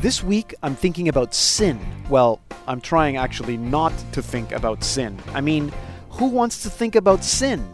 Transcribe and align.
This 0.00 0.22
week, 0.22 0.54
I'm 0.62 0.76
thinking 0.76 1.08
about 1.08 1.34
sin. 1.34 1.76
Well, 2.08 2.38
I'm 2.68 2.80
trying 2.80 3.16
actually 3.16 3.56
not 3.56 3.92
to 4.12 4.22
think 4.22 4.52
about 4.52 4.84
sin. 4.84 5.18
I 5.34 5.40
mean, 5.40 5.72
who 6.10 6.28
wants 6.28 6.62
to 6.62 6.70
think 6.70 6.94
about 6.94 7.24
sin? 7.24 7.68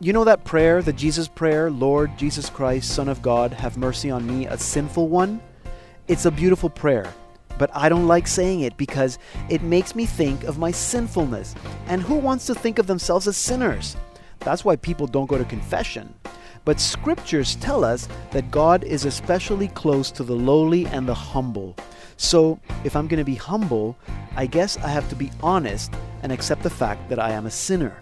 You 0.00 0.12
know 0.12 0.24
that 0.24 0.42
prayer, 0.42 0.82
the 0.82 0.92
Jesus 0.92 1.28
prayer, 1.28 1.70
Lord 1.70 2.18
Jesus 2.18 2.50
Christ, 2.50 2.90
Son 2.90 3.08
of 3.08 3.22
God, 3.22 3.52
have 3.52 3.78
mercy 3.78 4.10
on 4.10 4.26
me, 4.26 4.48
a 4.48 4.58
sinful 4.58 5.06
one? 5.06 5.40
It's 6.08 6.26
a 6.26 6.32
beautiful 6.32 6.68
prayer, 6.68 7.14
but 7.58 7.70
I 7.72 7.88
don't 7.88 8.08
like 8.08 8.26
saying 8.26 8.62
it 8.62 8.76
because 8.76 9.20
it 9.48 9.62
makes 9.62 9.94
me 9.94 10.04
think 10.04 10.42
of 10.42 10.58
my 10.58 10.72
sinfulness. 10.72 11.54
And 11.86 12.02
who 12.02 12.16
wants 12.16 12.44
to 12.46 12.56
think 12.56 12.80
of 12.80 12.88
themselves 12.88 13.28
as 13.28 13.36
sinners? 13.36 13.96
That's 14.40 14.64
why 14.64 14.74
people 14.74 15.06
don't 15.06 15.28
go 15.28 15.38
to 15.38 15.44
confession. 15.44 16.12
But 16.64 16.78
scriptures 16.78 17.56
tell 17.56 17.84
us 17.84 18.08
that 18.30 18.50
God 18.50 18.84
is 18.84 19.04
especially 19.04 19.68
close 19.68 20.10
to 20.12 20.22
the 20.22 20.36
lowly 20.36 20.86
and 20.86 21.08
the 21.08 21.14
humble. 21.14 21.76
So, 22.16 22.60
if 22.84 22.94
I'm 22.94 23.08
going 23.08 23.18
to 23.18 23.24
be 23.24 23.34
humble, 23.34 23.96
I 24.36 24.46
guess 24.46 24.76
I 24.78 24.88
have 24.88 25.08
to 25.08 25.16
be 25.16 25.30
honest 25.42 25.92
and 26.22 26.30
accept 26.30 26.62
the 26.62 26.70
fact 26.70 27.08
that 27.08 27.18
I 27.18 27.30
am 27.32 27.46
a 27.46 27.50
sinner. 27.50 28.00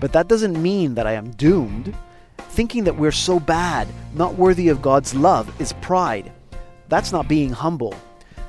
But 0.00 0.12
that 0.14 0.26
doesn't 0.26 0.60
mean 0.60 0.94
that 0.94 1.06
I 1.06 1.12
am 1.12 1.30
doomed. 1.32 1.94
Thinking 2.38 2.82
that 2.84 2.96
we're 2.96 3.12
so 3.12 3.38
bad, 3.38 3.86
not 4.14 4.34
worthy 4.34 4.68
of 4.68 4.82
God's 4.82 5.14
love, 5.14 5.48
is 5.60 5.72
pride. 5.74 6.32
That's 6.88 7.12
not 7.12 7.28
being 7.28 7.50
humble. 7.50 7.94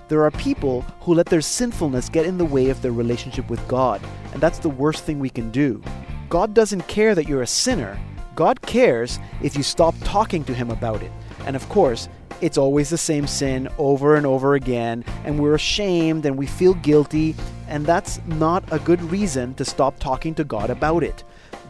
There 0.07 0.23
are 0.23 0.31
people 0.31 0.81
who 1.01 1.13
let 1.13 1.27
their 1.27 1.41
sinfulness 1.41 2.09
get 2.09 2.25
in 2.25 2.37
the 2.37 2.45
way 2.45 2.69
of 2.69 2.81
their 2.81 2.91
relationship 2.91 3.49
with 3.49 3.65
God, 3.67 4.01
and 4.33 4.41
that's 4.41 4.59
the 4.59 4.69
worst 4.69 5.03
thing 5.03 5.19
we 5.19 5.29
can 5.29 5.51
do. 5.51 5.81
God 6.27 6.53
doesn't 6.53 6.87
care 6.87 7.13
that 7.13 7.27
you're 7.27 7.43
a 7.43 7.47
sinner, 7.47 7.97
God 8.35 8.61
cares 8.61 9.19
if 9.41 9.55
you 9.55 9.63
stop 9.63 9.95
talking 10.03 10.43
to 10.45 10.53
Him 10.53 10.69
about 10.71 11.03
it. 11.03 11.11
And 11.45 11.55
of 11.55 11.67
course, 11.69 12.09
it's 12.41 12.57
always 12.57 12.89
the 12.89 12.97
same 12.97 13.27
sin 13.27 13.69
over 13.77 14.15
and 14.15 14.25
over 14.25 14.55
again, 14.55 15.05
and 15.23 15.39
we're 15.39 15.55
ashamed 15.55 16.25
and 16.25 16.37
we 16.37 16.47
feel 16.47 16.73
guilty, 16.73 17.35
and 17.67 17.85
that's 17.85 18.19
not 18.25 18.63
a 18.71 18.79
good 18.79 19.01
reason 19.03 19.53
to 19.55 19.65
stop 19.65 19.99
talking 19.99 20.35
to 20.35 20.43
God 20.43 20.69
about 20.69 21.03
it. 21.03 21.23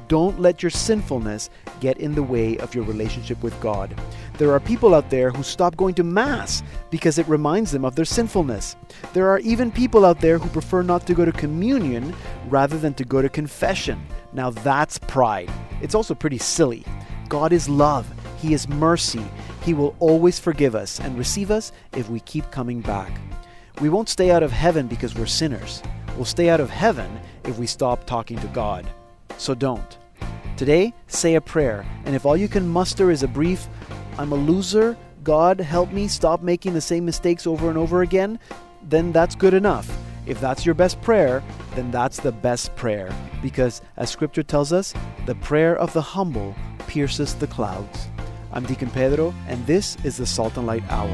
Don't 0.08 0.39
let 0.39 0.61
your 0.61 0.70
sinfulness 0.70 1.50
get 1.80 1.97
in 1.97 2.14
the 2.14 2.23
way 2.23 2.58
of 2.58 2.75
your 2.75 2.83
relationship 2.83 3.42
with 3.42 3.59
God. 3.61 3.95
There 4.38 4.52
are 4.52 4.59
people 4.59 4.95
out 4.95 5.09
there 5.09 5.31
who 5.31 5.44
stop 5.44 5.77
going 5.77 5.95
to 5.95 6.03
Mass 6.03 6.64
because 6.89 7.17
it 7.17 7.27
reminds 7.27 7.72
them 7.72 7.86
of 7.86 7.95
their 7.95 8.05
sinfulness. 8.05 8.75
There 9.14 9.30
are 9.30 9.39
even 9.39 9.72
people 9.72 10.05
out 10.05 10.20
there 10.20 10.38
who 10.38 10.50
prefer 10.50 10.81
not 10.81 11.08
to 11.08 11.14
go 11.14 11.23
to 11.23 11.31
communion 11.31 12.16
rather 12.48 12.77
than 12.77 12.94
to 12.95 13.05
go 13.05 13.22
to 13.22 13.30
confession. 13.30 14.05
Now 14.34 14.50
that's 14.50 14.98
pride. 15.00 15.52
It's 15.81 15.95
also 15.95 16.16
pretty 16.16 16.38
silly. 16.38 16.86
God 17.30 17.53
is 17.53 17.70
love, 17.70 18.12
He 18.38 18.53
is 18.53 18.67
mercy. 18.67 19.26
He 19.64 19.73
will 19.73 19.95
always 20.00 20.39
forgive 20.39 20.76
us 20.76 21.00
and 21.00 21.17
receive 21.17 21.50
us 21.50 21.72
if 21.95 22.09
we 22.09 22.20
keep 22.22 22.52
coming 22.52 22.81
back. 22.81 23.20
We 23.81 23.89
won't 23.89 24.09
stay 24.09 24.31
out 24.31 24.44
of 24.44 24.52
heaven 24.52 24.88
because 24.88 25.16
we're 25.16 25.26
sinners. 25.26 25.81
We'll 26.16 26.26
stay 26.26 26.50
out 26.50 26.59
of 26.59 26.70
heaven 26.70 27.20
if 27.45 27.58
we 27.58 27.66
stop 27.66 28.06
talking 28.06 28.38
to 28.39 28.48
God. 28.48 28.86
So 29.38 29.56
don't. 29.56 29.98
Today, 30.58 30.94
say 31.08 31.36
a 31.36 31.42
prayer, 31.42 31.86
and 32.06 32.16
if 32.16 32.26
all 32.26 32.38
you 32.38 32.48
can 32.48 32.67
muster 32.67 33.09
is 33.09 33.23
a 33.23 33.28
brief, 33.28 33.67
I'm 34.17 34.31
a 34.31 34.36
loser, 34.36 34.95
God 35.23 35.59
help 35.59 35.92
me 35.92 36.08
stop 36.08 36.44
making 36.44 36.73
the 36.73 36.81
same 36.81 37.06
mistakes 37.06 37.48
over 37.48 37.70
and 37.70 37.78
over 37.78 38.02
again, 38.02 38.39
then 38.84 39.11
that's 39.11 39.36
good 39.36 39.54
enough. 39.54 39.89
If 40.26 40.39
that's 40.39 40.66
your 40.66 40.76
best 40.76 41.02
prayer, 41.02 41.44
then 41.75 41.91
that's 41.91 42.19
the 42.19 42.31
best 42.31 42.75
prayer. 42.75 43.13
Because, 43.41 43.81
as 43.97 44.09
scripture 44.09 44.43
tells 44.43 44.71
us, 44.71 44.93
the 45.25 45.35
prayer 45.35 45.75
of 45.75 45.91
the 45.93 46.02
humble 46.02 46.55
pierces 46.88 47.35
the 47.35 47.47
clouds. 47.47 48.07
I'm 48.52 48.65
Deacon 48.65 48.91
Pedro, 48.91 49.33
and 49.47 49.65
this 49.65 49.98
is 50.03 50.17
the 50.17 50.25
Salt 50.25 50.58
and 50.58 50.67
Light 50.67 50.83
Hour. 50.89 51.09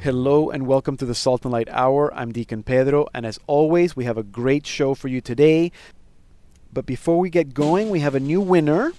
Hello 0.00 0.50
and 0.50 0.68
welcome 0.68 0.96
to 0.98 1.04
the 1.04 1.16
Salt 1.16 1.44
and 1.44 1.52
Light 1.52 1.68
Hour. 1.68 2.14
I'm 2.14 2.30
Deacon 2.30 2.62
Pedro, 2.62 3.08
and 3.12 3.26
as 3.26 3.40
always, 3.48 3.96
we 3.96 4.04
have 4.04 4.16
a 4.16 4.22
great 4.22 4.64
show 4.64 4.94
for 4.94 5.08
you 5.08 5.20
today. 5.20 5.72
But 6.72 6.86
before 6.86 7.18
we 7.18 7.30
get 7.30 7.54
going, 7.54 7.88
we 7.90 8.00
have 8.00 8.14
a 8.14 8.20
new 8.20 8.40
winner. 8.40 8.92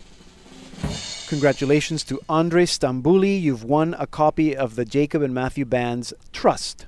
Congratulations 1.27 2.05
to 2.05 2.21
Andre 2.29 2.65
Stambouli. 2.65 3.41
You've 3.41 3.65
won 3.65 3.93
a 3.99 4.07
copy 4.07 4.55
of 4.55 4.75
the 4.75 4.85
Jacob 4.85 5.21
and 5.21 5.33
Matthew 5.33 5.65
Band's 5.65 6.13
Trust. 6.31 6.85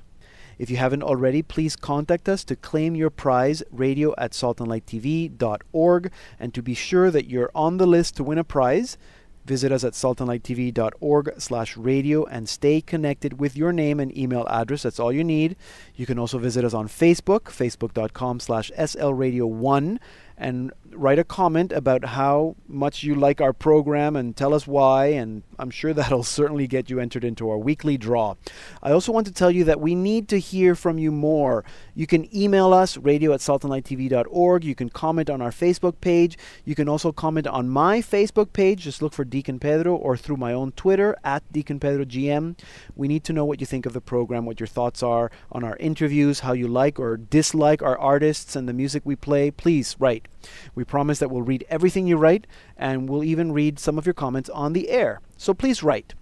If 0.58 0.70
you 0.70 0.78
haven't 0.78 1.02
already, 1.02 1.42
please 1.42 1.76
contact 1.76 2.26
us 2.26 2.42
to 2.44 2.56
claim 2.56 2.94
your 2.94 3.10
prize, 3.10 3.62
radio 3.70 4.14
at 4.16 4.32
saltandlighttv.org. 4.32 6.12
And 6.38 6.54
to 6.54 6.62
be 6.62 6.72
sure 6.72 7.10
that 7.10 7.26
you're 7.28 7.50
on 7.54 7.76
the 7.76 7.86
list 7.86 8.16
to 8.16 8.24
win 8.24 8.38
a 8.38 8.44
prize, 8.44 8.96
Visit 9.44 9.72
us 9.72 9.84
at 9.84 9.94
saltandlighttv.org 9.94 11.34
slash 11.38 11.76
radio 11.76 12.24
and 12.26 12.48
stay 12.48 12.80
connected 12.80 13.40
with 13.40 13.56
your 13.56 13.72
name 13.72 13.98
and 13.98 14.16
email 14.16 14.46
address. 14.48 14.82
That's 14.82 15.00
all 15.00 15.12
you 15.12 15.24
need. 15.24 15.56
You 15.96 16.06
can 16.06 16.18
also 16.18 16.38
visit 16.38 16.64
us 16.64 16.74
on 16.74 16.88
Facebook, 16.88 17.44
facebook.com 17.44 18.40
slash 18.40 18.70
slradio1 18.76 19.98
and 20.36 20.72
write 20.92 21.18
a 21.18 21.24
comment 21.24 21.72
about 21.72 22.04
how 22.04 22.56
much 22.66 23.02
you 23.02 23.14
like 23.14 23.40
our 23.40 23.52
program 23.52 24.16
and 24.16 24.36
tell 24.36 24.54
us 24.54 24.66
why, 24.66 25.06
and 25.06 25.42
I'm 25.58 25.70
sure 25.70 25.92
that'll 25.94 26.22
certainly 26.22 26.66
get 26.66 26.90
you 26.90 27.00
entered 27.00 27.24
into 27.24 27.48
our 27.50 27.58
weekly 27.58 27.96
draw. 27.96 28.34
I 28.82 28.92
also 28.92 29.12
want 29.12 29.26
to 29.26 29.32
tell 29.32 29.50
you 29.50 29.64
that 29.64 29.80
we 29.80 29.94
need 29.94 30.28
to 30.28 30.38
hear 30.38 30.74
from 30.74 30.98
you 30.98 31.12
more. 31.12 31.64
You 31.94 32.06
can 32.06 32.34
email 32.34 32.72
us, 32.72 32.96
radio 32.96 33.32
at 33.32 33.40
saltandlighttv.org. 33.40 34.64
You 34.64 34.74
can 34.74 34.88
comment 34.88 35.30
on 35.30 35.42
our 35.42 35.50
Facebook 35.50 36.00
page. 36.00 36.38
You 36.64 36.74
can 36.74 36.88
also 36.88 37.12
comment 37.12 37.46
on 37.46 37.68
my 37.68 38.00
Facebook 38.00 38.52
page. 38.52 38.82
Just 38.82 39.02
look 39.02 39.12
for 39.12 39.24
Deacon 39.24 39.58
Pedro 39.58 39.94
or 39.94 40.16
through 40.16 40.36
my 40.36 40.52
own 40.52 40.72
Twitter 40.72 41.16
at 41.24 41.42
Deacon 41.52 41.80
Pedro 41.80 42.04
GM. 42.04 42.58
We 42.96 43.08
need 43.08 43.24
to 43.24 43.32
know 43.32 43.44
what 43.44 43.60
you 43.60 43.66
think 43.66 43.86
of 43.86 43.92
the 43.92 44.00
program, 44.00 44.46
what 44.46 44.60
your 44.60 44.66
thoughts 44.66 45.02
are 45.02 45.30
on 45.52 45.64
our 45.64 45.76
interviews, 45.76 46.40
how 46.40 46.52
you 46.52 46.68
like 46.68 46.98
or 46.98 47.16
dislike 47.16 47.82
our 47.82 47.98
artists 47.98 48.56
and 48.56 48.68
the 48.68 48.72
music 48.72 49.02
we 49.04 49.16
play. 49.16 49.50
Please 49.50 49.96
write. 49.98 50.28
We 50.74 50.84
promise 50.84 51.18
that 51.18 51.30
we'll 51.30 51.42
read 51.42 51.64
everything 51.68 52.06
you 52.06 52.16
write 52.16 52.46
and 52.76 53.08
we'll 53.08 53.24
even 53.24 53.52
read 53.52 53.78
some 53.78 53.98
of 53.98 54.06
your 54.06 54.14
comments 54.14 54.50
on 54.50 54.72
the 54.72 54.90
air. 54.90 55.20
So 55.36 55.54
please 55.54 55.82
write. 55.82 56.14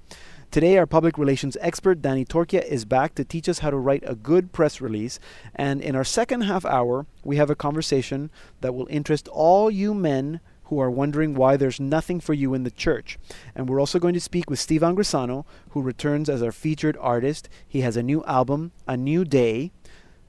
Today, 0.50 0.78
our 0.78 0.86
public 0.86 1.18
relations 1.18 1.58
expert, 1.60 2.00
Danny 2.00 2.24
Torchia, 2.24 2.64
is 2.64 2.86
back 2.86 3.14
to 3.16 3.24
teach 3.24 3.50
us 3.50 3.58
how 3.58 3.68
to 3.68 3.76
write 3.76 4.02
a 4.06 4.14
good 4.14 4.50
press 4.50 4.80
release. 4.80 5.20
And 5.54 5.82
in 5.82 5.94
our 5.94 6.04
second 6.04 6.40
half 6.40 6.64
hour, 6.64 7.04
we 7.22 7.36
have 7.36 7.50
a 7.50 7.54
conversation 7.54 8.30
that 8.62 8.74
will 8.74 8.86
interest 8.88 9.28
all 9.28 9.70
you 9.70 9.92
men 9.92 10.40
who 10.64 10.80
are 10.80 10.90
wondering 10.90 11.34
why 11.34 11.56
there's 11.56 11.78
nothing 11.78 12.18
for 12.18 12.32
you 12.32 12.54
in 12.54 12.62
the 12.62 12.70
church. 12.70 13.18
And 13.54 13.68
we're 13.68 13.80
also 13.80 13.98
going 13.98 14.14
to 14.14 14.20
speak 14.20 14.48
with 14.48 14.58
Steve 14.58 14.80
Angrisano, 14.80 15.44
who 15.70 15.82
returns 15.82 16.30
as 16.30 16.42
our 16.42 16.52
featured 16.52 16.96
artist. 16.98 17.50
He 17.66 17.82
has 17.82 17.96
a 17.96 18.02
new 18.02 18.24
album, 18.24 18.72
A 18.86 18.96
New 18.96 19.26
Day. 19.26 19.70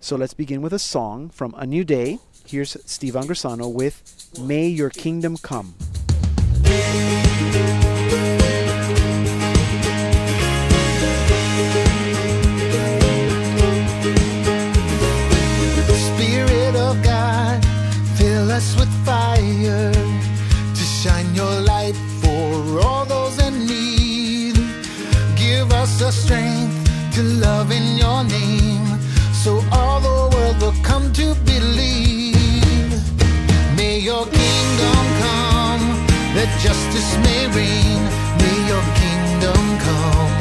So 0.02 0.16
let's 0.16 0.34
begin 0.34 0.62
with 0.62 0.74
a 0.74 0.80
song 0.80 1.30
from 1.30 1.54
A 1.58 1.66
New 1.66 1.86
Day. 1.86 2.20
Here's 2.50 2.76
Steve 2.84 3.14
Angrisano 3.14 3.72
with 3.72 4.02
May 4.42 4.70
Your 4.70 4.90
Kingdom 4.90 5.38
Come. 5.38 5.76
Spirit 16.16 16.76
of 16.76 17.04
God, 17.04 17.64
fill 18.18 18.50
us 18.50 18.76
with 18.80 18.90
fire 19.06 19.99
justice 36.60 37.18
may 37.24 37.48
reign. 37.56 38.04
May 38.44 38.58
your 38.68 38.86
kingdom 39.02 39.64
come, 39.80 40.36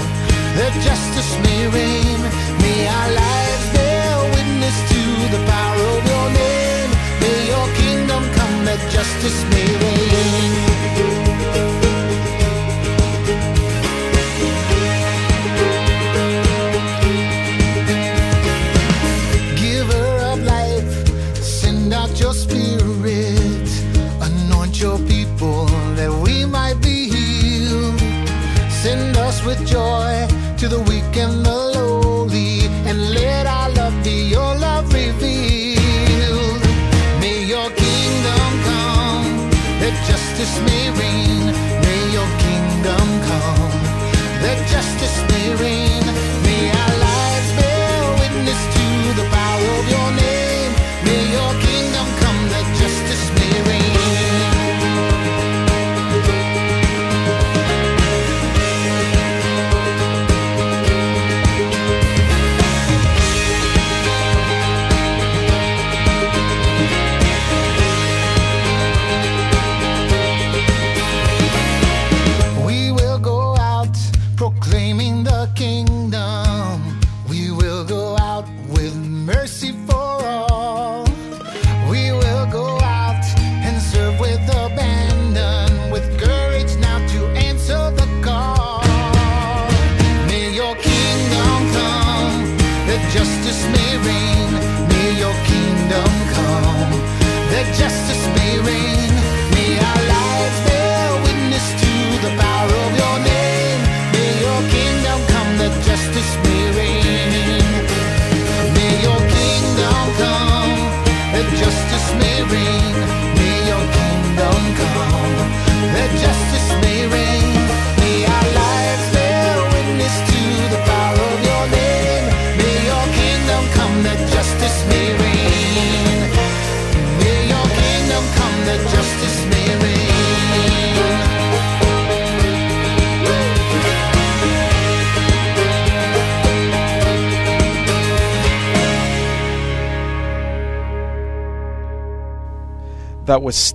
that 0.59 0.75
justice 0.83 1.33
may 1.45 1.69
reign. 1.69 2.21
May 2.63 2.81
our 2.89 3.11
lives 3.23 3.67
bear 3.73 4.11
witness 4.35 4.77
to 4.93 5.03
the 5.35 5.43
power 5.47 5.81
of 5.95 6.03
your 6.13 6.29
name. 6.43 6.91
May 7.23 7.39
your 7.53 7.67
kingdom 7.81 8.23
come, 8.35 8.65
that 8.67 8.83
justice 8.91 9.39
may 9.53 9.69
reign. 9.83 9.98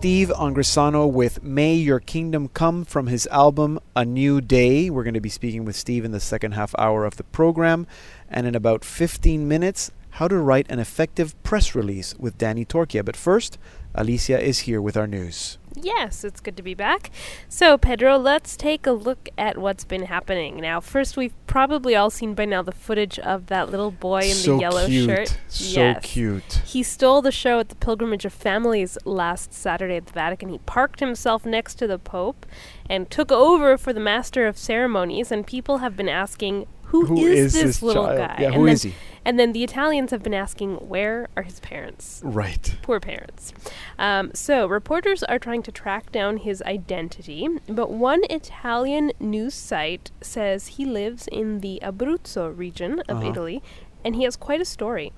Steve 0.04 0.34
Angrisano 0.36 1.10
with 1.10 1.44
May 1.44 1.76
Your 1.76 2.02
Kingdom 2.02 2.50
Come 2.50 2.84
from 2.84 3.08
his 3.08 3.26
album 3.28 3.80
A 3.96 4.04
New 4.04 4.42
Day. 4.42 4.90
We're 4.90 5.06
going 5.06 5.14
to 5.14 5.22
be 5.22 5.30
speaking 5.30 5.64
with 5.64 5.78
Steve 5.78 6.04
in 6.04 6.12
the 6.12 6.20
second 6.20 6.56
half 6.56 6.76
hour 6.78 7.06
of 7.06 7.16
the 7.16 7.24
program. 7.24 7.88
And 8.30 8.46
in 8.46 8.54
about 8.54 8.84
15 8.84 9.48
minutes, 9.48 9.92
how 10.10 10.28
to 10.28 10.38
write 10.40 10.70
an 10.70 10.80
effective 10.80 11.42
press 11.44 11.74
release 11.74 12.16
with 12.20 12.38
Danny 12.38 12.66
Torchia. 12.66 13.06
But 13.06 13.16
first, 13.16 13.58
Alicia 13.96 14.42
is 14.42 14.60
here 14.68 14.82
with 14.82 14.98
our 14.98 15.08
news. 15.08 15.58
Yes, 15.76 16.24
it's 16.24 16.40
good 16.40 16.56
to 16.58 16.64
be 16.64 16.74
back. 16.74 17.10
So, 17.50 17.78
Pedro, 17.78 18.18
let's 18.18 18.56
take 18.56 18.86
a 18.86 18.92
look 18.92 19.30
at 19.38 19.58
what's 19.58 19.84
been 19.84 20.04
happening. 20.04 20.62
Now, 20.62 20.80
first, 20.80 21.18
we've 21.18 21.34
probably 21.48 21.96
all 21.96 22.10
seen 22.10 22.34
by 22.34 22.46
now 22.46 22.62
the 22.62 22.72
footage 22.72 23.18
of 23.20 23.48
that 23.48 23.70
little 23.70 23.92
boy 23.92 24.20
in 24.20 24.36
so 24.36 24.56
the 24.56 24.62
yellow 24.62 24.88
cute. 24.88 25.10
shirt. 25.10 25.38
So 25.48 25.80
yes. 25.80 26.06
cute. 26.06 26.62
He 26.66 26.84
stole 26.84 27.22
the 27.22 27.32
show 27.32 27.60
at 27.60 27.70
the 27.70 27.76
Pilgrimage 27.76 28.26
of 28.26 28.34
Families 28.34 28.98
last 29.06 29.54
Saturday 29.54 29.98
at 29.98 30.08
the 30.08 30.14
Vatican. 30.14 30.50
He 30.50 30.60
parked 30.60 31.00
himself 31.00 31.46
next 31.46 31.76
to 31.76 31.88
the 31.88 32.00
Pope 32.00 32.46
and 32.90 33.10
took 33.10 33.32
over 33.32 33.78
for 33.78 33.94
the 33.94 34.00
Master 34.00 34.46
of 34.46 34.58
Ceremonies, 34.58 35.32
and 35.32 35.46
people 35.46 35.80
have 35.80 35.98
been 35.98 36.10
asking, 36.10 36.68
who, 37.02 37.06
Who 37.08 37.28
is, 37.28 37.48
is 37.48 37.54
this 37.54 37.64
this 37.64 37.82
little 37.84 38.06
child? 38.06 38.18
guy? 38.18 38.36
Yeah, 38.40 38.46
and 38.48 38.56
who 38.56 38.66
then, 38.66 38.74
is 38.74 38.84
he? 38.84 38.94
And 39.26 39.40
then 39.40 39.52
the 39.54 39.64
Italians 39.64 40.12
have 40.12 40.22
been 40.22 40.34
asking, 40.34 40.76
where 40.76 41.28
are 41.38 41.44
his 41.44 41.60
parents? 41.62 42.22
Right. 42.26 42.76
Poor 42.82 43.00
parents. 43.00 43.54
Um, 43.98 44.32
so, 44.34 44.68
reporters 44.68 45.24
are 45.24 45.40
trying 45.40 45.64
to 45.64 45.72
track 45.72 46.12
down 46.12 46.38
his 46.38 46.62
identity, 46.64 47.48
but 47.68 47.90
one 47.92 48.22
Italian 48.30 49.12
news 49.20 49.54
site 49.54 50.12
says 50.22 50.68
he 50.78 50.86
lives 50.86 51.28
in 51.32 51.60
the 51.62 51.80
Abruzzo 51.84 52.50
region 52.56 53.00
of 53.10 53.18
Uh-huh. 53.18 53.30
Italy, 53.32 53.64
and 54.06 54.16
he 54.18 54.24
has 54.24 54.36
quite 54.36 54.60
a 54.62 54.66
story. 54.66 55.14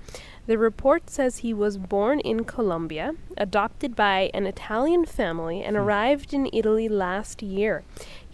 The 0.46 0.56
report 0.58 1.10
says 1.10 1.38
he 1.38 1.52
was 1.52 1.76
born 1.76 2.20
in 2.20 2.44
Colombia, 2.44 3.14
adopted 3.36 3.96
by 3.96 4.30
an 4.32 4.46
Italian 4.46 5.04
family, 5.04 5.60
and 5.64 5.76
arrived 5.76 6.32
in 6.32 6.48
Italy 6.52 6.88
last 6.88 7.42
year. 7.42 7.82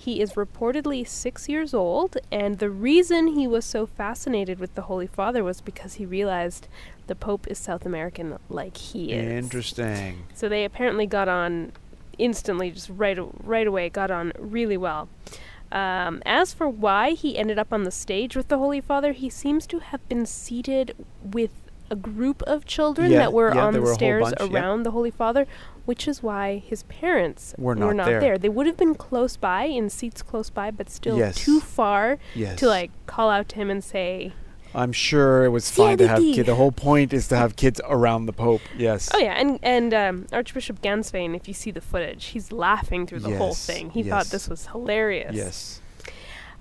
He 0.02 0.20
is 0.20 0.32
reportedly 0.32 1.06
six 1.06 1.48
years 1.48 1.72
old, 1.72 2.16
and 2.32 2.58
the 2.58 2.70
reason 2.70 3.28
he 3.28 3.46
was 3.46 3.64
so 3.64 3.86
fascinated 3.86 4.58
with 4.58 4.74
the 4.74 4.82
Holy 4.82 5.06
Father 5.06 5.44
was 5.44 5.60
because 5.60 5.94
he 5.94 6.04
realized 6.04 6.66
the 7.06 7.14
Pope 7.14 7.46
is 7.46 7.56
South 7.56 7.86
American 7.86 8.36
like 8.48 8.76
he 8.78 9.12
is. 9.12 9.44
Interesting. 9.44 10.26
So 10.34 10.48
they 10.48 10.64
apparently 10.64 11.06
got 11.06 11.28
on 11.28 11.70
instantly, 12.18 12.72
just 12.72 12.88
right 12.88 13.16
right 13.44 13.64
away, 13.64 13.90
got 13.90 14.10
on 14.10 14.32
really 14.40 14.76
well. 14.76 15.08
Um, 15.70 16.20
as 16.26 16.52
for 16.52 16.68
why 16.68 17.12
he 17.12 17.38
ended 17.38 17.60
up 17.60 17.72
on 17.72 17.84
the 17.84 17.92
stage 17.92 18.34
with 18.34 18.48
the 18.48 18.58
Holy 18.58 18.80
Father, 18.80 19.12
he 19.12 19.30
seems 19.30 19.68
to 19.68 19.78
have 19.78 20.08
been 20.08 20.26
seated 20.26 20.96
with 21.22 21.52
a 21.92 21.96
group 21.96 22.42
of 22.54 22.64
children 22.64 23.10
Yeah, 23.12 23.18
that 23.18 23.32
were 23.32 23.54
yeah, 23.54 23.66
on 23.66 23.74
the 23.74 23.82
were 23.82 23.94
stairs 23.94 24.22
bunch, 24.24 24.36
yeah. 24.40 24.46
around 24.60 24.82
the 24.84 24.90
Holy 24.92 25.10
Father, 25.10 25.46
which 25.84 26.08
is 26.08 26.22
why 26.22 26.62
his 26.70 26.84
parents 26.84 27.54
Were 27.58 27.74
not 27.74 27.96
there. 28.06 28.20
there. 28.20 28.38
They 28.38 28.48
would 28.48 28.66
have 28.66 28.78
been 28.78 28.94
close 28.94 29.36
by, 29.36 29.64
in 29.64 29.90
seats 29.90 30.22
close 30.22 30.48
by, 30.50 30.70
but 30.70 30.88
still 30.88 31.18
Yes. 31.18 31.36
too 31.36 31.60
far 31.60 32.18
Yes. 32.34 32.58
to 32.60 32.66
like 32.66 32.90
call 33.06 33.28
out 33.28 33.46
to 33.50 33.56
him 33.56 33.68
and 33.70 33.84
say, 33.84 34.32
I'm 34.74 34.92
sure 34.92 35.44
it 35.44 35.50
was 35.50 35.70
fine 35.70 35.98
to 35.98 36.08
have 36.08 36.20
kids. 36.20 36.46
The 36.46 36.54
whole 36.54 36.72
point 36.72 37.12
is 37.12 37.28
to 37.28 37.36
have 37.36 37.56
kids 37.56 37.78
around 37.86 38.24
the 38.24 38.32
Pope. 38.32 38.62
Yes. 38.78 39.10
Oh 39.12 39.18
yeah, 39.18 39.34
and 39.34 39.58
and 39.62 39.92
um, 39.92 40.26
Archbishop 40.32 40.80
Ganswein, 40.80 41.36
if 41.36 41.46
you 41.46 41.52
see 41.52 41.70
the 41.70 41.82
footage, 41.82 42.24
he's 42.32 42.50
laughing 42.52 43.06
through 43.06 43.20
the 43.20 43.36
whole 43.36 43.52
thing. 43.54 43.90
He 43.90 44.02
thought 44.02 44.26
this 44.36 44.48
was 44.48 44.68
hilarious. 44.68 45.36
Yes. 45.36 45.80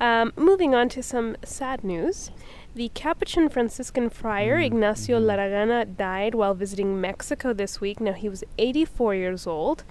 Um, 0.02 0.34
moving 0.36 0.76
on 0.76 0.90
to 0.90 1.02
some 1.04 1.38
sad 1.46 1.84
news. 1.86 2.32
The 2.74 2.90
Capuchin 2.94 3.50
Franciscan 3.50 4.10
friar 4.10 4.58
Mm, 4.58 4.66
Ignacio 4.66 5.20
mhm. 5.20 5.26
Larrañaga 5.26 5.98
died 5.98 6.34
while 6.34 6.54
visiting 6.54 7.02
Mexico 7.02 7.52
this 7.54 7.82
week. 7.82 8.00
Now 8.00 8.14
he 8.14 8.30
was 8.30 8.44
84 8.58 9.16
years 9.16 9.46
old. 9.46 9.84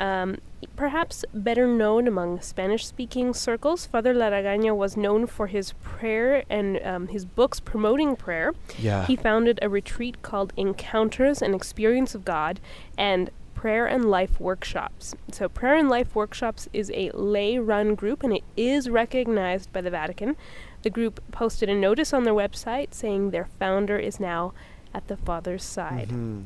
Um, 0.00 0.38
perhaps 0.74 1.24
better 1.32 1.68
known 1.68 2.08
among 2.08 2.40
Spanish-speaking 2.40 3.32
circles, 3.34 3.86
Father 3.86 4.12
Larrañaga 4.12 4.76
was 4.76 4.96
known 4.96 5.28
for 5.28 5.46
his 5.46 5.74
prayer 5.84 6.42
and 6.50 6.84
um, 6.84 7.06
his 7.06 7.24
books 7.24 7.60
promoting 7.60 8.16
prayer. 8.16 8.52
Yeah. 8.76 9.06
He 9.06 9.14
founded 9.14 9.60
a 9.62 9.68
retreat 9.68 10.20
called 10.22 10.52
Encounters 10.56 11.40
and 11.40 11.54
Experience 11.54 12.16
of 12.16 12.24
God 12.24 12.58
and 12.98 13.30
Prayer 13.54 13.86
and 13.86 14.10
Life 14.10 14.40
Workshops. 14.40 15.14
So, 15.32 15.48
Prayer 15.48 15.76
and 15.76 15.88
Life 15.88 16.14
Workshops 16.14 16.68
is 16.72 16.90
a 16.92 17.10
lay 17.14 17.58
run 17.58 17.94
group 17.94 18.22
and 18.24 18.32
it 18.32 18.42
is 18.56 18.90
recognized 18.90 19.72
by 19.72 19.80
the 19.80 19.90
Vatican. 19.90 20.36
The 20.84 20.90
group 20.90 21.20
posted 21.32 21.70
a 21.70 21.74
notice 21.74 22.12
on 22.12 22.24
their 22.24 22.34
website 22.34 22.92
saying 22.92 23.30
their 23.30 23.46
founder 23.58 23.98
is 23.98 24.20
now 24.20 24.52
at 24.92 25.08
the 25.08 25.16
Father's 25.16 25.64
side. 25.64 26.10
Mhm. 26.10 26.44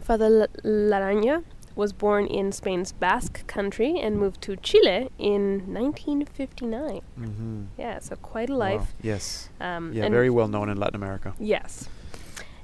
Father 0.00 0.26
L- 0.26 0.46
Laranja 0.64 1.42
was 1.74 1.92
born 1.92 2.26
in 2.26 2.52
Spain's 2.52 2.92
Basque 2.92 3.44
country 3.48 3.98
and 3.98 4.18
moved 4.20 4.40
to 4.42 4.54
Chile 4.54 5.10
in 5.18 5.64
1959. 5.72 7.00
Mhm. 7.18 7.66
Yeah, 7.76 7.98
so 7.98 8.14
quite 8.14 8.50
a 8.50 8.52
Wow. 8.52 8.58
life. 8.58 8.94
Yes. 9.02 9.48
Um, 9.60 9.92
Yeah. 9.92 10.04
and 10.04 10.14
Very 10.14 10.30
well 10.30 10.46
known 10.46 10.68
in 10.68 10.76
Latin 10.78 10.94
America. 10.94 11.34
Yes. 11.40 11.88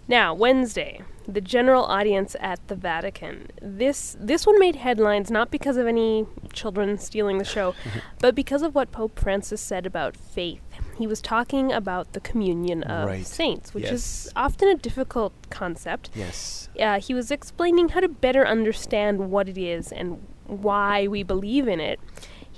Now, 0.09 0.33
Wednesday, 0.33 1.03
the 1.27 1.43
general 1.43 1.85
audience 1.85 2.35
at 2.41 2.67
the 2.69 2.75
Vatican. 2.75 3.49
This 3.61 4.17
this 4.19 4.47
one 4.47 4.59
made 4.59 4.77
headlines 4.77 5.31
not 5.31 5.51
because 5.51 5.77
of 5.77 5.87
any 5.87 6.27
children 6.55 6.97
stealing 6.97 7.37
the 7.37 7.45
show, 7.45 7.75
but 8.21 8.35
because 8.35 8.63
of 8.63 8.75
what 8.75 8.91
Pope 8.91 9.19
Francis 9.21 9.61
said 9.61 9.85
about 9.85 10.17
faith. 10.17 10.63
He 10.97 11.07
was 11.07 11.21
talking 11.21 11.71
about 11.73 12.15
the 12.15 12.21
communion 12.21 12.83
of 12.85 13.07
Right. 13.07 13.27
saints, 13.27 13.75
which 13.75 13.85
Yes. 13.85 13.93
is 14.27 14.33
often 14.35 14.69
a 14.69 14.75
difficult 14.75 15.33
concept. 15.51 16.11
Yes. 16.15 16.71
Uh, 16.81 16.99
he 16.99 17.13
was 17.15 17.31
explaining 17.31 17.91
how 17.91 18.01
to 18.01 18.09
better 18.09 18.47
understand 18.47 19.31
what 19.31 19.49
it 19.49 19.59
is 19.59 19.93
and 19.93 20.27
why 20.47 21.07
we 21.07 21.23
believe 21.23 21.69
in 21.69 21.79
it. 21.81 22.01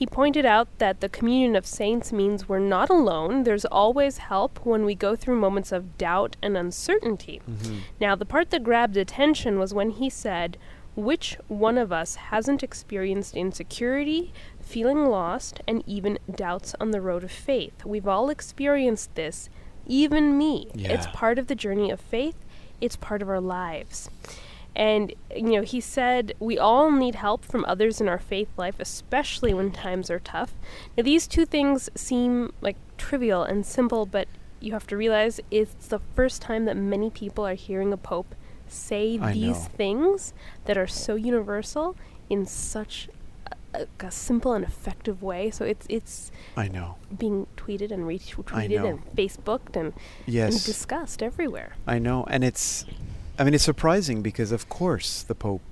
He 0.01 0.07
pointed 0.07 0.47
out 0.47 0.69
that 0.79 1.03
the 1.03 1.11
communion 1.11 1.55
of 1.55 1.67
saints 1.67 2.11
means 2.11 2.49
we're 2.49 2.59
not 2.59 2.89
alone. 2.89 3.43
There's 3.43 3.67
always 3.67 4.17
help 4.17 4.65
when 4.65 4.87
we 4.87 4.95
go 4.95 5.15
through 5.15 5.37
moments 5.39 5.73
of 5.73 5.99
doubt 5.99 6.39
and 6.41 6.57
uncertainty. 6.57 7.43
Mhm. 7.47 7.81
Now, 8.01 8.15
the 8.17 8.25
part 8.25 8.49
that 8.49 8.65
grabbed 8.65 8.97
attention 8.97 9.59
was 9.59 9.75
when 9.75 9.91
he 9.91 10.09
said, 10.09 10.57
Which 10.97 11.37
one 11.49 11.77
of 11.77 11.93
us 11.93 12.15
hasn't 12.17 12.63
experienced 12.63 13.37
insecurity, 13.37 14.33
feeling 14.59 15.05
lost, 15.11 15.61
and 15.69 15.85
even 15.87 16.19
doubts 16.35 16.75
on 16.81 16.93
the 16.93 17.03
road 17.03 17.23
of 17.23 17.31
faith? 17.31 17.85
We've 17.85 18.09
all 18.09 18.31
experienced 18.31 19.15
this, 19.17 19.51
even 19.87 20.39
me. 20.39 20.69
It's 20.75 21.07
part 21.13 21.39
of 21.39 21.47
the 21.47 21.55
journey 21.55 21.91
of 21.91 22.01
faith, 22.01 22.37
it's 22.81 22.97
part 22.97 23.21
of 23.21 23.29
our 23.29 23.41
lives. 23.41 24.09
And, 24.77 25.13
you 25.35 25.51
know, 25.53 25.63
he 25.63 25.81
said, 25.81 26.33
we 26.39 26.59
all 26.59 26.91
need 26.91 27.17
help 27.17 27.45
from 27.45 27.65
others 27.67 28.01
in 28.01 28.09
our 28.09 28.19
faith 28.19 28.49
life, 28.57 28.77
especially 28.79 29.53
when 29.53 29.73
times 29.73 30.11
are 30.11 30.21
tough. 30.21 30.55
Now, 30.97 31.03
these 31.03 31.27
two 31.27 31.45
things 31.45 31.91
seem 31.95 32.53
like 32.61 32.77
trivial 32.97 33.43
and 33.43 33.67
simple, 33.67 34.07
but 34.07 34.29
you 34.61 34.73
have 34.73 34.87
to 34.89 34.97
realize 34.97 35.41
it's 35.51 35.89
the 35.89 35.99
first 36.15 36.41
time 36.43 36.67
that 36.67 36.77
many 36.77 37.11
people 37.11 37.47
are 37.47 37.55
hearing 37.55 37.93
a 37.93 37.97
pope 37.97 38.35
say 38.69 39.19
I 39.21 39.33
these 39.33 39.65
know. 39.65 39.69
things 39.77 40.33
that 40.67 40.79
are 40.79 40.87
so 40.87 41.17
universal 41.17 41.97
in 42.29 42.47
such 42.47 43.09
a, 43.75 43.87
a, 44.01 44.11
simple 44.11 44.53
and 44.53 44.65
effective 44.65 45.23
way. 45.23 45.51
So 45.51 45.65
it's 45.65 45.87
it's 45.89 46.31
I 46.57 46.69
know. 46.69 46.97
being 47.17 47.47
tweeted 47.57 47.91
and 47.91 48.05
retweeted 48.05 48.89
and 48.89 49.05
Facebooked 49.17 49.75
and, 49.77 49.87
and 49.87 49.95
Yes. 50.27 50.65
discussed 50.65 51.23
everywhere. 51.23 51.75
I 51.87 51.99
know, 51.99 52.25
and 52.31 52.45
it's, 52.45 52.85
I 53.41 53.45
mean, 53.45 53.55
it's 53.55 53.65
surprising 53.65 54.21
because 54.21 54.53
of 54.53 54.69
course 54.69 55.23
the 55.23 55.35
Pope 55.35 55.70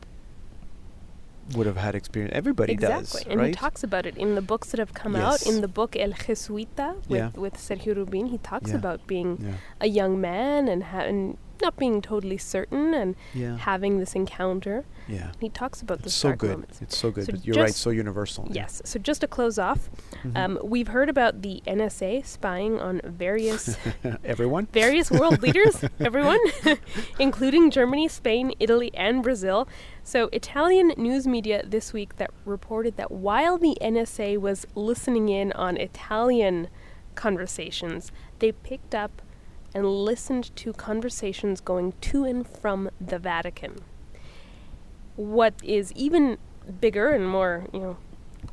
would 1.55 1.67
have 1.67 1.76
had 1.76 1.95
experience. 1.95 2.33
Everybody 2.35 2.73
exactly. 2.75 3.21
does, 3.23 3.26
and 3.31 3.40
right? 3.40 3.49
he 3.49 3.52
talks 3.55 3.83
about 3.83 4.05
it 4.07 4.17
in 4.17 4.35
the 4.35 4.43
books 4.43 4.71
that 4.71 4.78
have 4.78 4.95
come 4.95 5.17
out. 5.17 5.47
In 5.47 5.61
the 5.61 5.69
book 5.69 5.97
El 5.97 6.12
Jesuita 6.12 6.97
with, 7.09 7.11
Yeah. 7.11 7.31
with 7.35 7.55
Sergio 7.55 7.97
Rubin, 7.97 8.26
he 8.26 8.38
talks 8.38 8.71
Yeah. 8.71 8.76
about 8.76 9.07
being 9.07 9.38
yeah, 9.40 9.52
a 9.81 9.87
young 9.88 10.21
man 10.21 10.69
and, 10.69 10.83
ha- 10.85 11.00
and 11.00 11.38
not 11.61 11.76
being 11.76 12.00
totally 12.00 12.38
certain 12.38 12.95
and 12.95 13.17
having 13.61 13.99
this 13.99 14.14
encounter. 14.14 14.85
yeah. 15.09 15.33
He 15.40 15.49
talks 15.49 15.83
about 15.83 16.02
the 16.02 16.11
so 16.11 16.33
good. 16.35 16.50
moments. 16.50 16.81
It's 16.83 16.97
so 16.97 17.11
good. 17.11 17.25
So 17.26 17.33
but 17.33 17.45
you're 17.45 17.57
right. 17.57 17.75
So 17.75 17.90
universal. 17.90 18.47
Yes. 18.52 18.81
So 18.85 19.00
just 19.00 19.23
to 19.23 19.26
close 19.26 19.59
off, 19.59 19.90
Mhm. 20.23 20.37
um, 20.37 20.59
we've 20.62 20.88
heard 20.88 21.09
about 21.09 21.43
the 21.43 21.61
NSA 21.67 22.23
spying 22.25 22.78
on 22.78 23.00
various 23.05 23.76
Everyone. 24.25 24.67
various 24.73 25.11
world 25.11 25.43
leaders, 25.43 25.83
everyone, 25.99 26.38
including 27.19 27.71
Germany, 27.71 28.07
Spain, 28.09 28.52
Italy, 28.61 28.90
and 28.95 29.23
Brazil. 29.23 29.67
So, 30.09 30.31
Italian 30.33 30.95
news 30.97 31.27
media 31.27 31.62
this 31.67 31.93
week 31.93 32.17
that 32.17 32.31
reported 32.47 32.97
that 32.97 33.11
while 33.11 33.59
the 33.59 33.77
NSA 33.79 34.38
was 34.38 34.67
listening 34.75 35.29
in 35.29 35.53
on 35.53 35.77
Italian 35.77 36.69
conversations, 37.15 38.11
they 38.38 38.53
picked 38.53 38.95
up 38.95 39.21
and 39.75 39.85
listened 39.85 40.57
to 40.57 40.73
conversations 40.73 41.61
going 41.61 41.93
to 42.00 42.25
and 42.25 42.49
from 42.49 42.88
the 42.99 43.19
Vatican. 43.19 43.81
What 45.17 45.53
is 45.62 45.93
even 45.93 46.38
bigger 46.81 47.11
and 47.11 47.29
more, 47.29 47.67
you 47.75 47.81
know, 47.81 47.97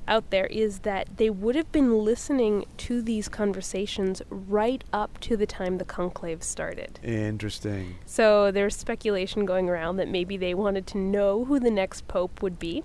out 0.07 0.29
there 0.29 0.45
is 0.47 0.79
that 0.79 1.17
they 1.17 1.29
would 1.29 1.55
have 1.55 1.71
been 1.71 2.03
listening 2.03 2.65
to 2.77 3.01
these 3.01 3.27
conversations 3.29 4.21
right 4.29 4.83
up 4.93 5.19
to 5.21 5.35
the 5.38 5.45
time 5.45 5.77
the 5.77 5.85
conclave 5.85 6.43
started. 6.43 7.00
Interesting. 7.03 7.95
So 8.05 8.51
there's 8.51 8.75
speculation 8.75 9.45
going 9.45 9.69
around 9.69 9.97
that 9.97 10.07
maybe 10.07 10.38
they 10.38 10.53
wanted 10.53 10.85
to 10.88 10.97
know 10.97 11.45
who 11.45 11.59
the 11.59 11.71
next 11.71 12.07
pope 12.07 12.41
would 12.41 12.59
be. 12.59 12.83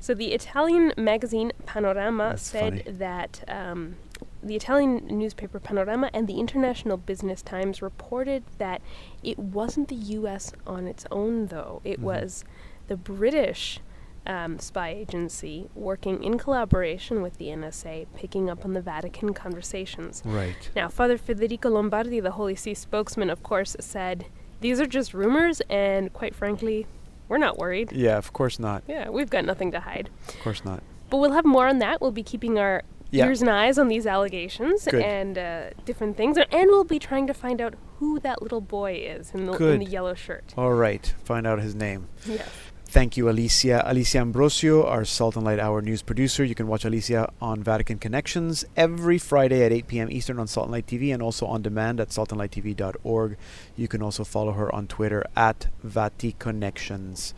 So 0.00 0.14
the 0.14 0.32
Italian 0.32 0.92
magazine 0.96 1.52
Panorama 1.66 2.30
That's 2.30 2.42
said 2.42 2.82
funny. 2.84 2.96
that 2.98 3.44
um, 3.46 3.96
the 4.42 4.56
Italian 4.56 5.06
newspaper 5.06 5.60
Panorama 5.60 6.10
and 6.12 6.26
the 6.26 6.40
International 6.40 6.96
Business 6.96 7.40
Times 7.42 7.80
reported 7.80 8.42
that 8.58 8.82
it 9.22 9.38
wasn't 9.38 9.88
the 9.88 9.94
U.S. 9.94 10.52
on 10.66 10.88
its 10.88 11.06
own, 11.12 11.46
though. 11.46 11.80
It 11.84 12.00
Mhm. 12.00 12.02
was 12.04 12.44
the 12.88 12.96
British 12.96 13.78
um, 14.26 14.58
spy 14.58 14.90
agency 14.90 15.68
working 15.74 16.22
in 16.22 16.38
collaboration 16.38 17.22
with 17.22 17.38
the 17.38 17.46
NSA, 17.46 18.06
picking 18.16 18.48
up 18.48 18.64
on 18.64 18.72
the 18.72 18.80
Vatican 18.80 19.34
conversations. 19.34 20.22
Right. 20.24 20.70
Now, 20.76 20.88
Father 20.88 21.18
Federico 21.18 21.70
Lombardi, 21.70 22.20
the 22.20 22.32
Holy 22.32 22.54
See 22.56 22.74
spokesman, 22.74 23.30
of 23.30 23.42
course, 23.42 23.76
said 23.80 24.26
these 24.60 24.80
are 24.80 24.86
just 24.86 25.12
rumors, 25.12 25.60
and 25.68 26.12
quite 26.12 26.34
frankly, 26.34 26.86
we're 27.28 27.38
not 27.38 27.58
worried. 27.58 27.90
Yeah, 27.92 28.16
of 28.18 28.32
course 28.32 28.58
not. 28.58 28.82
Yeah, 28.86 29.08
we've 29.08 29.30
got 29.30 29.44
nothing 29.44 29.72
to 29.72 29.80
hide. 29.80 30.08
Of 30.28 30.38
course 30.40 30.64
not. 30.64 30.82
But 31.10 31.16
we'll 31.18 31.32
have 31.32 31.44
more 31.44 31.66
on 31.68 31.78
that. 31.80 32.00
We'll 32.00 32.10
be 32.12 32.22
keeping 32.22 32.58
our 32.58 32.82
Yeah. 33.10 33.26
ears 33.26 33.40
and 33.42 33.50
eyes 33.50 33.76
on 33.78 33.88
these 33.88 34.06
allegations 34.06 34.84
Good. 34.86 35.02
and 35.02 35.36
uh, 35.36 35.70
different 35.84 36.16
things, 36.16 36.36
and 36.38 36.66
we'll 36.70 36.84
be 36.84 36.98
trying 36.98 37.26
to 37.26 37.34
find 37.34 37.60
out 37.60 37.74
who 37.98 38.18
that 38.20 38.40
little 38.40 38.60
boy 38.60 38.94
is 38.94 39.32
in 39.34 39.46
the, 39.46 39.52
in 39.52 39.78
the 39.80 39.84
yellow 39.84 40.14
shirt. 40.14 40.54
All 40.56 40.72
right. 40.72 41.12
Find 41.24 41.46
out 41.46 41.58
his 41.60 41.74
name. 41.74 42.08
Yes. 42.26 42.48
Thank 42.92 43.16
you, 43.16 43.30
Alicia. 43.30 43.82
Alicia 43.86 44.18
Ambrosio, 44.18 44.84
our 44.84 45.06
Salt 45.06 45.36
and 45.36 45.46
Light 45.46 45.58
Hour 45.58 45.80
news 45.80 46.02
producer. 46.02 46.44
You 46.44 46.54
can 46.54 46.66
watch 46.66 46.84
Alicia 46.84 47.32
on 47.40 47.62
Vatican 47.62 47.98
Connections 47.98 48.66
every 48.76 49.16
Friday 49.16 49.64
at 49.64 49.72
8 49.72 49.86
p.m. 49.86 50.10
Eastern 50.10 50.38
on 50.38 50.46
Salt 50.46 50.66
and 50.66 50.72
Light 50.72 50.86
TV 50.86 51.10
and 51.10 51.22
also 51.22 51.46
on 51.46 51.62
demand 51.62 52.00
at 52.00 52.10
saltandlighttv.org. 52.10 53.38
You 53.76 53.88
can 53.88 54.02
also 54.02 54.24
follow 54.24 54.52
her 54.52 54.72
on 54.74 54.88
Twitter 54.88 55.24
at 55.34 55.68
VatiConnections. 55.82 57.32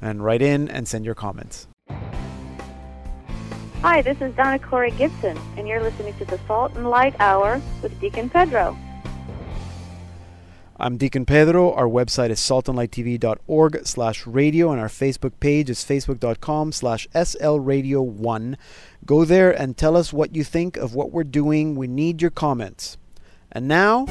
And 0.00 0.22
write 0.22 0.40
in 0.40 0.68
and 0.68 0.86
send 0.86 1.04
your 1.04 1.16
comments. 1.16 1.66
Hi, 3.80 4.02
this 4.02 4.20
is 4.20 4.32
Donna 4.36 4.60
Corey 4.60 4.92
Gibson, 4.92 5.36
and 5.56 5.66
you're 5.66 5.82
listening 5.82 6.14
to 6.18 6.24
the 6.26 6.38
Salt 6.46 6.76
and 6.76 6.88
Light 6.88 7.16
Hour 7.18 7.60
with 7.82 8.00
Deacon 8.00 8.30
Pedro. 8.30 8.78
I'm 10.84 10.96
Deacon 10.96 11.24
Pedro. 11.24 11.72
Our 11.74 11.86
website 11.86 12.30
is 12.30 12.40
saltandlighttv.org 12.40 13.86
slash 13.86 14.26
radio 14.26 14.72
and 14.72 14.80
our 14.80 14.88
Facebook 14.88 15.38
page 15.38 15.70
is 15.70 15.84
facebook.com 15.84 16.72
slash 16.72 17.06
slradio1. 17.14 18.56
Go 19.06 19.24
there 19.24 19.52
and 19.52 19.76
tell 19.76 19.96
us 19.96 20.12
what 20.12 20.34
you 20.34 20.42
think 20.42 20.76
of 20.76 20.92
what 20.92 21.12
we're 21.12 21.22
doing. 21.22 21.76
We 21.76 21.86
need 21.86 22.20
your 22.20 22.32
comments. 22.32 22.98
And 23.52 23.68
now, 23.68 24.06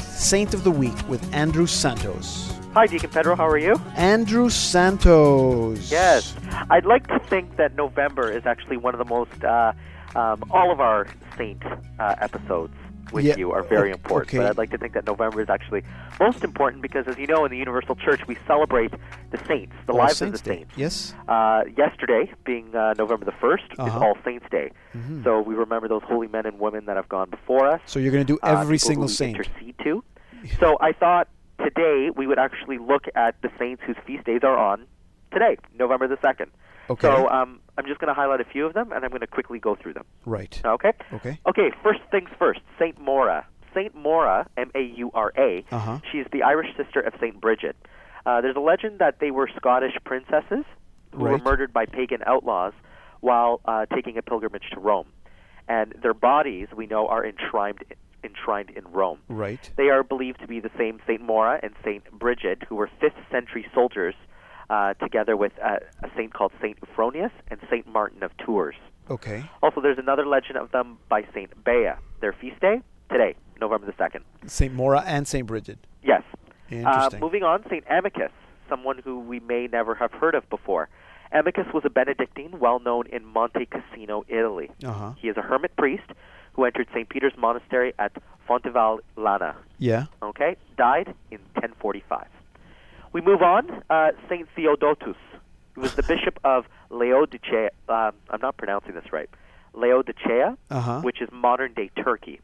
Saint 0.00 0.54
of 0.54 0.64
the 0.64 0.72
Week 0.72 1.08
with 1.08 1.32
Andrew 1.32 1.68
Santos. 1.68 2.52
Hi, 2.74 2.86
Deacon 2.86 3.10
Pedro. 3.10 3.36
How 3.36 3.46
are 3.46 3.58
you? 3.58 3.76
Andrew 3.94 4.50
Santos. 4.50 5.88
Yes. 5.88 6.34
I'd 6.68 6.84
like 6.84 7.06
to 7.06 7.20
think 7.20 7.58
that 7.58 7.76
November 7.76 8.28
is 8.32 8.44
actually 8.44 8.76
one 8.76 8.92
of 8.92 8.98
the 8.98 9.04
most, 9.04 9.44
uh, 9.44 9.72
um, 10.16 10.42
all 10.50 10.72
of 10.72 10.80
our 10.80 11.06
saint 11.36 11.62
uh, 12.00 12.16
episodes 12.20 12.74
with 13.10 13.24
Yeah, 13.24 13.36
you 13.36 13.52
are 13.52 13.62
very 13.62 13.90
o- 13.90 13.94
important. 13.94 14.28
okay. 14.30 14.38
But 14.38 14.46
I'd 14.46 14.58
like 14.58 14.70
to 14.70 14.78
think 14.78 14.92
that 14.94 15.06
November 15.06 15.40
is 15.40 15.48
actually 15.50 15.82
most 16.20 16.44
important 16.44 16.82
because, 16.82 17.06
as 17.08 17.18
you 17.18 17.26
know, 17.26 17.44
in 17.44 17.50
the 17.50 17.56
Universal 17.58 17.96
Church, 17.96 18.20
we 18.26 18.36
celebrate 18.46 18.92
the 19.30 19.38
saints, 19.48 19.74
the 19.86 19.92
All 19.92 19.98
lives 19.98 20.18
Saints 20.18 20.40
of 20.40 20.44
the 20.44 20.50
Day. 20.50 20.56
saints. 20.58 20.72
Yes. 20.76 21.14
Uh, 21.28 21.62
yesterday, 21.76 22.32
being 22.44 22.74
uh, 22.74 22.94
November 22.96 23.24
the 23.24 23.32
1st, 23.32 23.72
is 23.72 23.78
Uh-huh. 23.78 23.98
All 23.98 24.16
Saints 24.24 24.46
Day. 24.50 24.70
Mhm. 24.94 25.24
So 25.24 25.40
we 25.40 25.54
remember 25.54 25.88
those 25.88 26.02
holy 26.04 26.28
men 26.28 26.46
and 26.46 26.58
women 26.60 26.84
that 26.86 26.96
have 26.96 27.08
gone 27.08 27.30
before 27.30 27.66
us. 27.66 27.80
So 27.86 27.98
you're 27.98 28.12
going 28.12 28.26
to 28.26 28.32
do 28.32 28.38
uh, 28.42 28.60
every 28.60 28.76
people 28.76 28.88
single 28.88 29.08
saint. 29.08 29.36
intercede 29.36 29.74
to. 29.84 30.04
So 30.60 30.76
I 30.80 30.92
thought 30.92 31.28
today 31.58 32.10
we 32.14 32.26
would 32.26 32.38
actually 32.38 32.78
look 32.78 33.04
at 33.14 33.40
the 33.42 33.50
saints 33.58 33.82
whose 33.86 33.96
feast 34.06 34.24
days 34.24 34.40
are 34.42 34.56
on 34.56 34.86
today, 35.32 35.56
November 35.78 36.08
the 36.08 36.16
2nd. 36.16 36.46
Okay. 36.90 37.06
So 37.08 37.28
um, 37.30 37.60
I'm 37.78 37.86
just 37.86 38.00
going 38.00 38.08
to 38.08 38.14
highlight 38.14 38.40
a 38.40 38.44
few 38.44 38.66
of 38.66 38.74
them, 38.74 38.92
and 38.92 39.04
I'm 39.04 39.10
going 39.10 39.20
to 39.20 39.26
quickly 39.26 39.58
go 39.58 39.74
through 39.74 39.94
them. 39.94 40.04
right. 40.26 40.60
Okay? 40.64 40.92
Okay. 41.14 41.38
Okay, 41.46 41.70
first 41.82 42.00
things 42.10 42.28
first. 42.38 42.60
Saint 42.78 43.00
Maura. 43.00 43.46
Saint 43.74 43.94
Maura, 43.94 44.46
M-A-U-R-A. 44.58 45.64
Uh-huh. 45.70 45.98
She's 46.10 46.26
the 46.32 46.42
Irish 46.42 46.68
sister 46.76 47.00
of 47.00 47.14
Saint 47.20 47.40
Bridget. 47.40 47.76
Uh, 48.26 48.40
there's 48.40 48.56
a 48.56 48.60
legend 48.60 48.98
that 48.98 49.18
they 49.20 49.30
were 49.30 49.48
Scottish 49.56 49.96
princesses 50.04 50.64
who 51.12 51.18
were 51.24 51.38
murdered 51.38 51.72
by 51.72 51.86
pagan 51.86 52.20
outlaws 52.26 52.72
while 53.20 53.60
uh, 53.64 53.86
taking 53.86 54.18
a 54.18 54.22
pilgrimage 54.22 54.70
to 54.72 54.80
Rome, 54.80 55.06
and 55.68 55.94
their 56.02 56.14
bodies 56.14 56.68
we 56.76 56.86
know 56.86 57.06
are 57.08 57.24
enshrined 57.24 57.78
enshrined 58.24 58.70
in 58.70 58.84
Rome. 58.92 59.18
Right. 59.28 59.68
They 59.76 59.88
are 59.88 60.04
believed 60.04 60.40
to 60.40 60.46
be 60.46 60.60
the 60.60 60.70
same 60.78 61.00
Saint 61.06 61.22
Maura 61.22 61.58
and 61.62 61.72
Saint 61.84 62.08
Bridget, 62.12 62.62
who 62.68 62.76
were 62.76 62.88
fifth 63.00 63.16
century 63.30 63.66
soldiers, 63.74 64.14
uh, 64.70 64.94
together 64.94 65.36
with 65.36 65.52
uh, 65.62 65.78
a 66.02 66.10
saint 66.16 66.32
called 66.34 66.52
Saint 66.60 66.78
Euphronius 66.80 67.30
and 67.48 67.60
Saint 67.70 67.86
Martin 67.86 68.22
of 68.22 68.30
Tours. 68.38 68.76
Okay. 69.10 69.44
Also, 69.62 69.80
there's 69.80 69.98
another 69.98 70.26
legend 70.26 70.56
of 70.56 70.70
them 70.72 70.98
by 71.08 71.24
Saint 71.34 71.50
Bea. 71.64 71.90
Their 72.20 72.32
feast 72.32 72.60
day 72.60 72.80
today, 73.10 73.34
November 73.60 73.86
the 73.86 73.94
second. 73.98 74.24
Saint 74.46 74.72
Mora 74.74 75.02
and 75.06 75.26
Saint 75.26 75.46
Bridget. 75.46 75.78
Yes. 76.02 76.22
Uh, 76.70 76.74
Interesting. 76.74 77.20
moving 77.20 77.42
on, 77.42 77.64
Saint 77.68 77.84
Amicus, 77.90 78.30
someone 78.68 78.98
who 78.98 79.18
we 79.20 79.40
may 79.40 79.66
never 79.66 79.94
have 79.94 80.12
heard 80.12 80.34
of 80.34 80.48
before. 80.48 80.88
Amicus 81.32 81.66
was 81.72 81.82
a 81.84 81.90
Benedictine, 81.90 82.58
well 82.58 82.78
known 82.78 83.06
in 83.06 83.24
Monte 83.24 83.66
Cassino, 83.66 84.24
Italy. 84.28 84.70
Uh-huh. 84.84 85.12
He 85.18 85.28
is 85.28 85.36
a 85.36 85.42
hermit 85.42 85.74
priest 85.76 86.04
who 86.54 86.64
entered 86.64 86.86
St. 86.92 87.08
Peter's 87.08 87.32
Monastery 87.38 87.94
at 87.98 88.12
Fonte 88.46 88.64
Avellana. 88.64 89.54
Yeah. 89.78 90.06
Okay, 90.22 90.56
died 90.76 91.14
in 91.30 91.38
1045. 91.54 92.26
We 93.12 93.20
move 93.20 93.42
on. 93.42 93.82
Uh, 93.90 94.10
Saint 94.28 94.48
Theodotus, 94.54 95.16
who 95.74 95.80
was 95.80 95.94
the 95.94 96.02
bishop 96.02 96.38
of 96.44 96.66
Laodicea. 96.90 97.70
Um, 97.88 98.12
I'm 98.30 98.40
not 98.40 98.56
pronouncing 98.56 98.94
this 98.94 99.12
right. 99.12 99.28
Laodicea, 99.74 100.56
Uh-huh. 100.70 101.00
which 101.00 101.20
is 101.20 101.28
modern 101.32 101.72
day 101.74 101.90
Turkey. 101.96 102.40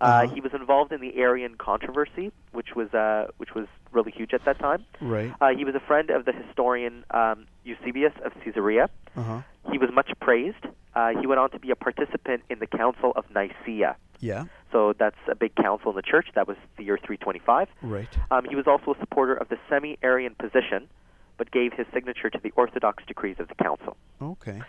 Uh, 0.00 0.04
Uh-huh. 0.04 0.34
He 0.34 0.40
was 0.40 0.54
involved 0.54 0.92
in 0.92 1.00
the 1.00 1.18
Arian 1.18 1.56
controversy, 1.56 2.30
which 2.52 2.74
was 2.76 2.92
uh, 2.94 3.28
which 3.38 3.54
was 3.54 3.66
really 3.90 4.12
huge 4.12 4.32
at 4.32 4.44
that 4.44 4.58
time. 4.60 4.84
Right. 5.00 5.32
Uh, 5.40 5.48
he 5.56 5.64
was 5.64 5.74
a 5.74 5.80
friend 5.80 6.10
of 6.10 6.24
the 6.24 6.32
historian 6.32 7.04
um, 7.10 7.46
Eusebius 7.64 8.12
of 8.24 8.32
Caesarea. 8.44 8.88
Uh-huh. 9.16 9.40
He 9.72 9.78
was 9.78 9.90
much 9.92 10.10
praised. 10.20 10.64
Uh, 10.94 11.10
he 11.20 11.26
went 11.26 11.40
on 11.40 11.50
to 11.50 11.58
be 11.58 11.70
a 11.70 11.76
participant 11.76 12.42
in 12.48 12.58
the 12.60 12.66
Council 12.66 13.12
of 13.16 13.24
Nicaea. 13.34 13.96
Yeah. 14.20 14.44
So 14.72 14.92
that's 14.98 15.16
a 15.30 15.34
big 15.34 15.54
council 15.54 15.90
in 15.90 15.96
the 15.96 16.02
church. 16.02 16.28
That 16.34 16.46
was 16.48 16.56
the 16.76 16.84
year 16.84 16.96
325. 16.98 17.68
Right. 17.82 18.08
Um, 18.30 18.44
he 18.48 18.56
was 18.56 18.66
also 18.66 18.92
a 18.94 18.98
supporter 19.00 19.34
of 19.34 19.48
the 19.48 19.58
semi-Arian 19.68 20.34
position, 20.34 20.88
but 21.36 21.50
gave 21.50 21.72
his 21.72 21.86
signature 21.94 22.28
to 22.30 22.38
the 22.42 22.50
Orthodox 22.56 23.04
decrees 23.06 23.36
of 23.38 23.48
the 23.48 23.54
council. 23.54 23.96
Okay. 24.20 24.60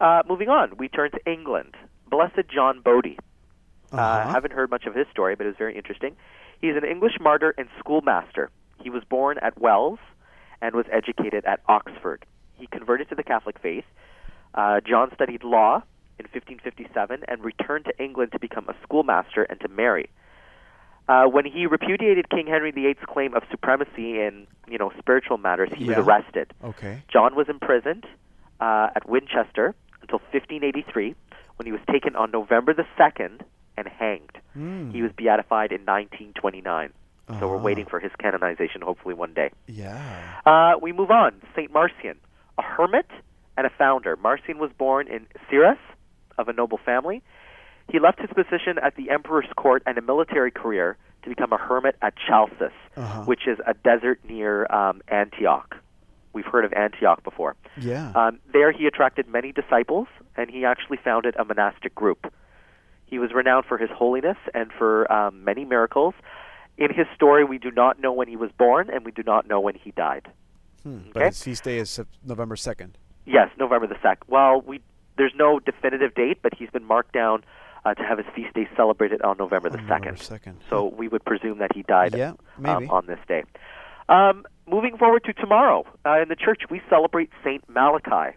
Uh, 0.00 0.22
moving 0.28 0.48
on, 0.48 0.76
we 0.76 0.88
turn 0.88 1.10
to 1.12 1.20
England. 1.30 1.74
Blessed 2.10 2.48
John 2.52 2.80
Bodie. 2.80 3.18
Uh, 3.92 3.96
Uh-huh. 3.96 4.32
haven't 4.32 4.52
heard 4.52 4.70
much 4.70 4.86
of 4.86 4.94
his 4.94 5.06
story, 5.12 5.34
but 5.36 5.44
it 5.46 5.50
was 5.50 5.56
very 5.58 5.76
interesting. 5.76 6.16
He's 6.60 6.74
an 6.76 6.84
English 6.84 7.18
martyr 7.20 7.54
and 7.58 7.68
schoolmaster. 7.78 8.50
He 8.82 8.90
was 8.90 9.04
born 9.04 9.38
at 9.38 9.60
Wells 9.60 9.98
and 10.60 10.74
was 10.74 10.86
educated 10.90 11.44
at 11.44 11.60
Oxford. 11.68 12.24
He 12.54 12.66
converted 12.66 13.08
to 13.10 13.14
the 13.14 13.22
Catholic 13.22 13.58
faith. 13.60 13.84
Uh, 14.54 14.80
John 14.80 15.10
studied 15.14 15.44
law 15.44 15.82
in 16.18 16.24
1557 16.32 17.22
and 17.28 17.42
returned 17.44 17.84
to 17.86 18.02
England 18.02 18.32
to 18.32 18.38
become 18.38 18.66
a 18.68 18.74
schoolmaster 18.82 19.42
and 19.44 19.60
to 19.60 19.68
marry. 19.68 20.08
Uh, 21.06 21.24
when 21.26 21.44
he 21.44 21.66
repudiated 21.66 22.30
King 22.30 22.46
Henry 22.46 22.70
VIII's 22.70 22.96
claim 23.06 23.34
of 23.34 23.42
supremacy 23.50 24.20
in, 24.20 24.46
you 24.68 24.78
know, 24.78 24.90
spiritual 24.98 25.36
matters, 25.36 25.68
he 25.76 25.84
Yeah. 25.84 25.98
was 25.98 26.06
arrested. 26.06 26.52
Okay. 26.62 27.02
John 27.08 27.34
was 27.34 27.48
imprisoned 27.48 28.06
uh, 28.60 28.88
at 28.96 29.06
Winchester 29.08 29.74
until 30.00 30.20
1583, 30.32 31.14
when 31.56 31.66
he 31.66 31.72
was 31.72 31.80
taken 31.90 32.16
on 32.16 32.30
November 32.30 32.72
the 32.72 32.86
2nd 32.96 33.40
and 33.76 33.88
hanged. 33.88 34.30
Mm. 34.56 34.92
He 34.92 35.02
was 35.02 35.12
beatified 35.12 35.72
in 35.72 35.80
1929. 35.84 36.92
So 37.40 37.48
we're 37.48 37.56
Uh-huh. 37.56 37.64
waiting 37.64 37.86
for 37.86 38.00
his 38.00 38.12
canonization, 38.18 38.80
hopefully 38.82 39.14
one 39.14 39.32
day. 39.34 39.50
Yeah. 39.66 40.40
Uh, 40.46 40.74
we 40.80 40.92
move 40.92 41.10
on. 41.10 41.40
Saint 41.56 41.72
Marcian, 41.72 42.16
a 42.58 42.62
hermit 42.62 43.06
and 43.56 43.66
a 43.66 43.70
founder. 43.70 44.16
Marcian 44.16 44.58
was 44.58 44.70
born 44.72 45.08
in 45.08 45.26
Syras 45.50 45.78
of 46.38 46.48
a 46.48 46.52
noble 46.52 46.78
family. 46.84 47.22
He 47.90 47.98
left 47.98 48.20
his 48.20 48.30
position 48.30 48.78
at 48.82 48.96
the 48.96 49.10
emperor's 49.10 49.46
court 49.56 49.82
and 49.86 49.98
a 49.98 50.02
military 50.02 50.50
career 50.50 50.96
to 51.22 51.28
become 51.28 51.52
a 51.52 51.58
hermit 51.58 51.96
at 52.02 52.14
Chalcis, 52.16 52.72
Uh-huh. 52.96 53.22
which 53.24 53.46
is 53.46 53.58
a 53.66 53.74
desert 53.74 54.20
near 54.28 54.66
um, 54.72 55.02
Antioch. 55.08 55.76
We've 56.32 56.44
heard 56.46 56.64
of 56.64 56.72
Antioch 56.72 57.22
before. 57.22 57.54
Yeah. 57.76 58.10
Um, 58.14 58.40
there, 58.52 58.72
he 58.72 58.86
attracted 58.86 59.28
many 59.28 59.52
disciples, 59.52 60.08
and 60.36 60.50
he 60.50 60.64
actually 60.64 60.96
founded 61.02 61.36
a 61.38 61.44
monastic 61.44 61.94
group. 61.94 62.32
He 63.06 63.18
was 63.18 63.32
renowned 63.32 63.66
for 63.66 63.78
his 63.78 63.90
holiness 63.90 64.36
and 64.52 64.72
for 64.72 65.10
um, 65.12 65.44
many 65.44 65.64
miracles. 65.64 66.14
In 66.76 66.92
his 66.92 67.06
story, 67.14 67.44
we 67.44 67.58
do 67.58 67.70
not 67.70 68.00
know 68.00 68.12
when 68.12 68.26
he 68.28 68.34
was 68.36 68.50
born, 68.58 68.90
and 68.90 69.04
we 69.04 69.12
do 69.12 69.22
not 69.22 69.46
know 69.46 69.60
when 69.60 69.76
he 69.76 69.92
died. 69.92 70.28
Hmm. 70.82 70.98
But 71.12 71.22
his 71.26 71.42
feast 71.42 71.62
day 71.64 71.78
is 71.78 72.00
November 72.24 72.56
2nd. 72.56 72.94
Yes, 73.26 73.48
November 73.58 73.86
the 73.86 73.94
second. 74.02 74.24
Well, 74.26 74.60
we 74.60 74.80
there's 75.16 75.32
no 75.36 75.60
definitive 75.60 76.14
date, 76.14 76.38
but 76.42 76.54
he's 76.54 76.70
been 76.70 76.84
marked 76.84 77.12
down 77.12 77.44
uh, 77.84 77.94
to 77.94 78.02
have 78.02 78.18
his 78.18 78.26
feast 78.34 78.54
day 78.54 78.68
celebrated 78.76 79.22
on 79.22 79.36
November 79.38 79.68
the 79.70 79.82
second. 79.86 80.16
2nd. 80.18 80.54
So 80.70 80.86
we 80.86 81.08
would 81.08 81.24
presume 81.24 81.58
that 81.58 81.74
he 81.74 81.82
died 81.82 82.14
Yeah, 82.16 82.32
maybe. 82.58 82.86
um, 82.86 82.90
on 82.90 83.06
this 83.06 83.18
day. 83.28 83.44
Um, 84.08 84.44
moving 84.66 84.96
forward 84.96 85.24
to 85.24 85.32
tomorrow, 85.32 85.86
uh, 86.04 86.20
in 86.20 86.28
the 86.28 86.36
church 86.36 86.62
we 86.70 86.80
celebrate 86.90 87.30
Saint 87.42 87.68
Malachi, 87.68 88.36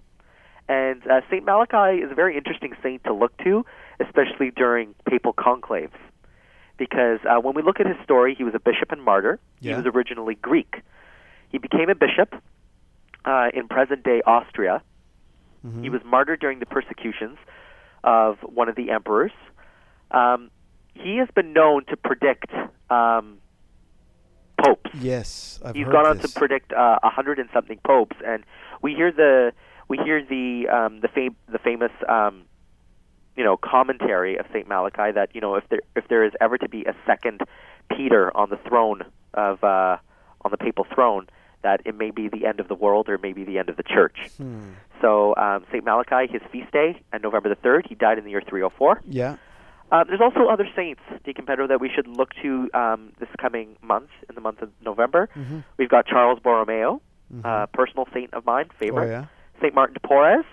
and 0.69 1.01
uh, 1.07 1.22
Saint 1.29 1.46
Malachi 1.46 2.01
is 2.01 2.12
a 2.12 2.15
very 2.15 2.36
interesting 2.38 2.74
saint 2.84 3.03
to 3.05 3.13
look 3.13 3.36
to, 3.43 3.65
especially 4.00 4.51
during 4.51 4.93
papal 5.05 5.34
conclaves, 5.34 5.96
because 6.77 7.19
uh, 7.29 7.39
when 7.39 7.55
we 7.55 7.62
look 7.62 7.80
at 7.80 7.86
his 7.86 7.95
story, 8.04 8.36
he 8.36 8.43
was 8.43 8.54
a 8.54 8.60
bishop 8.60 8.91
and 8.91 9.01
martyr. 9.01 9.39
Yeah. 9.62 9.71
He 9.71 9.82
was 9.84 9.93
originally 9.95 10.36
Greek. 10.36 10.82
He 11.49 11.58
became 11.58 11.89
a 11.89 11.95
bishop 11.95 12.36
uh, 13.25 13.49
in 13.54 13.67
present-day 13.69 14.21
Austria. 14.25 14.82
Mhm. 15.65 15.84
He 15.84 15.89
was 15.89 16.02
martyred 16.04 16.39
during 16.39 16.60
the 16.60 16.65
persecutions 16.65 17.38
of 18.04 18.38
one 18.41 18.70
of 18.70 18.76
the 18.76 18.91
emperors. 18.91 19.32
Um, 20.12 20.50
he 20.93 21.17
has 21.17 21.28
been 21.36 21.54
known 21.54 21.86
to 21.86 21.98
predict 21.98 22.52
um, 22.89 23.38
popes. 24.63 24.89
Yes, 24.96 25.60
I've 25.63 25.76
He's 25.76 25.86
heard 25.86 25.91
gone 25.91 26.06
on 26.08 26.17
this. 26.17 26.34
to 26.34 26.39
predict 26.39 26.74
uh, 26.74 27.00
a 27.04 27.10
hundred 27.10 27.39
and 27.39 27.50
something 27.54 27.80
popes, 27.86 28.15
and 28.26 28.43
we 28.82 28.93
hear 28.93 29.12
the 29.12 29.54
we 29.88 29.98
hear 29.98 30.24
the 30.24 30.67
um, 30.70 31.02
the 31.02 31.08
fam- 31.08 31.36
the 31.52 31.60
famous 31.60 31.91
um, 32.08 32.43
you 33.36 33.43
know 33.43 33.58
commentary 33.58 34.38
of 34.38 34.46
Saint 34.54 34.67
Malachi 34.67 35.12
that 35.12 35.34
you 35.36 35.41
know 35.41 35.56
if 35.56 35.67
there 35.70 35.82
if 35.96 36.08
there 36.08 36.24
is 36.24 36.34
ever 36.41 36.58
to 36.58 36.70
be 36.70 36.84
a 36.86 36.96
second 37.06 37.41
Peter 37.96 38.36
on 38.36 38.50
the 38.50 38.58
throne 38.67 39.04
of 39.34 39.63
uh, 39.63 39.98
on 40.41 40.52
the 40.52 40.58
papal 40.58 40.86
throne, 40.93 41.28
that 41.67 41.82
it 41.86 41.95
may 41.97 42.12
be 42.12 42.30
the 42.30 42.45
end 42.45 42.60
of 42.62 42.67
the 42.69 42.75
world 42.75 43.10
or 43.10 43.17
maybe 43.17 43.43
the 43.43 43.58
end 43.60 43.67
of 43.69 43.75
the 43.75 43.84
church. 43.84 44.17
Hmm. 44.38 44.69
So 45.01 45.36
um, 45.36 45.65
Saint 45.71 45.84
Malachi, 45.84 46.32
his 46.32 46.41
feast 46.51 46.71
day, 46.71 47.01
on 47.13 47.21
November 47.21 47.49
the 47.49 47.56
third, 47.67 47.86
he 47.89 47.93
died 47.95 48.17
in 48.17 48.23
the 48.23 48.32
year 48.32 48.41
304. 48.47 49.01
Yeah. 49.06 49.36
Uh, 49.91 50.03
there's 50.06 50.21
also 50.21 50.47
other 50.47 50.67
saints, 50.75 51.01
Deacon 51.25 51.45
Pedro, 51.45 51.67
that 51.67 51.82
we 51.82 51.89
should 51.93 52.08
look 52.08 52.30
to 52.41 52.69
um, 52.73 53.12
this 53.19 53.30
coming 53.38 53.75
month, 53.82 54.10
in 54.30 54.36
the 54.36 54.41
month 54.41 54.62
of 54.62 54.69
November. 54.84 55.27
Mhm. 55.36 55.63
We've 55.77 55.89
got 55.89 56.06
Charles 56.08 56.39
Borromeo, 56.39 57.01
Mhm. 57.34 57.45
uh, 57.45 57.65
personal 57.80 58.08
saint 58.13 58.34
of 58.34 58.45
mine, 58.45 58.67
oh 58.69 58.75
favorite. 58.80 59.10
yeah. 59.10 59.25
Saint 59.62 59.73
Martin 59.75 59.93
de 59.93 59.99
Porres, 60.08 60.45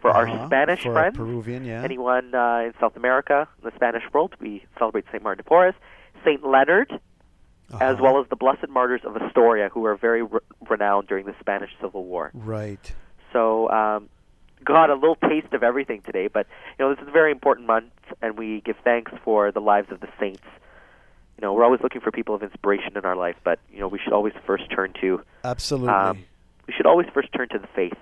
for 0.00 0.10
our 0.10 0.26
Uh-huh. 0.28 0.46
Spanish 0.46 0.82
for 0.82 0.92
friends. 0.92 1.16
Peruvian, 1.16 1.64
yeah. 1.64 1.82
Anyone 1.84 2.34
uh, 2.34 2.62
in 2.66 2.74
South 2.80 2.96
America, 2.96 3.46
in 3.62 3.70
the 3.70 3.74
Spanish 3.76 4.02
world, 4.12 4.34
we 4.40 4.64
celebrate 4.78 5.04
Saint 5.12 5.22
Martin 5.22 5.42
de 5.44 5.48
Porres. 5.48 5.74
Saint 6.24 6.44
Leonard, 6.44 6.90
as 7.74 7.80
Uh-huh. 7.94 8.02
well 8.02 8.20
as 8.20 8.28
the 8.28 8.36
Blessed 8.36 8.68
Martyrs 8.68 9.02
of 9.04 9.16
Astoria, 9.16 9.68
who 9.68 9.80
were 9.80 9.96
very 9.96 10.22
re- 10.22 10.38
renowned 10.68 11.08
during 11.08 11.26
the 11.26 11.34
Spanish 11.40 11.70
Civil 11.80 12.04
War. 12.04 12.30
Right. 12.34 12.94
So, 13.32 13.68
um, 13.70 14.08
got 14.64 14.88
a 14.90 14.94
little 14.94 15.16
taste 15.16 15.52
of 15.52 15.62
everything 15.62 16.00
today, 16.02 16.28
but 16.28 16.46
you 16.78 16.84
know 16.84 16.94
this 16.94 17.02
is 17.02 17.08
a 17.08 17.12
very 17.12 17.30
important 17.32 17.66
month, 17.66 17.92
and 18.22 18.38
we 18.38 18.60
give 18.62 18.76
thanks 18.84 19.12
for 19.24 19.50
the 19.52 19.60
lives 19.60 19.90
of 19.90 20.00
the 20.00 20.08
saints. 20.18 20.42
You 21.36 21.42
know, 21.42 21.52
we're 21.52 21.64
always 21.64 21.82
looking 21.82 22.00
for 22.00 22.10
people 22.10 22.34
of 22.34 22.42
inspiration 22.42 22.96
in 22.96 23.04
our 23.04 23.16
life, 23.16 23.36
but 23.44 23.58
you 23.70 23.78
know 23.80 23.88
we 23.88 23.98
should 23.98 24.12
always 24.14 24.32
first 24.46 24.70
turn 24.70 24.92
to 25.02 25.20
Absolutely. 25.44 25.90
um, 25.90 26.24
we 26.66 26.72
should 26.72 26.86
always 26.86 27.06
first 27.12 27.32
turn 27.32 27.48
to 27.50 27.58
the 27.58 27.66
faith. 27.74 27.98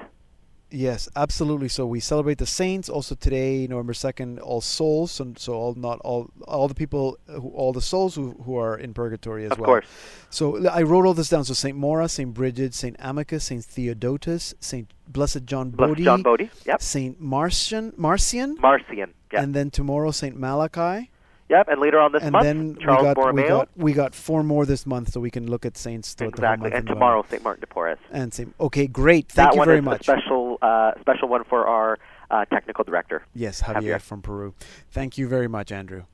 Yes, 0.71 1.09
absolutely. 1.15 1.69
So 1.69 1.87
we 1.87 2.01
celebrate 2.01 2.39
the 2.39 2.47
saints 2.47 2.89
also 2.89 3.15
today, 3.15 3.67
November 3.69 3.95
second, 3.95 4.41
All 4.41 4.61
Souls. 4.61 5.13
So, 5.13 5.33
so 5.37 5.53
all 5.53 5.75
not 5.75 6.01
all 6.01 6.31
all 6.49 6.67
the 6.67 6.75
people, 6.75 7.17
who, 7.27 7.51
all 7.51 7.73
the 7.73 7.81
souls 7.81 8.17
who, 8.17 8.33
who 8.45 8.57
are 8.57 8.77
in 8.77 8.93
purgatory 8.93 9.45
as 9.45 9.53
Of 9.53 9.59
well. 9.59 9.65
Of 9.65 9.69
course. 9.69 9.87
So 10.31 10.67
I 10.67 10.83
wrote 10.83 11.07
all 11.07 11.15
this 11.15 11.29
down. 11.29 11.45
So 11.45 11.55
Saint 11.55 11.77
Maura, 11.77 12.09
Saint 12.09 12.35
Bridget, 12.35 12.75
Saint 12.75 12.97
Amicus, 12.99 13.45
Saint 13.45 13.65
Theodotus, 13.65 14.55
Saint 14.59 14.93
Blessed 15.07 15.45
John 15.45 15.71
Blessed 15.71 15.91
Bodie, 15.91 16.05
John 16.05 16.23
Bodie, 16.23 16.51
yep. 16.67 16.83
Saint 16.83 17.21
Marcian, 17.21 17.93
Marcian, 17.97 18.57
Marcian, 18.61 18.99
yep. 18.99 19.43
and 19.43 19.55
then 19.55 19.71
tomorrow 19.71 20.11
Saint 20.11 20.37
Malachi. 20.37 21.11
Yep. 21.49 21.69
And 21.69 21.81
later 21.81 22.01
on 22.01 22.13
this 22.13 22.23
and 22.23 22.33
month, 22.33 22.45
then 22.45 22.77
Charles 22.81 23.03
we 23.03 23.09
got 23.09 23.17
Borromeo, 23.17 23.43
we 23.43 23.49
got 23.49 23.69
we 23.77 23.93
got 23.93 24.15
four 24.15 24.43
more 24.43 24.67
this 24.67 24.87
month, 24.87 25.13
so 25.13 25.21
we 25.21 25.31
can 25.31 25.51
look 25.51 25.65
at 25.65 25.77
saints 25.77 26.15
throughout 26.15 26.37
the 26.37 26.43
whole 26.43 26.55
exactly, 26.55 26.71
month 26.71 26.79
and 26.79 26.87
tomorrow 26.87 27.25
Saint 27.29 27.43
Martin 27.43 27.61
de 27.61 27.67
Porres. 27.67 27.99
And 28.11 28.33
Saint. 28.33 28.55
Okay, 28.61 28.87
great. 28.87 29.29
Thank 29.29 29.51
that 29.51 29.55
you 29.55 29.59
one 29.59 29.67
very 29.67 29.79
is 29.79 29.85
much. 29.85 30.01
a 30.01 30.05
special 30.05 30.59
uh, 30.63 30.93
special 31.01 31.29
one 31.29 31.45
for 31.45 31.67
our 31.67 31.99
uh, 32.31 32.45
technical 32.47 32.85
director. 32.85 33.23
Yes, 33.35 33.63
Javier, 33.63 33.83
Javier. 33.83 34.01
from 34.01 34.23
Peru. 34.23 34.55
Thank 34.91 35.19
you 35.19 35.29
very 35.29 35.49
much, 35.49 35.71
Andrew. 35.73 36.05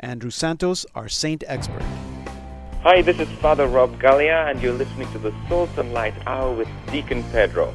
Andrew 0.00 0.30
Santos, 0.30 0.84
our 0.94 1.08
saint 1.08 1.44
expert. 1.46 1.82
Hi, 2.82 3.00
this 3.00 3.20
is 3.20 3.28
Father 3.38 3.68
Rob 3.68 4.00
Gallia, 4.00 4.46
and 4.48 4.60
you're 4.60 4.72
listening 4.72 5.10
to 5.12 5.18
the 5.20 5.32
Salt 5.48 5.70
and 5.78 5.92
Light 5.92 6.14
Hour 6.26 6.52
with 6.52 6.68
Deacon 6.90 7.22
Pedro. 7.30 7.72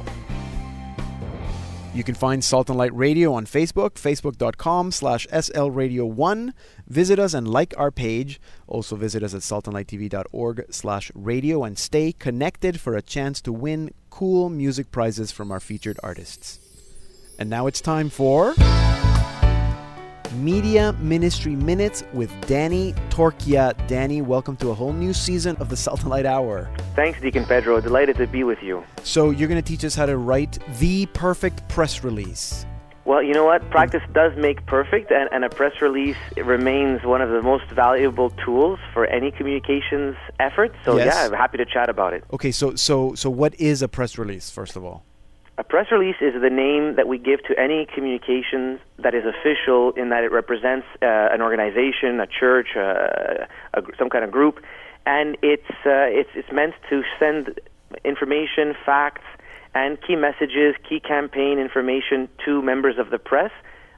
You 1.98 2.04
can 2.04 2.14
find 2.14 2.44
Salt 2.44 2.68
and 2.68 2.78
Light 2.78 2.94
Radio 2.94 3.32
on 3.34 3.44
Facebook, 3.44 3.94
facebook.com 3.94 4.92
slash 4.92 5.26
slradio1. 5.32 6.52
Visit 6.86 7.18
us 7.18 7.34
and 7.34 7.48
like 7.48 7.74
our 7.76 7.90
page. 7.90 8.40
Also 8.68 8.94
visit 8.94 9.24
us 9.24 9.34
at 9.34 9.40
saltandlighttv.org 9.40 10.66
slash 10.70 11.10
radio 11.16 11.64
and 11.64 11.76
stay 11.76 12.12
connected 12.12 12.78
for 12.78 12.94
a 12.94 13.02
chance 13.02 13.40
to 13.40 13.52
win 13.52 13.90
cool 14.10 14.48
music 14.48 14.92
prizes 14.92 15.32
from 15.32 15.50
our 15.50 15.58
featured 15.58 15.98
artists. 16.04 16.60
And 17.36 17.50
now 17.50 17.66
it's 17.66 17.80
time 17.80 18.10
for 18.10 18.54
Media 20.32 20.92
Ministry 21.00 21.54
Minutes 21.56 22.04
with 22.12 22.30
Danny 22.46 22.92
Torchia. 23.10 23.74
Danny, 23.86 24.20
welcome 24.22 24.56
to 24.56 24.70
a 24.70 24.74
whole 24.74 24.92
new 24.92 25.12
season 25.12 25.56
of 25.56 25.68
the 25.68 25.76
Salt 25.76 26.00
and 26.00 26.10
Light 26.10 26.26
Hour. 26.26 26.70
Thanks, 26.94 27.20
Deacon 27.20 27.44
Pedro. 27.44 27.80
Delighted 27.80 28.16
to 28.16 28.26
be 28.26 28.44
with 28.44 28.62
you. 28.62 28.84
So 29.02 29.30
you're 29.30 29.48
going 29.48 29.62
to 29.62 29.66
teach 29.66 29.84
us 29.84 29.94
how 29.94 30.06
to 30.06 30.16
write 30.16 30.58
the 30.78 31.06
perfect 31.06 31.66
press 31.68 32.04
release. 32.04 32.66
Well, 33.04 33.22
you 33.22 33.32
know 33.32 33.46
what? 33.46 33.68
Practice 33.70 34.02
does 34.12 34.36
make 34.36 34.66
perfect, 34.66 35.10
and, 35.10 35.30
and 35.32 35.42
a 35.42 35.48
press 35.48 35.80
release 35.80 36.16
remains 36.36 37.02
one 37.04 37.22
of 37.22 37.30
the 37.30 37.40
most 37.40 37.64
valuable 37.70 38.28
tools 38.44 38.78
for 38.92 39.06
any 39.06 39.30
communications 39.30 40.14
effort. 40.38 40.74
So, 40.84 40.98
Yes. 40.98 41.14
yeah, 41.14 41.24
I'm 41.24 41.32
happy 41.32 41.56
to 41.56 41.64
chat 41.64 41.88
about 41.88 42.12
it. 42.12 42.22
Okay, 42.34 42.50
so 42.50 42.74
so 42.74 43.14
so 43.14 43.30
what 43.30 43.54
is 43.54 43.80
a 43.80 43.88
press 43.88 44.18
release 44.18 44.50
first 44.50 44.76
of 44.76 44.84
all? 44.84 45.06
A 45.58 45.64
press 45.64 45.86
release 45.90 46.14
is 46.20 46.40
the 46.40 46.50
name 46.50 46.94
that 46.94 47.08
we 47.08 47.18
give 47.18 47.42
to 47.48 47.58
any 47.58 47.84
communications 47.92 48.78
that 48.96 49.12
is 49.12 49.24
official 49.26 49.90
in 49.96 50.10
that 50.10 50.22
it 50.22 50.30
represents 50.30 50.86
uh, 51.02 51.34
an 51.34 51.42
organization, 51.42 52.20
a 52.20 52.28
church, 52.28 52.68
uh, 52.76 53.44
a, 53.74 53.82
some 53.98 54.08
kind 54.08 54.22
of 54.22 54.30
group, 54.30 54.60
and 55.04 55.36
it's 55.42 55.68
uh, 55.84 56.06
it's 56.06 56.30
it's 56.36 56.52
meant 56.52 56.74
to 56.90 57.02
send 57.18 57.58
information, 58.04 58.76
facts, 58.86 59.24
and 59.74 59.98
key 60.00 60.14
messages, 60.14 60.76
key 60.88 61.00
campaign 61.00 61.58
information 61.58 62.28
to 62.44 62.62
members 62.62 62.96
of 62.96 63.10
the 63.10 63.18
press. 63.18 63.50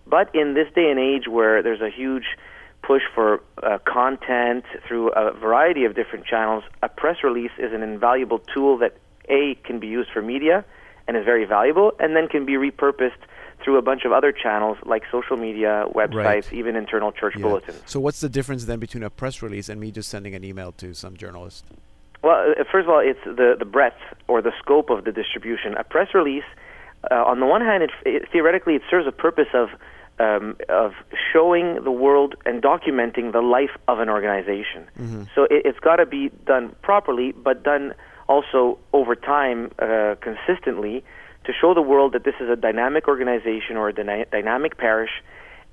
But 0.06 0.34
in 0.34 0.54
this 0.54 0.68
day 0.74 0.90
and 0.90 0.98
age, 0.98 1.28
where 1.28 1.62
there's 1.62 1.82
a 1.82 1.90
huge 1.90 2.38
push 2.82 3.02
for 3.14 3.42
uh, 3.62 3.76
content 3.84 4.64
through 4.88 5.10
a 5.10 5.34
variety 5.34 5.84
of 5.84 5.94
different 5.94 6.24
channels, 6.24 6.64
a 6.82 6.88
press 6.88 7.18
release 7.22 7.52
is 7.58 7.74
an 7.74 7.82
invaluable 7.82 8.38
tool 8.38 8.78
that 8.78 8.96
a 9.28 9.56
can 9.62 9.78
be 9.78 9.88
used 9.88 10.08
for 10.10 10.22
media 10.22 10.64
and 11.10 11.16
is 11.18 11.24
very 11.24 11.44
valuable, 11.44 11.92
and 11.98 12.14
then 12.14 12.28
can 12.28 12.44
be 12.46 12.52
repurposed 12.52 13.18
through 13.64 13.76
a 13.76 13.82
bunch 13.82 14.04
of 14.04 14.12
other 14.12 14.30
channels 14.30 14.78
like 14.86 15.02
social 15.10 15.36
media, 15.36 15.84
websites, 15.92 16.14
Right. 16.46 16.52
even 16.52 16.76
internal 16.76 17.10
church 17.10 17.34
Yeah. 17.36 17.42
bulletins. 17.42 17.82
So 17.84 17.98
what's 17.98 18.20
the 18.20 18.28
difference 18.28 18.66
then 18.66 18.78
between 18.78 19.02
a 19.02 19.10
press 19.10 19.42
release 19.42 19.68
and 19.68 19.80
me 19.80 19.90
just 19.90 20.08
sending 20.08 20.36
an 20.36 20.44
email 20.44 20.70
to 20.82 20.94
some 20.94 21.16
journalist? 21.16 21.64
Well, 22.22 22.52
uh, 22.56 22.62
first 22.70 22.84
of 22.86 22.90
all, 22.90 23.00
it's 23.00 23.24
the, 23.24 23.56
the 23.58 23.64
breadth 23.64 23.98
or 24.28 24.40
the 24.40 24.52
scope 24.62 24.88
of 24.88 25.02
the 25.04 25.10
distribution. 25.10 25.74
A 25.76 25.82
press 25.82 26.14
release, 26.14 26.44
uh, 27.10 27.24
on 27.32 27.40
the 27.40 27.46
one 27.46 27.60
hand, 27.60 27.82
it, 27.82 27.90
it, 28.06 28.28
theoretically, 28.30 28.76
it 28.76 28.82
serves 28.88 29.06
a 29.08 29.12
purpose 29.12 29.48
of 29.52 29.70
um, 30.20 30.54
of 30.68 30.92
showing 31.32 31.82
the 31.82 31.90
world 31.90 32.34
and 32.44 32.62
documenting 32.62 33.32
the 33.32 33.40
life 33.40 33.74
of 33.88 34.00
an 34.00 34.10
organization. 34.10 34.86
So 35.34 35.44
it, 35.44 35.62
it's 35.64 35.80
got 35.80 35.96
to 35.96 36.04
be 36.04 36.30
done 36.46 36.76
properly, 36.82 37.32
but 37.32 37.62
done 37.62 37.94
also 38.30 38.78
over 38.92 39.16
time, 39.16 39.72
uh, 39.80 40.14
consistently, 40.20 41.04
to 41.44 41.52
show 41.60 41.74
the 41.74 41.82
world 41.82 42.12
that 42.12 42.22
this 42.22 42.36
is 42.40 42.48
a 42.48 42.54
dynamic 42.54 43.08
organization 43.08 43.76
or 43.76 43.88
a 43.88 43.92
dyna- 43.92 44.26
dynamic 44.30 44.78
parish, 44.78 45.10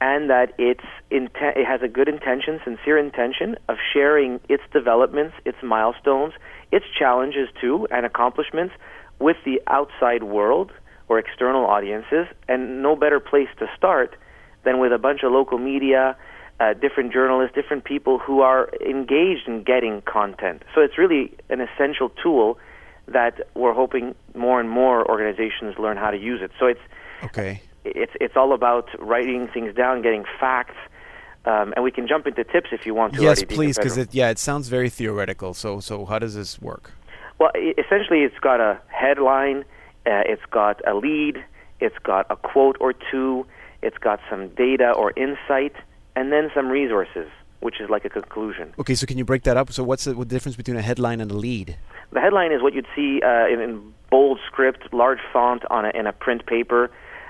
and 0.02 0.30
that 0.32 0.54
it's 0.58 0.90
inten- 1.12 1.56
it 1.56 1.66
has 1.66 1.82
a 1.84 1.88
good 1.88 2.10
intention, 2.10 2.60
sincere 2.64 2.98
intention 2.98 3.58
of 3.70 3.78
sharing 3.94 4.40
its 4.50 4.64
developments, 4.74 5.36
its 5.46 5.62
milestones, 5.62 6.34
its 6.72 6.86
challenges 7.00 7.48
too, 7.62 7.88
and 7.92 8.06
accomplishments 8.08 8.74
with 9.20 9.38
the 9.46 9.62
outside 9.68 10.24
world 10.24 10.72
or 11.10 11.20
external 11.20 11.66
audiences. 11.66 12.26
And 12.48 12.82
no 12.82 12.96
better 12.96 13.20
place 13.20 13.50
to 13.60 13.68
start 13.78 14.16
than 14.64 14.80
with 14.80 14.92
a 14.92 14.98
bunch 14.98 15.22
of 15.24 15.32
local 15.32 15.60
media, 15.60 16.18
uh, 16.60 16.74
different 16.74 17.14
journalists, 17.14 17.56
different 17.56 17.84
people 17.84 18.18
who 18.20 18.42
are 18.42 18.70
engaged 18.86 19.48
in 19.48 19.64
getting 19.64 20.02
content. 20.02 20.64
So 20.74 20.82
it's 20.82 20.98
really 20.98 21.34
an 21.50 21.62
essential 21.62 22.10
tool 22.22 22.58
that 23.08 23.48
we're 23.56 23.74
hoping 23.74 24.16
more 24.36 24.60
and 24.60 24.70
more 24.70 25.10
organizations 25.10 25.78
learn 25.78 25.98
how 25.98 26.12
to 26.12 26.18
use 26.18 26.42
it. 26.42 26.52
So 26.60 26.66
it's 26.66 26.82
Okay. 27.24 27.62
it's 27.86 28.12
it's 28.20 28.36
all 28.36 28.54
about 28.54 28.90
writing 29.00 29.48
things 29.48 29.74
down, 29.76 30.02
getting 30.02 30.26
facts, 30.40 30.76
um, 31.46 31.74
and 31.76 31.84
we 31.84 31.92
can 31.92 32.08
jump 32.08 32.28
into 32.28 32.44
tips 32.44 32.70
if 32.72 32.86
you 32.86 32.94
want 32.94 33.14
to. 33.16 33.22
yes, 33.22 33.44
please, 33.44 33.78
because 33.78 33.98
it 33.98 34.14
yeah, 34.14 34.30
it 34.30 34.40
sounds 34.40 34.68
very 34.68 34.90
theoretical. 34.90 35.54
So 35.54 35.80
so 35.80 36.06
how 36.06 36.20
does 36.20 36.36
this 36.36 36.62
work? 36.62 36.92
Well, 37.40 37.52
essentially, 37.78 38.22
it's 38.24 38.40
got 38.40 38.60
a 38.60 38.80
headline, 38.88 39.60
uh, 40.06 40.24
it's 40.26 40.46
got 40.50 40.82
a 40.88 40.96
lead, 40.96 41.44
it's 41.80 41.98
got 42.04 42.26
a 42.32 42.36
quote 42.36 42.78
or 42.80 42.94
two, 42.94 43.46
it's 43.84 43.98
got 44.00 44.20
some 44.30 44.50
data 44.50 44.92
or 44.92 45.14
insight, 45.16 45.76
and 46.18 46.32
then 46.32 46.50
some 46.56 46.68
resources, 46.70 47.30
which 47.60 47.80
is 47.80 47.92
like 47.92 48.04
a 48.04 48.10
conclusion. 48.10 48.74
Okay, 48.80 48.96
so 48.96 49.06
can 49.06 49.20
you 49.20 49.26
break 49.26 49.44
that 49.44 49.56
up? 49.56 49.72
So 49.72 49.84
what's 49.84 50.06
the, 50.06 50.16
what 50.16 50.30
the 50.30 50.36
difference 50.36 50.56
between 50.56 50.76
a 50.76 50.82
headline 50.82 51.22
and 51.22 51.30
a 51.30 51.36
lead? 51.36 51.78
The 52.12 52.20
headline 52.20 52.52
is 52.52 52.64
what 52.64 52.74
you'd 52.74 52.88
see 52.96 53.22
uh, 53.24 53.48
in, 53.48 53.62
in 53.62 53.94
bold 54.10 54.40
script, 54.48 54.92
large 54.92 55.20
font 55.32 55.64
on 55.70 55.86
a, 55.86 55.90
in 55.90 56.08
a 56.08 56.14
print 56.14 56.48
paper, 56.48 56.90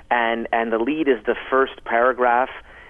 and 0.10 0.48
and 0.54 0.72
the 0.72 0.78
lead 0.78 1.10
is 1.10 1.18
the 1.26 1.36
first 1.50 1.84
paragraph, 1.84 2.50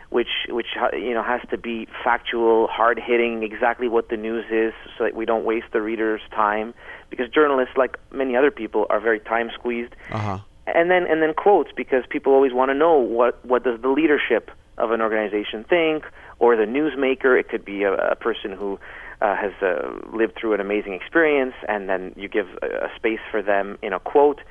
which 0.09 0.33
which 0.49 0.67
you 0.93 1.15
know 1.15 1.23
has 1.23 1.41
to 1.49 1.57
be 1.57 1.87
factual, 2.03 2.67
hard 2.67 2.99
hitting, 2.99 3.41
exactly 3.41 3.87
what 3.87 4.09
the 4.09 4.17
news 4.17 4.45
is, 4.51 4.73
so 4.97 5.05
that 5.05 5.15
we 5.15 5.25
don't 5.25 5.45
waste 5.45 5.67
the 5.73 5.81
reader's 5.81 6.21
time. 6.29 6.75
Because 7.09 7.27
journalists, 7.29 7.75
like 7.75 7.97
many 8.13 8.35
other 8.35 8.51
people, 8.51 8.85
are 8.91 8.99
very 8.99 9.19
time 9.19 9.49
squeezed. 9.51 9.95
Uh 10.11 10.19
huh. 10.19 10.39
And 10.67 10.91
then 10.91 11.07
and 11.07 11.23
then 11.23 11.33
quotes 11.33 11.71
because 11.75 12.03
people 12.07 12.33
always 12.33 12.53
want 12.53 12.69
to 12.69 12.75
know 12.75 12.97
what 12.97 13.43
what 13.43 13.63
does 13.63 13.81
the 13.81 13.89
leadership 13.89 14.51
of 14.77 14.91
an 14.91 15.01
organization 15.01 15.63
think, 15.63 16.05
or 16.39 16.55
the 16.55 16.63
newsmaker. 16.63 17.39
It 17.39 17.49
could 17.49 17.65
be 17.65 17.83
a, 17.83 17.93
a 17.93 18.15
person 18.15 18.51
who 18.51 18.79
uh, 19.21 19.35
has 19.35 19.53
uh, 19.61 19.89
lived 20.13 20.37
through 20.39 20.53
an 20.53 20.61
amazing 20.61 20.93
experience, 20.93 21.55
and 21.67 21.89
then 21.89 22.13
you 22.15 22.27
give 22.27 22.47
a, 22.61 22.85
a 22.85 22.95
space 22.95 23.19
for 23.31 23.41
them 23.41 23.77
in 23.81 23.93
a 23.93 23.99
quote. 23.99 24.41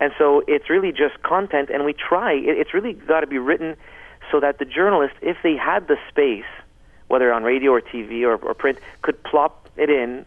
And 0.00 0.12
so 0.18 0.42
it's 0.46 0.68
really 0.70 0.92
just 0.92 1.22
content, 1.22 1.70
and 1.70 1.84
we 1.84 1.92
try. 1.92 2.32
It, 2.32 2.58
it's 2.58 2.74
really 2.74 2.92
got 2.92 3.20
to 3.20 3.26
be 3.26 3.38
written 3.38 3.76
so 4.30 4.40
that 4.40 4.58
the 4.58 4.64
journalist, 4.64 5.14
if 5.22 5.36
they 5.42 5.56
had 5.56 5.88
the 5.88 5.96
space, 6.08 6.44
whether 7.08 7.32
on 7.32 7.42
radio 7.42 7.72
or 7.72 7.80
TV 7.80 8.22
or, 8.22 8.36
or 8.36 8.54
print, 8.54 8.78
could 9.02 9.22
plop 9.24 9.68
it 9.76 9.90
in 9.90 10.24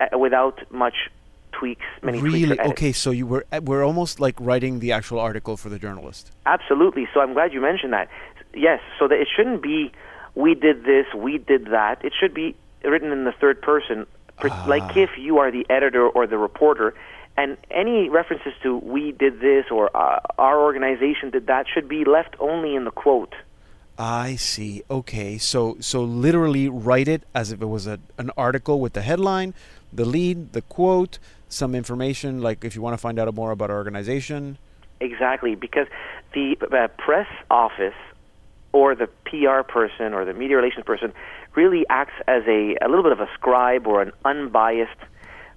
uh, 0.00 0.18
without 0.18 0.60
much 0.70 1.10
tweaks, 1.52 1.84
many. 2.02 2.20
Really? 2.20 2.44
edits. 2.44 2.60
Okay, 2.70 2.92
so 2.92 3.10
you 3.10 3.26
were 3.26 3.44
uh, 3.52 3.60
we're 3.62 3.84
almost 3.84 4.20
like 4.20 4.36
writing 4.40 4.80
the 4.80 4.92
actual 4.92 5.18
article 5.18 5.56
for 5.56 5.68
the 5.68 5.78
journalist. 5.78 6.32
Absolutely. 6.46 7.08
So 7.12 7.20
I'm 7.20 7.32
glad 7.32 7.52
you 7.52 7.60
mentioned 7.60 7.92
that. 7.92 8.08
Yes, 8.54 8.80
so 8.98 9.08
that 9.08 9.20
it 9.20 9.28
shouldn't 9.34 9.62
be 9.62 9.92
we 10.34 10.54
did 10.54 10.84
this, 10.84 11.06
we 11.14 11.38
did 11.38 11.66
that. 11.66 12.04
It 12.04 12.12
should 12.18 12.34
be 12.34 12.54
written 12.84 13.12
in 13.12 13.24
the 13.24 13.32
third 13.32 13.60
person, 13.60 14.06
per- 14.38 14.48
like 14.66 14.96
if 14.96 15.10
you 15.18 15.38
are 15.38 15.50
the 15.50 15.66
editor 15.68 16.08
or 16.08 16.26
the 16.26 16.38
reporter. 16.38 16.94
And 17.36 17.56
any 17.70 18.08
references 18.08 18.52
to 18.62 18.76
we 18.78 19.12
did 19.12 19.40
this 19.40 19.66
or 19.70 19.94
uh, 19.96 20.20
our 20.38 20.60
organization 20.60 21.30
did 21.30 21.46
that 21.46 21.66
should 21.72 21.88
be 21.88 22.04
left 22.04 22.34
only 22.38 22.74
in 22.74 22.84
the 22.84 22.90
quote. 22.90 23.34
I 23.98 24.36
see. 24.36 24.82
Okay, 24.90 25.38
so 25.38 25.76
so 25.80 26.02
literally 26.02 26.68
write 26.68 27.08
it 27.08 27.24
as 27.34 27.52
if 27.52 27.60
it 27.60 27.66
was 27.66 27.86
a, 27.86 27.98
an 28.18 28.30
article 28.36 28.80
with 28.80 28.94
the 28.94 29.02
headline, 29.02 29.54
the 29.92 30.04
lead, 30.04 30.52
the 30.52 30.62
quote, 30.62 31.18
some 31.48 31.74
information 31.74 32.40
like 32.40 32.64
if 32.64 32.74
you 32.74 32.82
want 32.82 32.94
to 32.94 32.98
find 32.98 33.18
out 33.18 33.32
more 33.34 33.50
about 33.50 33.70
our 33.70 33.76
organization. 33.76 34.58
Exactly, 35.00 35.54
because 35.54 35.86
the 36.34 36.56
uh, 36.72 36.88
press 36.98 37.26
office 37.50 37.94
or 38.72 38.94
the 38.94 39.08
PR 39.24 39.62
person 39.66 40.14
or 40.14 40.24
the 40.24 40.34
media 40.34 40.56
relations 40.56 40.84
person 40.84 41.12
really 41.54 41.84
acts 41.88 42.14
as 42.28 42.42
a, 42.46 42.76
a 42.80 42.88
little 42.88 43.02
bit 43.02 43.12
of 43.12 43.20
a 43.20 43.28
scribe 43.34 43.86
or 43.86 44.02
an 44.02 44.12
unbiased 44.24 44.90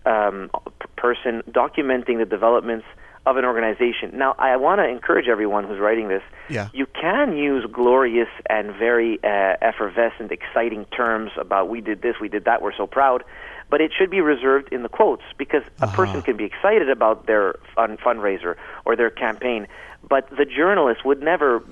um, 0.05 0.49
person 0.95 1.43
documenting 1.49 2.17
the 2.17 2.25
developments 2.25 2.85
of 3.25 3.37
an 3.37 3.45
organization. 3.45 4.11
Now, 4.13 4.35
I 4.37 4.57
want 4.57 4.79
to 4.79 4.87
encourage 4.87 5.27
everyone 5.29 5.65
who's 5.65 5.79
writing 5.79 6.09
this. 6.09 6.21
Yeah. 6.49 6.67
You 6.73 6.85
can 6.85 7.37
use 7.37 7.65
glorious 7.71 8.27
and 8.49 8.75
very 8.75 9.17
uh, 9.23 9.55
effervescent, 9.61 10.31
exciting 10.31 10.85
terms 10.85 11.31
about 11.37 11.69
we 11.69 11.79
did 11.79 12.01
this, 12.01 12.15
we 12.19 12.27
did 12.27 12.43
that, 12.45 12.61
we're 12.61 12.75
so 12.75 12.85
proud, 12.85 13.23
but 13.69 13.79
it 13.79 13.91
should 13.97 14.11
be 14.11 14.19
reserved 14.19 14.73
in 14.73 14.83
the 14.83 14.89
quotes 14.89 15.23
because 15.37 15.63
a 15.81 15.87
person 15.87 16.21
can 16.21 16.35
be 16.35 16.43
excited 16.43 16.89
about 16.89 17.25
their 17.25 17.55
fund- 17.73 17.97
fundraiser 17.99 18.55
or 18.85 18.97
their 18.97 19.09
campaign, 19.09 19.67
but 20.07 20.29
the 20.31 20.45
journalist 20.45 21.05
would 21.05 21.21
never 21.21 21.63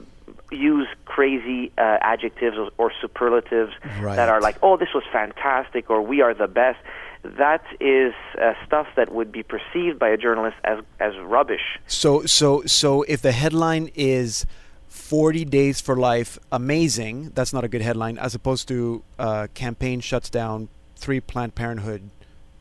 use 0.51 0.87
crazy 1.05 1.71
uh, 1.77 1.97
adjectives 2.01 2.57
or, 2.57 2.69
or 2.77 2.91
superlatives 3.01 3.71
Right. 4.01 4.15
that 4.15 4.29
are 4.29 4.41
like, 4.41 4.57
oh, 4.61 4.77
this 4.77 4.89
was 4.93 5.03
fantastic 5.11 5.89
or 5.89 6.01
we 6.01 6.21
are 6.21 6.33
the 6.33 6.47
best. 6.47 6.79
That 7.23 7.63
is 7.79 8.13
uh, 8.41 8.53
stuff 8.65 8.87
that 8.95 9.13
would 9.13 9.31
be 9.31 9.43
perceived 9.43 9.99
by 9.99 10.09
a 10.09 10.17
journalist 10.17 10.57
as, 10.63 10.79
as 10.99 11.13
rubbish. 11.23 11.79
So 11.87 12.25
so 12.25 12.63
so 12.65 13.03
if 13.03 13.21
the 13.21 13.31
headline 13.31 13.91
is 13.95 14.45
40 14.87 15.45
days 15.45 15.79
for 15.79 15.95
life 15.95 16.37
amazing, 16.51 17.31
that's 17.35 17.53
not 17.53 17.63
a 17.63 17.67
good 17.67 17.81
headline 17.81 18.17
as 18.17 18.33
opposed 18.35 18.67
to 18.69 19.03
uh, 19.19 19.47
campaign 19.53 19.99
shuts 20.01 20.29
down 20.29 20.67
three 20.95 21.19
Planned 21.19 21.55
Parenthood 21.55 22.09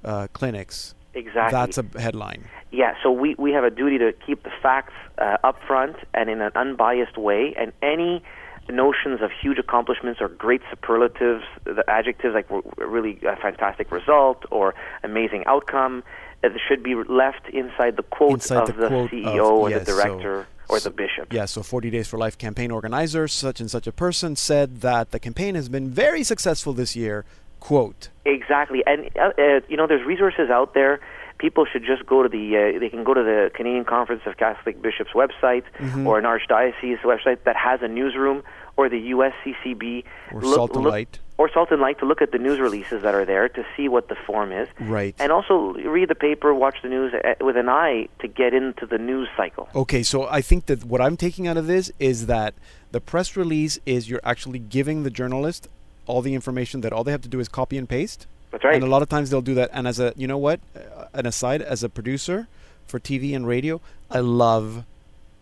uh, 0.04 0.28
clinics. 0.32 0.94
Exactly. 1.14 1.50
That's 1.58 1.78
a 1.78 2.00
headline. 2.00 2.44
Yeah, 2.70 2.94
so 3.02 3.10
we, 3.10 3.34
we 3.36 3.52
have 3.52 3.64
a 3.64 3.70
duty 3.70 3.98
to 3.98 4.12
keep 4.12 4.44
the 4.44 4.52
facts 4.62 4.92
uh, 5.18 5.38
up 5.42 5.60
front 5.66 5.96
and 6.14 6.30
in 6.30 6.40
an 6.40 6.52
unbiased 6.54 7.16
way, 7.18 7.54
and 7.58 7.72
any 7.82 8.22
notions 8.68 9.20
of 9.20 9.30
huge 9.32 9.58
accomplishments 9.58 10.20
or 10.20 10.28
great 10.28 10.62
superlatives, 10.70 11.44
the 11.64 11.84
adjectives 11.88 12.34
like 12.34 12.46
really 12.76 13.18
a 13.26 13.34
fantastic 13.36 13.90
result 13.90 14.44
or 14.50 14.74
amazing 15.02 15.42
outcome, 15.46 16.04
uh, 16.44 16.48
should 16.68 16.82
be 16.82 16.94
left 16.94 17.48
inside 17.52 17.96
the 17.96 18.02
quote 18.04 18.34
Inside 18.34 18.68
of 18.68 18.76
the 18.76 18.88
the, 18.88 19.08
CEO 19.10 19.38
of- 19.40 19.52
or 19.52 19.70
yes, 19.70 19.86
the 19.86 19.92
so- 19.92 19.96
director 19.96 20.46
or 20.68 20.78
the 20.78 20.90
bishop. 20.90 21.32
Yeah, 21.32 21.46
so 21.46 21.64
40 21.64 21.90
Days 21.90 22.06
for 22.06 22.16
Life 22.16 22.38
campaign 22.38 22.70
organizer, 22.70 23.26
such 23.26 23.60
and 23.60 23.68
such 23.68 23.88
a 23.88 23.92
person, 23.92 24.36
said 24.36 24.82
that 24.82 25.10
the 25.10 25.18
campaign 25.18 25.56
has 25.56 25.68
been 25.68 25.90
very 25.90 26.22
successful 26.22 26.72
this 26.72 26.94
year. 26.94 27.24
Quote. 27.60 28.08
Exactly, 28.24 28.82
and 28.86 29.08
uh, 29.16 29.30
uh, 29.38 29.60
you 29.68 29.76
know, 29.76 29.86
there's 29.86 30.04
resources 30.06 30.50
out 30.50 30.74
there. 30.74 31.00
People 31.38 31.64
should 31.64 31.84
just 31.84 32.04
go 32.06 32.22
to 32.22 32.28
the. 32.28 32.56
Uh, 32.76 32.78
they 32.78 32.88
can 32.90 33.02
go 33.04 33.14
to 33.14 33.22
the 33.22 33.50
Canadian 33.54 33.84
Conference 33.84 34.22
of 34.26 34.36
Catholic 34.36 34.82
Bishops 34.82 35.10
website 35.14 35.62
Mm-hmm. 35.78 36.06
or 36.06 36.18
an 36.18 36.24
archdiocese 36.24 37.00
website 37.00 37.44
that 37.44 37.56
has 37.56 37.80
a 37.82 37.88
newsroom, 37.88 38.42
or 38.76 38.88
the 38.90 39.10
USCCB 39.12 40.04
Or 40.32 40.42
Salt 40.42 40.74
and 40.76 40.84
Light. 40.84 41.18
or 41.38 41.50
Salt 41.50 41.70
and 41.70 41.80
Light 41.80 41.98
to 42.00 42.04
look 42.04 42.20
at 42.20 42.32
the 42.32 42.38
news 42.38 42.58
releases 42.60 43.02
that 43.02 43.14
are 43.14 43.24
there 43.24 43.48
to 43.48 43.64
see 43.74 43.88
what 43.88 44.08
the 44.08 44.16
form 44.26 44.52
is, 44.52 44.68
Right. 44.80 45.14
and 45.18 45.32
also 45.32 45.72
read 45.96 46.08
the 46.10 46.14
paper, 46.14 46.52
watch 46.52 46.76
the 46.82 46.88
news 46.90 47.14
uh, 47.14 47.34
with 47.40 47.56
an 47.56 47.70
eye 47.70 48.08
to 48.20 48.28
get 48.28 48.52
into 48.52 48.84
the 48.84 48.98
news 48.98 49.28
cycle. 49.34 49.68
Okay, 49.74 50.02
so 50.02 50.28
I 50.28 50.42
think 50.42 50.66
that 50.66 50.84
what 50.84 51.00
I'm 51.00 51.16
taking 51.16 51.48
out 51.48 51.56
of 51.56 51.66
this 51.66 51.90
is 51.98 52.26
that 52.26 52.52
the 52.90 53.00
press 53.00 53.34
release 53.36 53.78
is 53.86 54.10
you're 54.10 54.20
actually 54.24 54.58
giving 54.58 55.04
the 55.04 55.10
journalist 55.10 55.68
all 56.10 56.22
the 56.22 56.34
information 56.34 56.80
that 56.82 56.92
all 56.92 57.04
they 57.04 57.12
have 57.12 57.22
to 57.22 57.28
do 57.28 57.40
is 57.40 57.48
copy 57.48 57.78
and 57.78 57.88
paste. 57.88 58.26
That's 58.50 58.64
right. 58.64 58.74
And 58.74 58.84
a 58.84 58.88
lot 58.88 59.02
of 59.02 59.08
times 59.08 59.30
they'll 59.30 59.40
do 59.40 59.54
that. 59.54 59.70
And 59.72 59.86
as 59.86 60.00
a, 60.00 60.12
you 60.16 60.26
know 60.26 60.38
what, 60.38 60.60
uh, 60.76 61.06
an 61.12 61.26
aside, 61.26 61.62
as 61.62 61.82
a 61.82 61.88
producer 61.88 62.48
for 62.86 62.98
TV 62.98 63.34
and 63.34 63.46
radio, 63.46 63.80
I 64.10 64.20
love 64.20 64.84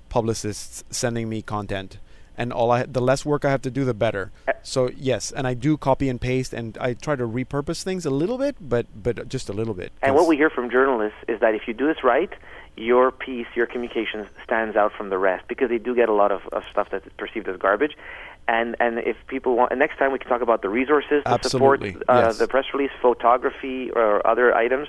publicists 0.09 0.85
sending 0.91 1.29
me 1.29 1.43
content. 1.43 1.99
And 2.37 2.53
all 2.53 2.71
I, 2.71 2.85
the 2.85 3.01
less 3.01 3.25
work 3.25 3.45
I 3.45 3.51
have 3.51 3.63
to 3.63 3.71
do, 3.71 3.85
the 3.85 3.95
better. 3.95 4.31
Uh, 4.47 4.53
So 4.63 4.91
yes, 4.97 5.33
and 5.33 5.47
I 5.47 5.55
do 5.55 5.77
copy 5.77 6.09
and 6.09 6.21
paste, 6.21 6.53
and 6.53 6.77
I 6.79 6.95
try 6.95 7.17
to 7.17 7.27
repurpose 7.27 7.83
things 7.83 8.07
a 8.07 8.11
little 8.11 8.39
bit, 8.39 8.57
but 8.61 8.87
but 8.95 9.29
just 9.29 9.49
a 9.49 9.53
little 9.53 9.75
bit. 9.75 9.91
And 10.03 10.15
what 10.15 10.27
we 10.29 10.37
hear 10.37 10.51
from 10.51 10.71
journalists 10.71 11.19
is 11.27 11.41
that 11.41 11.55
if 11.55 11.63
you 11.67 11.75
do 11.75 11.87
this 11.87 12.05
right, 12.05 12.33
your 12.77 13.11
piece, 13.11 13.47
your 13.57 13.67
communications 13.67 14.29
stands 14.45 14.77
out 14.77 14.93
from 14.93 15.09
the 15.11 15.19
rest 15.19 15.49
because 15.49 15.69
they 15.69 15.79
do 15.79 15.95
get 15.95 16.09
a 16.09 16.13
lot 16.13 16.31
of, 16.31 16.47
of 16.53 16.63
stuff 16.71 16.89
that's 16.93 17.09
perceived 17.17 17.49
as 17.49 17.57
garbage. 17.57 17.97
And 18.49 18.77
and 18.81 18.99
if 18.99 19.17
people 19.27 19.57
want, 19.57 19.73
and 19.73 19.79
next 19.79 19.99
time 19.99 20.11
we 20.11 20.19
can 20.19 20.29
talk 20.29 20.41
about 20.41 20.63
the 20.63 20.71
resources 20.71 21.23
to 21.25 21.29
Absolutely, 21.29 21.93
support 21.93 22.09
uh, 22.09 22.27
yes. 22.29 22.39
the 22.39 22.49
press 22.49 22.65
release, 22.73 22.91
photography 23.03 23.91
or 23.91 24.27
other 24.27 24.55
items, 24.55 24.89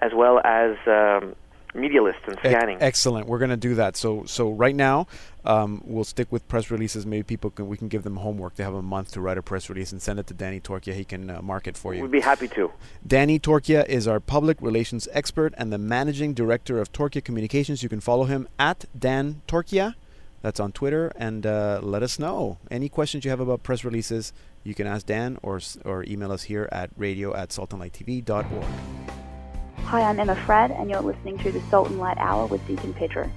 as 0.00 0.12
well 0.14 0.40
as 0.44 0.76
um, 0.86 1.34
media 1.74 2.02
lists 2.02 2.22
and 2.26 2.38
scanning. 2.38 2.78
excellent. 2.80 3.26
We're 3.26 3.38
gonna 3.38 3.56
do 3.56 3.74
that. 3.74 3.96
So 3.96 4.24
so 4.26 4.50
right 4.50 4.76
now, 4.76 5.08
um, 5.44 5.82
we'll 5.84 6.04
stick 6.04 6.30
with 6.30 6.46
press 6.46 6.70
releases. 6.70 7.04
Maybe 7.04 7.24
people 7.24 7.50
can 7.50 7.68
we 7.68 7.76
can 7.76 7.88
give 7.88 8.04
them 8.04 8.16
homework. 8.16 8.54
They 8.54 8.64
have 8.64 8.74
a 8.74 8.82
month 8.82 9.12
to 9.12 9.20
write 9.20 9.38
a 9.38 9.42
press 9.42 9.68
release 9.68 9.90
and 9.92 10.00
send 10.00 10.20
it 10.20 10.26
to 10.28 10.34
Danny 10.34 10.60
Torchia. 10.60 10.94
He 10.94 11.04
can 11.04 11.30
uh, 11.30 11.42
mark 11.42 11.66
it 11.66 11.76
for 11.76 11.94
you. 11.94 12.02
We'd 12.02 12.12
be 12.12 12.20
happy 12.20 12.48
to. 12.48 12.70
Danny 13.04 13.40
Torchia 13.40 13.86
is 13.88 14.06
our 14.06 14.20
public 14.20 14.58
relations 14.60 15.08
expert 15.12 15.52
and 15.56 15.72
the 15.72 15.78
managing 15.78 16.32
director 16.34 16.80
of 16.80 16.92
Torchia 16.92 17.24
Communications. 17.24 17.82
You 17.82 17.88
can 17.88 18.00
follow 18.00 18.24
him 18.24 18.48
at 18.58 18.84
Dan 18.96 19.42
Torchia. 19.48 19.94
That's 20.42 20.58
on 20.58 20.72
Twitter, 20.72 21.12
and 21.16 21.44
uh, 21.44 21.80
let 21.82 22.02
us 22.02 22.18
know 22.18 22.58
any 22.70 22.88
questions 22.88 23.24
you 23.24 23.30
have 23.30 23.40
about 23.40 23.62
press 23.62 23.84
releases. 23.84 24.32
You 24.64 24.74
can 24.74 24.86
ask 24.86 25.06
Dan 25.06 25.38
or 25.42 25.60
or 25.84 26.04
email 26.04 26.32
us 26.32 26.44
here 26.44 26.68
at 26.72 26.90
radio 26.96 27.34
at 27.34 27.50
saltandlighttv.org. 27.50 28.64
Hi, 29.84 30.02
I'm 30.02 30.20
Emma 30.20 30.36
Frad, 30.46 30.70
and 30.70 30.88
you're 30.88 31.00
listening 31.00 31.36
to 31.38 31.52
the 31.52 31.60
Salt 31.68 31.88
and 31.88 31.98
Light 31.98 32.16
Hour 32.18 32.46
with 32.46 32.66
Deacon 32.66 32.94
Pedro. 32.94 33.30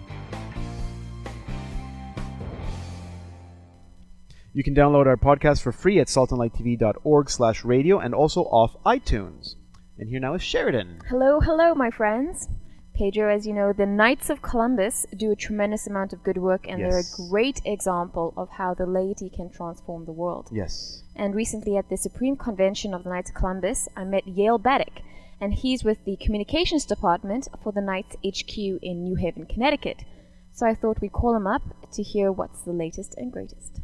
You 4.53 4.63
can 4.63 4.75
download 4.75 5.07
our 5.07 5.17
podcast 5.17 5.63
for 5.63 5.71
free 5.71 5.99
at 5.99 6.07
saltandlighttv.org 6.07 7.29
slash 7.29 7.65
radio 7.65 7.97
and 7.97 8.13
also 8.13 8.41
off 8.43 8.75
iTunes. 8.85 9.55
And 9.97 10.09
here 10.09 10.19
now 10.19 10.35
is 10.35 10.43
Sheridan. 10.43 11.01
Hello, 11.09 11.39
hello, 11.39 11.73
my 11.73 11.89
friends. 11.89 12.47
Pedro, 12.93 13.33
as 13.33 13.47
you 13.47 13.53
know, 13.53 13.73
the 13.73 13.85
Knights 13.85 14.29
of 14.29 14.41
Columbus 14.41 15.05
do 15.15 15.31
a 15.31 15.35
tremendous 15.35 15.87
amount 15.87 16.13
of 16.13 16.23
good 16.23 16.37
work, 16.37 16.67
and 16.67 16.79
they're 16.79 16.99
a 16.99 17.29
great 17.29 17.59
example 17.65 18.33
of 18.37 18.49
how 18.51 18.73
the 18.73 18.85
laity 18.85 19.29
can 19.29 19.49
transform 19.49 20.05
the 20.05 20.11
world. 20.11 20.49
Yes. 20.51 21.03
And 21.15 21.33
recently, 21.33 21.75
at 21.75 21.89
the 21.89 21.97
Supreme 21.97 22.37
Convention 22.37 22.93
of 22.93 23.03
the 23.03 23.09
Knights 23.09 23.31
of 23.31 23.35
Columbus, 23.35 23.89
I 23.97 24.03
met 24.03 24.27
Yale 24.27 24.59
Baddick, 24.59 25.01
and 25.41 25.53
he's 25.53 25.83
with 25.83 26.05
the 26.05 26.17
Communications 26.17 26.85
Department 26.85 27.47
for 27.63 27.71
the 27.71 27.81
Knights 27.81 28.15
HQ 28.25 28.57
in 28.57 29.03
New 29.03 29.15
Haven, 29.15 29.45
Connecticut. 29.45 30.03
So 30.51 30.67
I 30.67 30.75
thought 30.75 31.01
we'd 31.01 31.11
call 31.11 31.35
him 31.35 31.47
up 31.47 31.63
to 31.93 32.03
hear 32.03 32.31
what's 32.31 32.61
the 32.61 32.73
latest 32.73 33.15
and 33.17 33.31
greatest. 33.31 33.81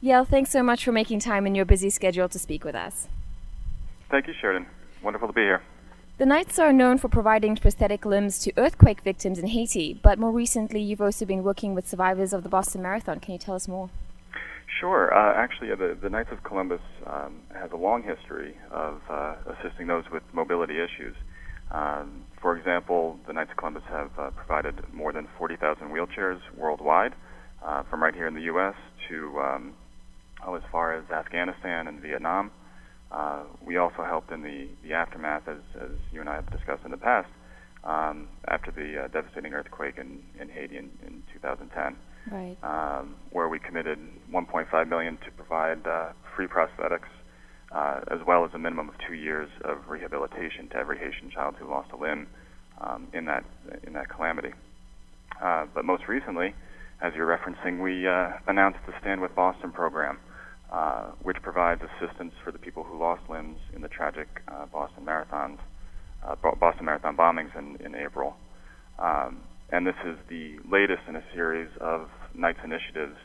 Yale, 0.00 0.24
thanks 0.24 0.50
so 0.50 0.64
much 0.64 0.84
for 0.84 0.90
making 0.90 1.20
time 1.20 1.46
in 1.46 1.54
your 1.54 1.64
busy 1.64 1.88
schedule 1.88 2.28
to 2.28 2.38
speak 2.38 2.64
with 2.64 2.74
us. 2.74 3.06
Thank 4.10 4.26
you, 4.26 4.34
Sheridan. 4.40 4.66
Wonderful 5.02 5.28
to 5.28 5.32
be 5.32 5.42
here. 5.42 5.62
The 6.18 6.26
Knights 6.26 6.58
are 6.58 6.74
known 6.74 6.98
for 6.98 7.08
providing 7.08 7.56
prosthetic 7.56 8.04
limbs 8.04 8.38
to 8.40 8.52
earthquake 8.58 9.00
victims 9.00 9.38
in 9.38 9.46
Haiti, 9.46 9.98
but 10.02 10.18
more 10.18 10.30
recently 10.30 10.80
you've 10.80 11.00
also 11.00 11.24
been 11.24 11.42
working 11.42 11.74
with 11.74 11.88
survivors 11.88 12.34
of 12.34 12.42
the 12.42 12.50
Boston 12.50 12.82
Marathon. 12.82 13.18
Can 13.18 13.32
you 13.32 13.38
tell 13.38 13.54
us 13.54 13.66
more? 13.66 13.88
Sure. 14.78 15.12
Uh, 15.12 15.34
actually, 15.34 15.68
the, 15.70 15.96
the 16.00 16.10
Knights 16.10 16.30
of 16.30 16.42
Columbus 16.42 16.82
um, 17.06 17.40
has 17.54 17.72
a 17.72 17.76
long 17.76 18.02
history 18.02 18.54
of 18.70 19.00
uh, 19.08 19.36
assisting 19.46 19.86
those 19.86 20.04
with 20.12 20.22
mobility 20.34 20.74
issues. 20.78 21.16
Um, 21.70 22.24
for 22.42 22.58
example, 22.58 23.18
the 23.26 23.32
Knights 23.32 23.50
of 23.52 23.56
Columbus 23.56 23.84
have 23.88 24.10
uh, 24.18 24.30
provided 24.32 24.74
more 24.92 25.12
than 25.12 25.28
40,000 25.38 25.88
wheelchairs 25.88 26.40
worldwide, 26.56 27.14
uh, 27.64 27.84
from 27.84 28.02
right 28.02 28.14
here 28.14 28.26
in 28.26 28.34
the 28.34 28.42
U.S. 28.42 28.74
to 29.08 29.40
um, 29.40 29.72
oh, 30.46 30.54
as 30.56 30.62
far 30.70 30.92
as 30.92 31.10
Afghanistan 31.10 31.88
and 31.88 32.00
Vietnam. 32.00 32.50
Uh, 33.12 33.42
we 33.64 33.76
also 33.76 34.02
helped 34.04 34.32
in 34.32 34.42
the, 34.42 34.68
the 34.82 34.94
aftermath, 34.94 35.46
as, 35.46 35.58
as 35.80 35.90
you 36.12 36.20
and 36.20 36.28
I 36.30 36.34
have 36.36 36.50
discussed 36.50 36.82
in 36.84 36.90
the 36.90 36.96
past, 36.96 37.28
um, 37.84 38.28
after 38.48 38.70
the 38.70 39.04
uh, 39.04 39.08
devastating 39.08 39.52
earthquake 39.52 39.98
in, 39.98 40.22
in 40.40 40.48
Haiti 40.48 40.78
in, 40.78 40.90
in 41.06 41.22
2010, 41.34 41.96
Right. 42.30 42.56
um, 42.62 43.16
where 43.32 43.48
we 43.48 43.58
committed 43.58 43.98
1.5 44.32 44.88
million 44.88 45.18
to 45.24 45.30
provide 45.32 45.86
uh, 45.86 46.12
free 46.36 46.46
prosthetics, 46.46 47.10
uh, 47.72 48.00
as 48.10 48.20
well 48.26 48.44
as 48.44 48.52
a 48.54 48.58
minimum 48.58 48.88
of 48.88 48.94
two 49.06 49.14
years 49.14 49.48
of 49.64 49.78
rehabilitation 49.88 50.68
to 50.70 50.76
every 50.76 50.98
Haitian 50.98 51.30
child 51.30 51.56
who 51.58 51.68
lost 51.68 51.90
a 51.92 51.96
limb 51.96 52.28
um, 52.80 53.08
in 53.12 53.24
that 53.26 53.44
in 53.86 53.92
that 53.94 54.08
calamity. 54.08 54.52
Uh, 55.42 55.66
but 55.74 55.84
most 55.84 56.06
recently, 56.06 56.54
as 57.00 57.12
you're 57.16 57.26
referencing, 57.26 57.82
we 57.82 58.06
uh, 58.06 58.30
announced 58.46 58.78
the 58.86 58.92
Stand 59.00 59.20
with 59.20 59.34
Boston 59.34 59.72
program, 59.72 60.18
uh, 60.72 61.10
which 61.22 61.36
provides 61.42 61.82
assistance 61.82 62.32
for 62.42 62.50
the 62.50 62.58
people 62.58 62.82
who 62.82 62.98
lost 62.98 63.20
limbs 63.28 63.58
in 63.76 63.82
the 63.82 63.88
tragic 63.88 64.26
uh, 64.48 64.64
Boston 64.66 65.04
marathons, 65.04 65.58
uh, 66.26 66.34
Boston 66.58 66.86
Marathon 66.86 67.14
bombings 67.14 67.54
in, 67.56 67.76
in 67.84 67.94
April. 67.94 68.34
Um, 68.98 69.42
and 69.70 69.86
this 69.86 69.96
is 70.06 70.16
the 70.30 70.56
latest 70.70 71.02
in 71.08 71.16
a 71.16 71.22
series 71.34 71.68
of 71.80 72.08
Knights 72.34 72.60
initiatives 72.64 73.16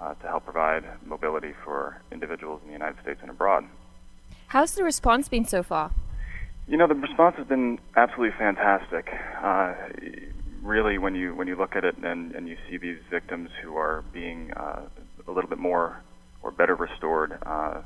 uh, 0.00 0.14
to 0.14 0.26
help 0.26 0.44
provide 0.44 0.84
mobility 1.04 1.52
for 1.64 2.00
individuals 2.10 2.60
in 2.62 2.68
the 2.68 2.72
United 2.72 2.96
States 3.02 3.18
and 3.20 3.30
abroad. 3.30 3.64
How's 4.48 4.74
the 4.74 4.82
response 4.82 5.28
been 5.28 5.44
so 5.44 5.62
far? 5.62 5.90
You 6.66 6.78
know, 6.78 6.86
the 6.86 6.94
response 6.94 7.36
has 7.36 7.46
been 7.46 7.78
absolutely 7.94 8.36
fantastic. 8.38 9.08
Uh, 9.42 9.74
really, 10.62 10.96
when 10.96 11.14
you 11.14 11.34
when 11.34 11.46
you 11.46 11.56
look 11.56 11.76
at 11.76 11.84
it 11.84 11.96
and, 11.98 12.34
and 12.34 12.48
you 12.48 12.56
see 12.68 12.76
these 12.76 12.98
victims 13.10 13.50
who 13.62 13.76
are 13.76 14.02
being 14.12 14.52
uh, 14.54 14.82
a 15.28 15.30
little 15.30 15.50
bit 15.50 15.58
more 15.58 16.02
or 16.46 16.52
better 16.52 16.76
restored, 16.76 17.36
uh, 17.44 17.82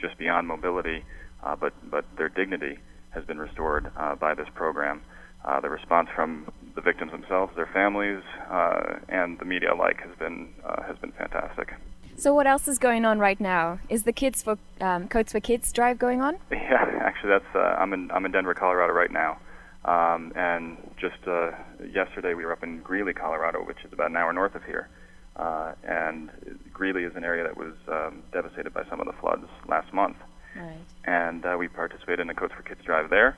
just 0.00 0.16
beyond 0.16 0.46
mobility, 0.46 1.04
uh, 1.42 1.56
but 1.56 1.72
but 1.90 2.04
their 2.16 2.28
dignity 2.28 2.78
has 3.10 3.24
been 3.24 3.38
restored 3.38 3.90
uh, 3.96 4.14
by 4.14 4.32
this 4.32 4.46
program. 4.54 5.02
Uh, 5.44 5.60
the 5.60 5.68
response 5.68 6.08
from 6.14 6.50
the 6.74 6.80
victims 6.80 7.10
themselves, 7.10 7.54
their 7.56 7.66
families, 7.66 8.22
uh, 8.48 8.98
and 9.08 9.38
the 9.40 9.44
media 9.44 9.74
alike 9.74 10.00
has 10.00 10.16
been 10.18 10.48
uh, 10.64 10.82
has 10.84 10.96
been 10.98 11.10
fantastic. 11.12 11.74
So 12.16 12.32
what 12.32 12.46
else 12.46 12.68
is 12.68 12.78
going 12.78 13.04
on 13.04 13.18
right 13.18 13.40
now? 13.40 13.80
Is 13.88 14.04
the 14.04 14.12
Kids 14.12 14.40
for 14.40 14.56
um, 14.80 15.08
Coats 15.08 15.32
for 15.32 15.40
Kids 15.40 15.72
drive 15.72 15.98
going 15.98 16.22
on? 16.22 16.38
Yeah, 16.52 16.86
actually, 17.02 17.30
that's 17.30 17.54
uh, 17.56 17.58
I'm 17.58 17.92
in 17.92 18.10
I'm 18.12 18.24
in 18.24 18.30
Denver, 18.30 18.54
Colorado 18.54 18.92
right 18.92 19.10
now, 19.10 19.38
um, 19.84 20.32
and 20.36 20.76
just 20.96 21.26
uh, 21.26 21.50
yesterday 21.92 22.34
we 22.34 22.44
were 22.44 22.52
up 22.52 22.62
in 22.62 22.80
Greeley, 22.80 23.12
Colorado, 23.12 23.58
which 23.64 23.78
is 23.84 23.92
about 23.92 24.10
an 24.10 24.16
hour 24.16 24.32
north 24.32 24.54
of 24.54 24.64
here. 24.64 24.88
Uh, 25.36 25.72
and 25.82 26.30
Greeley 26.72 27.02
is 27.04 27.14
an 27.16 27.24
area 27.24 27.42
that 27.42 27.56
was 27.56 27.74
um, 27.88 28.22
devastated 28.32 28.72
by 28.72 28.84
some 28.88 29.00
of 29.00 29.06
the 29.06 29.12
floods 29.14 29.46
last 29.68 29.92
month, 29.92 30.16
Right. 30.56 30.78
and 31.04 31.44
uh, 31.44 31.56
we 31.58 31.66
participated 31.68 32.20
in 32.20 32.26
the 32.28 32.34
Coats 32.34 32.54
for 32.54 32.62
Kids 32.62 32.80
drive 32.84 33.10
there. 33.10 33.36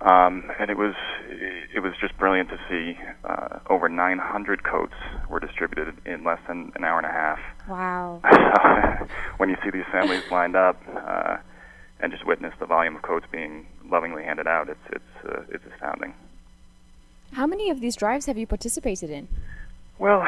Um, 0.00 0.50
and 0.58 0.70
it 0.70 0.78
was 0.78 0.94
it 1.74 1.80
was 1.80 1.92
just 2.00 2.16
brilliant 2.16 2.48
to 2.48 2.58
see 2.70 2.98
uh, 3.22 3.58
over 3.68 3.86
900 3.88 4.64
coats 4.64 4.94
were 5.28 5.38
distributed 5.40 5.94
in 6.06 6.24
less 6.24 6.38
than 6.48 6.72
an 6.74 6.84
hour 6.84 6.96
and 6.96 7.06
a 7.06 7.10
half. 7.12 7.38
Wow. 7.68 8.20
When 9.36 9.48
you 9.50 9.56
see 9.64 9.70
these 9.70 9.84
families 9.90 10.22
lined 10.30 10.54
up 10.56 10.82
uh, 10.94 11.36
and 12.00 12.12
just 12.12 12.26
witness 12.26 12.52
the 12.60 12.66
volume 12.66 12.96
of 12.96 13.02
coats 13.02 13.26
being 13.32 13.66
lovingly 13.90 14.22
handed 14.24 14.46
out, 14.46 14.68
it's 14.68 14.80
it's 14.90 15.26
uh, 15.28 15.42
it's 15.50 15.64
astounding. 15.74 16.14
How 17.32 17.46
many 17.46 17.70
of 17.70 17.80
these 17.80 17.94
drives 17.96 18.26
have 18.26 18.36
you 18.38 18.46
participated 18.46 19.10
in? 19.10 19.28
Well, 19.98 20.24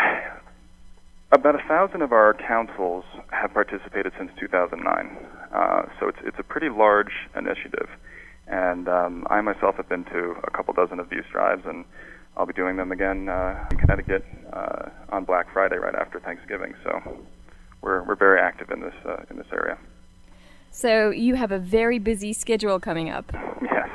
about 1.33 1.55
a 1.55 1.67
thousand 1.67 2.03
of 2.03 2.13
our 2.13 2.35
councils 2.35 3.05
have 3.31 3.53
participated 3.53 4.13
since 4.19 4.31
2009, 4.39 5.17
uh, 5.55 5.83
so 5.99 6.09
it's 6.09 6.19
it's 6.25 6.39
a 6.39 6.43
pretty 6.43 6.69
large 6.69 7.13
initiative. 7.37 7.89
And 8.47 8.89
um, 8.89 9.27
I 9.31 9.41
myself 9.41 9.77
have 9.77 9.89
been 9.89 10.05
to 10.05 10.35
a 10.45 10.51
couple 10.51 10.75
dozen 10.75 11.01
of 11.01 11.09
these 11.09 11.25
drives, 11.33 11.63
and 11.65 11.85
I'll 12.37 12.47
be 12.47 12.53
doing 12.53 12.77
them 12.77 12.93
again 12.93 13.29
uh, 13.29 13.67
in 13.71 13.79
Connecticut 13.79 14.25
uh, 14.53 14.91
on 15.11 15.25
Black 15.25 15.53
Friday 15.53 15.77
right 15.77 15.95
after 15.95 16.21
Thanksgiving. 16.21 16.75
So 16.85 17.25
we're 17.81 18.03
we're 18.03 18.17
very 18.17 18.41
active 18.41 18.71
in 18.71 18.81
this 18.81 18.95
uh, 19.07 19.25
in 19.31 19.37
this 19.37 19.47
area. 19.53 19.79
So 20.71 21.11
you 21.11 21.35
have 21.35 21.53
a 21.53 21.59
very 21.59 21.99
busy 21.99 22.33
schedule 22.33 22.81
coming 22.81 23.11
up, 23.11 23.31
Yes. 23.63 23.89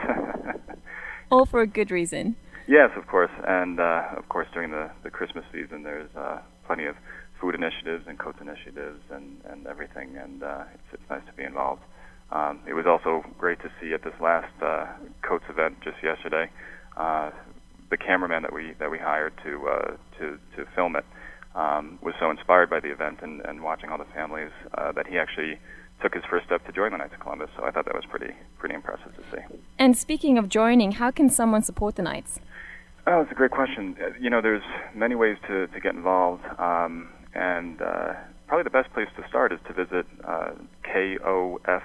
all 1.31 1.45
for 1.45 1.61
a 1.61 1.67
good 1.67 1.91
reason. 1.91 2.35
Yes, 2.67 2.89
of 2.97 3.07
course, 3.07 3.31
and 3.47 3.79
uh, 3.79 4.03
of 4.17 4.27
course 4.27 4.47
during 4.53 4.71
the, 4.71 4.91
the 5.03 5.09
Christmas 5.09 5.45
season, 5.53 5.83
there's 5.83 6.09
uh, 6.15 6.39
plenty 6.67 6.85
of 6.85 6.95
food 7.39 7.55
initiatives 7.55 8.05
and 8.07 8.17
coats 8.17 8.39
initiatives 8.41 9.01
and, 9.11 9.41
and 9.49 9.67
everything, 9.67 10.17
and 10.17 10.43
uh, 10.43 10.63
it's, 10.73 10.93
it's 10.93 11.09
nice 11.09 11.25
to 11.27 11.33
be 11.33 11.43
involved. 11.43 11.81
Um, 12.31 12.59
it 12.67 12.73
was 12.73 12.85
also 12.85 13.23
great 13.37 13.59
to 13.61 13.71
see 13.79 13.93
at 13.93 14.03
this 14.03 14.13
last 14.21 14.51
uh, 14.61 14.87
coats 15.21 15.45
event 15.49 15.77
just 15.81 15.97
yesterday, 16.03 16.49
uh, 16.97 17.31
the 17.89 17.97
cameraman 17.97 18.41
that 18.41 18.53
we 18.53 18.73
that 18.79 18.91
we 18.91 18.97
hired 18.97 19.33
to 19.43 19.67
uh, 19.69 19.97
to 20.19 20.37
to 20.55 20.65
film 20.75 20.95
it 20.95 21.05
um, 21.55 21.97
was 22.01 22.13
so 22.19 22.29
inspired 22.29 22.69
by 22.69 22.79
the 22.79 22.91
event 22.91 23.19
and, 23.21 23.41
and 23.41 23.63
watching 23.63 23.89
all 23.89 23.97
the 23.97 24.11
families 24.13 24.51
uh, 24.77 24.91
that 24.91 25.07
he 25.07 25.17
actually 25.17 25.57
took 26.01 26.13
his 26.13 26.23
first 26.29 26.45
step 26.45 26.65
to 26.65 26.71
join 26.71 26.91
the 26.91 26.97
Knights 26.97 27.13
of 27.13 27.21
Columbus. 27.21 27.49
So 27.55 27.63
I 27.63 27.71
thought 27.71 27.85
that 27.85 27.95
was 27.95 28.05
pretty 28.09 28.33
pretty 28.59 28.75
impressive 28.75 29.15
to 29.15 29.21
see. 29.31 29.43
And 29.79 29.97
speaking 29.97 30.37
of 30.37 30.49
joining, 30.49 30.93
how 30.93 31.11
can 31.11 31.29
someone 31.29 31.61
support 31.61 31.95
the 31.95 32.03
Knights? 32.03 32.39
Oh, 33.09 33.21
it's 33.21 33.31
a 33.31 33.35
great 33.35 33.51
question. 33.51 33.95
You 34.19 34.29
know, 34.29 34.41
there's 34.41 34.63
many 34.93 35.15
ways 35.15 35.37
to, 35.47 35.67
to 35.67 35.79
get 35.79 35.95
involved, 35.95 36.43
um, 36.59 37.07
and 37.37 37.81
uh, 37.81 38.13
probably 38.47 38.63
the 38.63 38.71
best 38.71 38.91
place 38.93 39.07
to 39.15 39.27
start 39.27 39.53
is 39.53 39.59
to 39.67 39.73
visit 39.73 40.05
uh, 40.25 40.51
kofc.org 40.83 41.79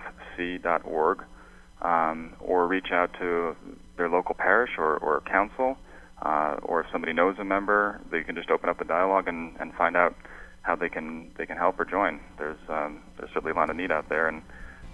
um, 1.83 2.33
or 2.41 2.67
reach 2.67 2.91
out 2.91 3.13
to 3.19 3.55
their 3.97 4.09
local 4.09 4.35
parish 4.35 4.71
or, 4.79 4.97
or 4.97 5.21
council, 5.23 5.77
uh, 6.23 6.57
or 6.63 6.81
if 6.81 6.87
somebody 6.91 7.13
knows 7.13 7.37
a 7.39 7.45
member, 7.45 8.01
they 8.11 8.23
can 8.23 8.35
just 8.35 8.51
open 8.51 8.71
up 8.71 8.81
a 8.81 8.85
dialogue 8.85 9.29
and, 9.29 9.55
and 9.61 9.75
find 9.75 9.97
out 9.97 10.17
how 10.63 10.75
they 10.77 10.89
can 10.89 11.31
they 11.37 11.45
can 11.45 11.57
help 11.57 11.79
or 11.79 11.85
join. 11.85 12.21
There's 12.39 12.57
um, 12.69 13.03
there's 13.19 13.31
certainly 13.31 13.51
a 13.51 13.55
lot 13.55 13.69
of 13.69 13.77
need 13.77 13.91
out 13.91 14.09
there, 14.09 14.29
and 14.29 14.43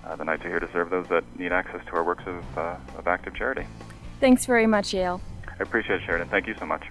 uh, 0.05 0.17
the 0.17 0.25
Knights 0.25 0.45
are 0.45 0.49
here 0.49 0.61
to 0.61 0.69
serve 0.73 0.91
those 0.91 1.07
that 1.09 1.23
need 1.39 1.53
access 1.53 1.85
to 1.87 1.93
our 1.93 2.03
works 2.03 2.25
of, 2.27 2.43
uh, 2.59 2.77
of 2.97 3.07
active 3.07 3.35
charity. 3.35 3.67
Thanks 4.19 4.47
very 4.47 4.67
much, 4.67 4.95
Yale. 4.95 5.21
I 5.47 5.63
appreciate 5.63 6.01
it, 6.01 6.07
Sheridan. 6.07 6.29
Thank 6.29 6.47
you 6.47 6.55
so 6.59 6.65
much. 6.67 6.85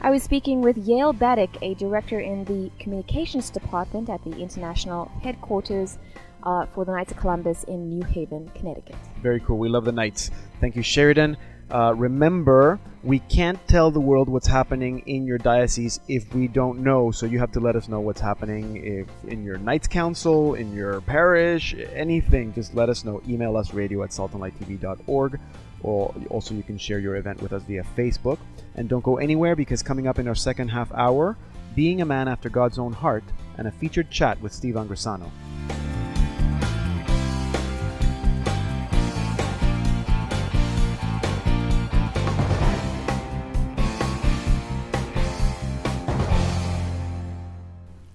I 0.00 0.10
was 0.10 0.22
speaking 0.22 0.60
with 0.60 0.78
Yale 0.78 1.12
Baddick, 1.12 1.60
a 1.60 1.74
director 1.74 2.20
in 2.20 2.44
the 2.44 2.70
communications 2.78 3.50
department 3.50 4.08
at 4.08 4.22
the 4.22 4.30
international 4.38 5.10
headquarters 5.22 5.98
uh, 6.44 6.66
for 6.66 6.84
the 6.84 6.92
Knights 6.92 7.10
of 7.10 7.18
Columbus 7.18 7.64
in 7.64 7.88
New 7.88 8.04
Haven, 8.04 8.48
Connecticut. 8.54 8.94
Very 9.20 9.40
cool. 9.40 9.58
We 9.58 9.68
love 9.68 9.84
the 9.84 9.92
Knights. 9.92 10.30
Thank 10.60 10.76
you, 10.76 10.84
Sheridan. 10.84 11.36
Uh, 11.68 11.94
remember, 11.96 12.78
we 13.02 13.18
can't 13.18 13.58
tell 13.66 13.90
the 13.90 14.00
world 14.00 14.28
what's 14.28 14.46
happening 14.46 15.00
in 15.00 15.26
your 15.26 15.36
diocese 15.36 15.98
if 16.06 16.32
we 16.32 16.46
don't 16.46 16.78
know. 16.78 17.10
So 17.10 17.26
you 17.26 17.40
have 17.40 17.52
to 17.52 17.60
let 17.60 17.74
us 17.74 17.88
know 17.88 17.98
what's 17.98 18.20
happening 18.20 18.76
if 18.76 19.08
in 19.30 19.44
your 19.44 19.58
Knights 19.58 19.88
Council, 19.88 20.54
in 20.54 20.72
your 20.72 21.00
parish, 21.00 21.74
anything. 21.92 22.54
Just 22.54 22.72
let 22.72 22.88
us 22.88 23.04
know. 23.04 23.20
Email 23.28 23.56
us 23.56 23.74
radio 23.74 24.04
at 24.04 24.10
saltandlighttv.org. 24.10 25.40
Or 25.82 26.14
also, 26.30 26.54
you 26.54 26.62
can 26.62 26.78
share 26.78 26.98
your 26.98 27.16
event 27.16 27.40
with 27.40 27.52
us 27.52 27.62
via 27.62 27.84
Facebook. 27.96 28.38
And 28.74 28.88
don't 28.88 29.04
go 29.04 29.18
anywhere 29.18 29.54
because 29.54 29.82
coming 29.82 30.06
up 30.06 30.18
in 30.18 30.26
our 30.26 30.34
second 30.34 30.68
half 30.68 30.92
hour, 30.92 31.36
being 31.74 32.00
a 32.00 32.04
man 32.04 32.28
after 32.28 32.48
God's 32.48 32.78
own 32.78 32.92
heart, 32.92 33.24
and 33.56 33.68
a 33.68 33.70
featured 33.70 34.10
chat 34.10 34.40
with 34.40 34.52
Steve 34.52 34.74
Angrisano. 34.74 35.30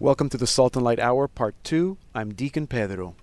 Welcome 0.04 0.28
to 0.32 0.38
the 0.38 0.46
Salt 0.46 0.76
and 0.76 0.84
Light 0.84 1.00
Hour, 1.00 1.30
Part 1.30 1.56
2. 1.64 1.98
I'm 2.14 2.34
Deacon 2.34 2.68
Pedro. 2.68 3.16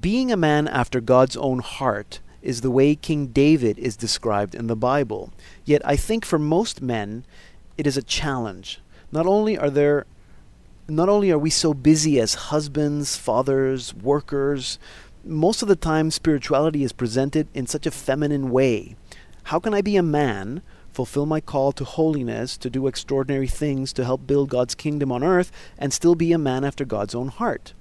Being 0.00 0.32
a 0.32 0.36
man 0.36 0.66
after 0.66 1.00
God's 1.00 1.36
own 1.36 1.60
heart 1.60 2.18
is 2.42 2.60
the 2.60 2.70
way 2.70 2.94
King 2.94 3.28
David 3.28 3.78
is 3.78 3.96
described 3.96 4.54
in 4.54 4.66
the 4.66 4.76
Bible. 4.76 5.32
Yet 5.64 5.82
I 5.84 5.96
think 5.96 6.24
for 6.24 6.38
most 6.38 6.82
men, 6.82 7.24
it 7.78 7.86
is 7.86 7.96
a 7.96 8.02
challenge. 8.02 8.80
Not 9.10 9.26
only 9.26 9.56
are 9.56 9.70
there 9.70 10.06
not 10.88 11.08
only 11.08 11.30
are 11.30 11.38
we 11.38 11.50
so 11.50 11.72
busy 11.72 12.20
as 12.20 12.34
husbands, 12.34 13.16
fathers, 13.16 13.94
workers, 13.94 14.78
most 15.24 15.62
of 15.62 15.68
the 15.68 15.76
time 15.76 16.10
spirituality 16.10 16.82
is 16.82 16.92
presented 16.92 17.46
in 17.54 17.66
such 17.66 17.86
a 17.86 17.90
feminine 17.90 18.50
way. 18.50 18.96
How 19.44 19.60
can 19.60 19.74
I 19.74 19.80
be 19.80 19.96
a 19.96 20.02
man, 20.02 20.62
fulfill 20.92 21.24
my 21.24 21.40
call 21.40 21.72
to 21.72 21.84
holiness, 21.84 22.56
to 22.58 22.68
do 22.68 22.86
extraordinary 22.86 23.46
things 23.46 23.92
to 23.94 24.04
help 24.04 24.26
build 24.26 24.50
God's 24.50 24.74
kingdom 24.74 25.12
on 25.12 25.22
earth, 25.22 25.52
and 25.78 25.92
still 25.92 26.14
be 26.14 26.32
a 26.32 26.38
man 26.38 26.64
after 26.64 26.84
God's 26.84 27.14
own 27.14 27.28
heart? 27.28 27.72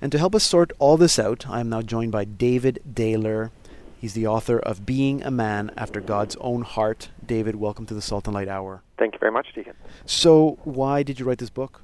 And 0.00 0.12
to 0.12 0.18
help 0.18 0.34
us 0.34 0.44
sort 0.44 0.72
all 0.78 0.96
this 0.96 1.18
out, 1.18 1.48
I 1.48 1.60
am 1.60 1.70
now 1.70 1.82
joined 1.82 2.12
by 2.12 2.24
David 2.24 2.80
Daler. 2.92 3.50
He's 3.98 4.14
the 4.14 4.26
author 4.28 4.58
of 4.60 4.86
Being 4.86 5.22
a 5.24 5.30
Man 5.30 5.72
After 5.76 6.00
God's 6.00 6.36
Own 6.40 6.62
Heart. 6.62 7.10
David, 7.24 7.56
welcome 7.56 7.84
to 7.86 7.94
the 7.94 8.00
Salt 8.00 8.26
and 8.28 8.34
Light 8.34 8.46
Hour. 8.48 8.82
Thank 8.96 9.14
you 9.14 9.18
very 9.18 9.32
much, 9.32 9.48
Deacon. 9.54 9.74
So, 10.06 10.58
why 10.62 11.02
did 11.02 11.18
you 11.18 11.26
write 11.26 11.38
this 11.38 11.50
book? 11.50 11.82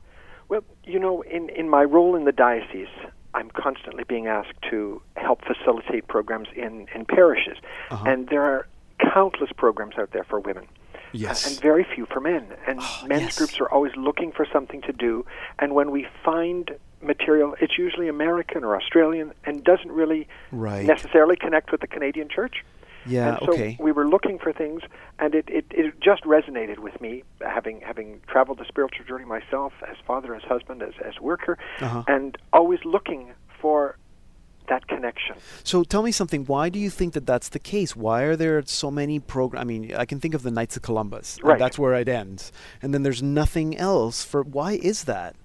Well, 0.48 0.62
you 0.84 1.00
know, 1.00 1.22
in, 1.22 1.48
in 1.50 1.68
my 1.68 1.82
role 1.82 2.14
in 2.14 2.24
the 2.24 2.30
diocese, 2.32 2.86
I'm 3.34 3.50
constantly 3.50 4.04
being 4.04 4.28
asked 4.28 4.54
to 4.70 5.02
help 5.16 5.40
facilitate 5.44 6.06
programs 6.06 6.48
in, 6.54 6.86
in 6.94 7.04
parishes. 7.04 7.58
Uh-huh. 7.90 8.04
And 8.08 8.28
there 8.28 8.42
are 8.42 8.68
countless 9.12 9.50
programs 9.56 9.96
out 9.98 10.12
there 10.12 10.24
for 10.24 10.38
women. 10.38 10.66
Yes. 11.12 11.46
And 11.48 11.60
very 11.60 11.84
few 11.94 12.06
for 12.06 12.20
men. 12.20 12.46
And 12.68 12.78
Oh, 12.80 13.04
men's 13.08 13.22
yes. 13.22 13.38
groups 13.38 13.58
are 13.60 13.68
always 13.68 13.94
looking 13.96 14.30
for 14.30 14.46
something 14.52 14.82
to 14.82 14.92
do. 14.92 15.26
And 15.58 15.74
when 15.74 15.90
we 15.90 16.06
find 16.24 16.76
material, 17.04 17.54
it's 17.60 17.78
usually 17.78 18.08
American 18.08 18.64
or 18.64 18.76
Australian 18.76 19.32
and 19.44 19.62
doesn't 19.64 19.92
really 19.92 20.26
Right. 20.52 20.86
necessarily 20.86 21.36
connect 21.36 21.70
with 21.72 21.80
the 21.80 21.86
Canadian 21.86 22.28
church. 22.28 22.64
Yeah, 23.06 23.36
and 23.36 23.38
so 23.44 23.52
okay. 23.52 23.76
we 23.78 23.92
were 23.92 24.08
looking 24.08 24.38
for 24.38 24.50
things, 24.52 24.80
and 25.18 25.34
it, 25.34 25.44
it, 25.48 25.66
it 25.70 26.00
just 26.00 26.24
resonated 26.24 26.78
with 26.78 26.98
me, 27.02 27.22
having 27.42 27.82
having 27.82 28.20
traveled 28.26 28.58
the 28.58 28.64
spiritual 28.64 29.04
journey 29.04 29.26
myself, 29.26 29.74
as 29.86 29.96
father, 30.06 30.34
as 30.34 30.42
husband, 30.44 30.82
as 30.82 30.94
as 31.04 31.20
worker, 31.20 31.58
Uh-huh. 31.82 32.02
and 32.08 32.38
always 32.54 32.80
looking 32.86 33.34
for 33.60 33.98
that 34.68 34.88
connection. 34.88 35.36
So 35.64 35.84
tell 35.84 36.02
me 36.02 36.10
something. 36.12 36.46
Why 36.46 36.70
do 36.70 36.78
you 36.78 36.88
think 36.88 37.12
that 37.12 37.26
that's 37.26 37.50
the 37.50 37.58
case? 37.58 37.94
Why 37.94 38.22
are 38.22 38.36
there 38.36 38.62
so 38.64 38.90
many 38.90 39.18
programs? 39.20 39.60
I 39.60 39.64
mean, 39.66 39.94
I 39.94 40.06
can 40.06 40.18
think 40.18 40.32
of 40.32 40.42
the 40.42 40.50
Knights 40.50 40.74
of 40.74 40.80
Columbus. 40.82 41.38
Right. 41.42 41.58
that's 41.58 41.78
where 41.78 41.92
it 41.92 42.08
ends. 42.08 42.50
And 42.80 42.94
then 42.94 43.02
there's 43.02 43.22
nothing 43.22 43.76
else. 43.76 44.24
For 44.24 44.42
why 44.42 44.72
is 44.72 45.04
that? 45.04 45.36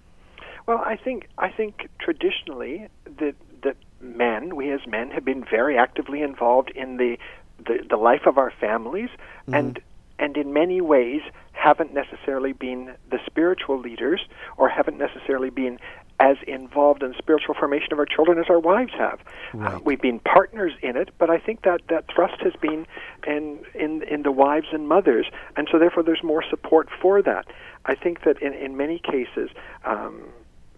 Well, 0.70 0.84
I 0.86 0.98
think 0.98 1.28
I 1.40 1.50
think 1.50 1.90
traditionally 1.98 2.90
that 3.18 3.34
that 3.64 3.76
men, 4.02 4.56
we 4.56 4.72
as 4.72 4.86
men, 4.86 5.10
have 5.10 5.26
been 5.26 5.44
very 5.44 5.80
actively 5.80 6.22
involved 6.22 6.70
in 6.76 6.98
the 6.98 7.18
the, 7.58 7.80
the 7.90 7.98
life 7.98 8.28
of 8.28 8.38
our 8.38 8.52
families, 8.52 9.10
and 9.52 9.80
and 10.20 10.38
in 10.38 10.54
many 10.54 10.80
ways 10.80 11.22
haven't 11.54 11.92
necessarily 11.92 12.54
been 12.54 12.94
the 13.10 13.18
spiritual 13.26 13.80
leaders, 13.80 14.22
or 14.58 14.70
haven't 14.70 15.00
necessarily 15.00 15.50
been 15.50 15.80
as 16.20 16.38
involved 16.46 17.02
in 17.02 17.14
the 17.14 17.18
spiritual 17.18 17.56
formation 17.56 17.92
of 17.92 17.98
our 17.98 18.06
children 18.06 18.38
as 18.38 18.46
our 18.48 18.60
wives 18.60 18.94
have. 18.94 19.20
Uh, 19.60 19.80
we've 19.84 20.02
been 20.02 20.20
partners 20.20 20.74
in 20.84 20.96
it, 20.98 21.10
but 21.18 21.32
I 21.32 21.40
think 21.40 21.64
that 21.64 21.82
that 21.90 22.06
thrust 22.14 22.42
has 22.42 22.54
been 22.62 22.86
in 23.26 23.58
in 23.74 24.04
in 24.04 24.22
the 24.22 24.32
wives 24.32 24.68
and 24.72 24.88
mothers, 24.88 25.26
and 25.58 25.68
so 25.72 25.80
therefore 25.80 26.04
there's 26.04 26.24
more 26.24 26.44
support 26.48 26.90
for 27.02 27.24
that. 27.24 27.48
I 27.86 27.96
think 27.96 28.22
that 28.22 28.40
in 28.40 28.54
in 28.54 28.78
many 28.78 29.00
cases. 29.00 29.50
Um, 29.84 30.26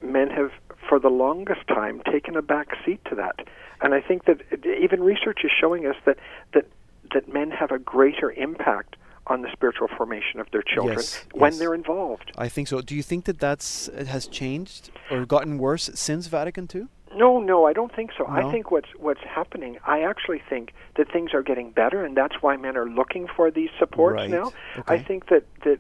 men 0.04 0.30
have, 0.30 0.52
for 0.88 1.00
the 1.00 1.10
longest 1.10 1.68
time, 1.68 2.02
taken 2.12 2.36
a 2.36 2.42
back 2.42 2.70
seat 2.86 3.00
to 3.10 3.16
that. 3.16 3.48
And 3.82 3.94
I 3.94 4.02
think 4.02 4.26
that 4.26 4.42
even 4.66 5.02
research 5.04 5.40
is 5.44 5.52
showing 5.60 5.86
us 5.86 5.96
that 6.06 6.18
that 6.54 6.66
that 7.14 7.32
men 7.34 7.52
have 7.52 7.72
a 7.72 7.80
greater 7.80 8.32
impact 8.32 8.96
on 9.28 9.42
the 9.42 9.50
spiritual 9.52 9.88
formation 9.98 10.40
of 10.40 10.50
their 10.52 10.62
children 10.64 10.98
Yes, 10.98 11.26
when 11.34 11.52
yes. 11.52 11.60
they're 11.60 11.74
involved. 11.76 12.32
I 12.38 12.48
think 12.48 12.68
so. 12.68 12.82
Do 12.82 12.96
you 12.96 13.04
think 13.04 13.26
that 13.26 13.40
that's 13.40 13.88
it 13.90 14.08
has 14.08 14.28
changed 14.28 14.90
or 15.10 15.26
gotten 15.26 15.58
worse 15.58 15.90
since 15.94 16.28
Vatican 16.28 16.68
II? 16.74 16.88
No, 17.16 17.40
no, 17.40 17.66
I 17.66 17.74
don't 17.74 17.94
think 17.94 18.12
so. 18.18 18.24
No? 18.24 18.30
I 18.32 18.52
think 18.52 18.72
what's 18.72 18.88
what's 18.98 19.22
happening. 19.22 19.78
I 19.86 20.02
actually 20.02 20.42
think 20.50 20.74
that 20.96 21.12
things 21.12 21.34
are 21.34 21.44
getting 21.44 21.72
better, 21.72 22.06
and 22.06 22.16
that's 22.16 22.36
why 22.42 22.56
men 22.56 22.78
are 22.78 22.90
looking 22.90 23.28
for 23.28 23.52
these 23.52 23.70
supports 23.80 24.16
Right. 24.16 24.30
now. 24.30 24.54
Okay. 24.78 24.96
I 24.96 24.98
think 25.04 25.28
that 25.28 25.44
that 25.66 25.80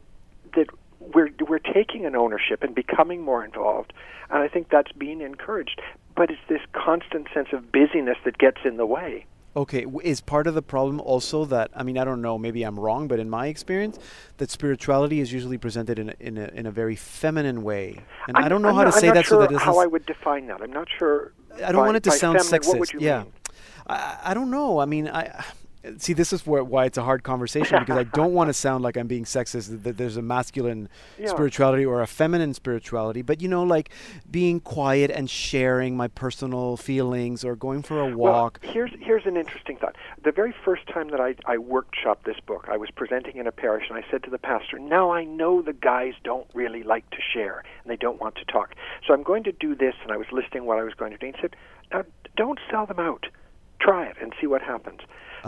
that 0.56 0.68
we're 1.14 1.30
we're 1.48 1.60
taking 1.60 2.06
an 2.06 2.16
ownership 2.16 2.64
and 2.64 2.74
becoming 2.76 3.22
more 3.22 3.44
involved, 3.44 3.94
and 4.30 4.40
I 4.40 4.48
think 4.48 4.70
that's 4.70 4.92
being 4.94 5.22
encouraged. 5.22 5.82
But 6.16 6.30
it's 6.30 6.42
this 6.50 6.62
constant 6.74 7.28
sense 7.34 7.50
of 7.54 7.72
busyness 7.72 8.18
that 8.26 8.38
gets 8.38 8.58
in 8.66 8.78
the 8.78 8.86
way. 8.86 9.26
Okay, 9.56 9.86
is 10.04 10.22
part 10.22 10.48
of 10.48 10.54
the 10.54 10.62
problem 10.62 11.02
also 11.02 11.44
that 11.46 11.72
I 11.76 11.84
mean 11.84 11.98
I 11.98 12.06
don't 12.06 12.22
know 12.22 12.38
maybe 12.38 12.64
I'm 12.64 12.80
wrong 12.80 13.10
but 13.10 13.20
in 13.20 13.30
my 13.30 13.48
experience 13.48 14.00
that 14.38 14.50
spirituality 14.50 15.20
is 15.20 15.34
usually 15.34 15.58
presented 15.58 16.00
in 16.00 16.10
a, 16.10 16.14
in 16.22 16.38
a, 16.38 16.46
in 16.54 16.66
a 16.66 16.72
very 16.72 16.96
feminine 16.96 17.62
way 17.62 17.98
and 18.30 18.38
I 18.38 18.42
I'm- 18.44 18.50
don't 18.50 18.62
know 18.62 18.70
I'm 18.70 18.76
how 18.76 18.84
not- 18.84 18.94
to 18.94 19.00
say 19.00 19.08
I'm 19.10 19.16
not 19.16 19.16
that 19.16 19.26
sure 19.26 19.46
so 19.46 19.54
that 19.54 19.60
how 19.60 19.78
I 19.80 19.88
would 19.88 20.06
define 20.06 20.48
that. 20.48 20.62
I'm 20.62 20.72
not 20.72 20.88
sure. 20.98 21.34
I 21.56 21.74
don't 21.74 21.82
by- 21.82 21.86
want 21.88 21.98
it 21.98 22.04
to 22.04 22.12
sound 22.12 22.40
feminine, 22.40 22.62
sexist. 22.62 22.68
What 22.70 22.80
would 22.80 22.94
you 22.94 23.00
yeah? 23.02 23.24
I, 23.88 24.18
I 24.26 24.34
don't 24.34 24.52
know. 24.52 24.80
I 24.80 24.86
mean, 24.86 25.10
I 25.10 25.44
see 25.98 26.14
this 26.14 26.32
is 26.34 26.46
where, 26.46 26.64
why 26.64 26.86
it's 26.86 26.98
a 26.98 27.04
hard 27.04 27.24
conversation 27.24 27.80
because 27.80 27.98
I 27.98 28.04
don't 28.04 28.34
want 28.34 28.50
to 28.50 28.54
sound 28.68 28.84
like 28.84 28.98
I'm 28.98 29.08
being 29.08 29.26
sexist. 29.26 29.84
That, 29.84 29.98
there's 29.98 30.18
a 30.18 30.22
masculine 30.22 30.90
Yeah. 31.18 31.28
spirituality 31.28 31.86
or 31.86 32.02
a 32.02 32.08
feminine 32.08 32.54
spirituality, 32.54 33.22
but 33.22 33.42
you 33.42 33.48
know, 33.48 33.64
like 33.64 33.90
being 34.30 34.60
quiet 34.60 35.12
and 35.12 35.30
sharing 35.30 35.98
my 35.98 36.08
personal 36.08 36.78
feelings 36.78 37.44
or 37.44 37.56
going 37.56 37.82
for 37.84 38.00
a 38.00 38.16
walk. 38.16 38.60
Well, 38.64 38.72
here's 38.74 38.92
here's 39.00 39.26
an 39.26 39.38
interesting 39.38 39.78
thought. 39.78 39.96
The 40.24 40.32
very 40.32 40.54
first 40.64 40.88
time 40.88 41.10
that 41.10 41.20
I, 41.20 41.36
I 41.46 41.58
workshopped 41.58 42.24
this 42.26 42.40
book, 42.46 42.68
I 42.70 42.78
was 42.78 42.90
presenting 42.92 43.38
in 43.38 43.48
a 43.48 43.52
parish, 43.52 43.86
and 43.90 43.98
I 43.98 44.04
said 44.12 44.24
to 44.24 44.30
the 44.30 44.38
pastor, 44.38 44.78
"Now 44.80 45.12
I 45.12 45.24
know 45.24 45.62
the 45.62 45.74
guys 45.74 46.14
don't 46.24 46.48
really 46.54 46.84
like 46.84 47.10
to 47.12 47.18
share, 47.34 47.64
and 47.84 47.92
they 47.92 47.98
don't 47.98 48.20
want 48.22 48.36
to 48.36 48.46
talk. 48.46 48.76
So 49.08 49.14
I'm 49.14 49.24
going 49.24 49.44
to 49.46 49.52
do 49.52 49.76
this." 49.76 49.96
And 50.04 50.12
I 50.12 50.18
was 50.18 50.28
listing 50.32 50.66
what 50.66 50.78
I 50.78 50.84
was 50.84 50.94
going 50.94 51.12
to 51.12 51.18
do. 51.18 51.28
And 51.28 51.36
he 51.36 51.42
said, 51.42 51.56
"Now 51.92 52.04
don't 52.38 52.60
sell 52.70 52.86
them 52.86 53.00
out. 53.00 53.26
Try 53.80 54.06
it 54.06 54.18
and 54.22 54.34
see 54.40 54.48
what 54.48 54.62
happens." 54.62 55.00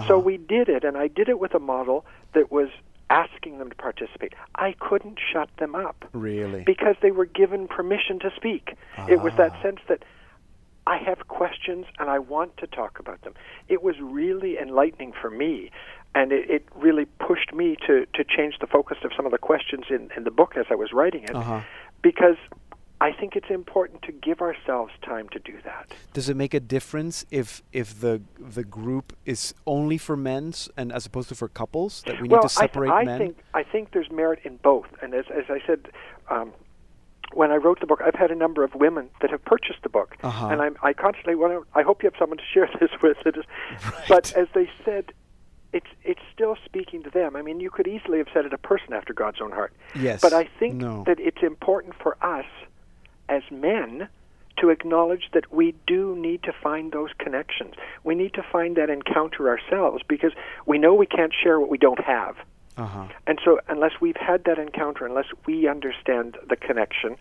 So 0.08 0.18
we 0.20 0.38
did 0.38 0.70
it, 0.70 0.84
and 0.84 0.98
I 0.98 1.08
did 1.08 1.30
it 1.30 1.40
with 1.40 1.54
a 1.54 1.60
model 1.60 2.06
that 2.34 2.52
was 2.52 2.70
asking 3.10 3.60
them 3.60 3.70
to 3.70 3.76
participate. 3.76 4.34
I 4.56 4.74
couldn't 4.80 5.20
shut 5.32 5.50
them 5.58 5.76
up 5.76 6.06
really? 6.14 6.64
because 6.64 6.96
they 7.02 7.12
were 7.12 7.26
given 7.26 7.68
permission 7.68 8.18
to 8.20 8.32
speak. 8.36 8.76
It 9.08 9.22
was 9.22 9.34
that 9.38 9.62
sense 9.62 9.80
that 9.88 10.04
I 10.88 10.98
have 10.98 11.28
questions 11.28 11.86
and 12.00 12.10
I 12.10 12.20
want 12.20 12.58
to 12.58 12.68
talk 12.68 12.98
about 13.00 13.22
them. 13.22 13.34
It 13.70 13.84
was 13.84 13.96
really 14.02 14.58
enlightening 14.58 15.14
for 15.22 15.30
me, 15.30 15.70
and 16.16 16.32
it, 16.32 16.50
it 16.50 16.66
really 16.76 17.06
pushed 17.20 17.54
me 17.54 17.76
to, 17.88 18.06
to 18.16 18.24
change 18.24 18.56
the 18.60 18.68
focus 18.68 18.98
of 19.04 19.12
some 19.16 19.26
of 19.26 19.32
the 19.32 19.38
questions 19.38 19.86
in, 19.90 20.10
in 20.18 20.24
the 20.24 20.32
book 20.32 20.58
as 20.58 20.66
I 20.72 20.76
was 20.76 20.92
writing 20.92 21.24
it, 21.24 21.36
Uh-huh. 21.36 21.62
because 22.02 22.38
I 23.02 23.12
think 23.12 23.36
it's 23.36 23.50
important 23.50 24.02
to 24.04 24.12
give 24.14 24.40
ourselves 24.42 24.94
time 25.04 25.28
to 25.30 25.40
do 25.40 25.58
that. 25.66 25.92
Does 26.14 26.30
it 26.30 26.38
make 26.38 26.54
a 26.54 26.60
difference 26.60 27.26
if 27.32 27.62
if 27.74 28.00
the 28.00 28.22
the 28.40 28.64
group 28.64 29.14
is 29.26 29.54
only 29.68 29.98
for 29.98 30.16
men 30.16 30.54
and 30.78 30.92
as 30.92 31.06
opposed 31.06 31.30
to 31.30 31.36
for 31.36 31.50
couples 31.50 32.02
that 32.06 32.22
we 32.22 32.30
well, 32.30 32.42
need 32.42 32.48
to 32.48 32.54
separate 32.54 32.90
I, 32.92 33.04
th- 33.04 33.10
I 33.10 33.12
men? 33.12 33.20
think 33.20 33.38
I 33.54 33.64
think 33.64 33.92
there's 33.92 34.10
merit 34.12 34.40
in 34.44 34.58
both, 34.58 34.88
and 35.02 35.14
as 35.14 35.26
as 35.30 35.46
I 35.50 35.60
said. 35.68 35.90
Um, 36.30 36.54
when 37.34 37.50
I 37.52 37.56
wrote 37.56 37.80
the 37.80 37.88
book, 37.88 38.00
I've 38.06 38.14
had 38.14 38.30
a 38.30 38.36
number 38.36 38.64
of 38.64 38.76
women 38.76 39.10
that 39.22 39.32
have 39.32 39.44
purchased 39.44 39.82
the 39.82 39.90
book, 39.90 40.16
Uh-huh. 40.22 40.50
and 40.50 40.62
I'm, 40.62 40.78
I 40.84 40.94
constantly 40.94 41.34
want 41.34 41.52
to. 41.54 41.66
I 41.74 41.82
hope 41.82 42.04
you 42.04 42.08
have 42.08 42.20
someone 42.20 42.38
to 42.38 42.44
share 42.54 42.70
this 42.80 42.92
with. 43.02 43.18
It 43.26 43.36
is, 43.38 43.46
But 44.08 44.34
as 44.38 44.48
they 44.54 44.70
said, 44.86 45.14
it's 45.72 45.88
it's 46.04 46.22
still 46.32 46.56
speaking 46.64 47.02
to 47.04 47.10
them. 47.10 47.36
I 47.36 47.42
mean, 47.42 47.60
you 47.60 47.72
could 47.72 47.88
easily 47.88 48.20
have 48.20 48.28
said 48.32 48.46
it 48.46 48.54
a 48.54 48.60
person 48.60 48.94
after 48.94 49.14
God's 49.14 49.42
own 49.42 49.52
heart. 49.52 49.74
Yes. 49.96 50.22
But 50.22 50.34
I 50.34 50.44
think 50.60 50.76
No. 50.76 51.04
that 51.08 51.20
it's 51.20 51.42
important 51.42 51.96
for 51.96 52.24
us 52.24 52.46
as 53.34 53.44
men 53.52 54.08
to 54.58 54.70
acknowledge 54.70 55.30
that 55.34 55.52
we 55.52 55.74
do 55.88 56.16
need 56.16 56.44
to 56.44 56.54
find 56.54 56.92
those 56.92 57.10
connections. 57.18 57.74
We 58.04 58.14
need 58.16 58.34
to 58.36 58.44
find 58.44 58.76
that 58.78 58.90
encounter 58.90 59.50
ourselves 59.50 60.04
because 60.08 60.32
we 60.66 60.78
know 60.78 60.94
we 60.94 61.08
can't 61.08 61.34
share 61.34 61.60
what 61.60 61.70
we 61.70 61.78
don't 61.78 62.04
have. 62.04 62.36
uh-huh. 62.78 63.08
And 63.26 63.40
so, 63.44 63.60
unless 63.68 63.94
we've 64.00 64.22
had 64.30 64.44
that 64.46 64.60
encounter, 64.60 65.06
unless 65.06 65.30
we 65.46 65.68
understand 65.68 66.38
the 66.48 66.56
connection, 66.56 67.18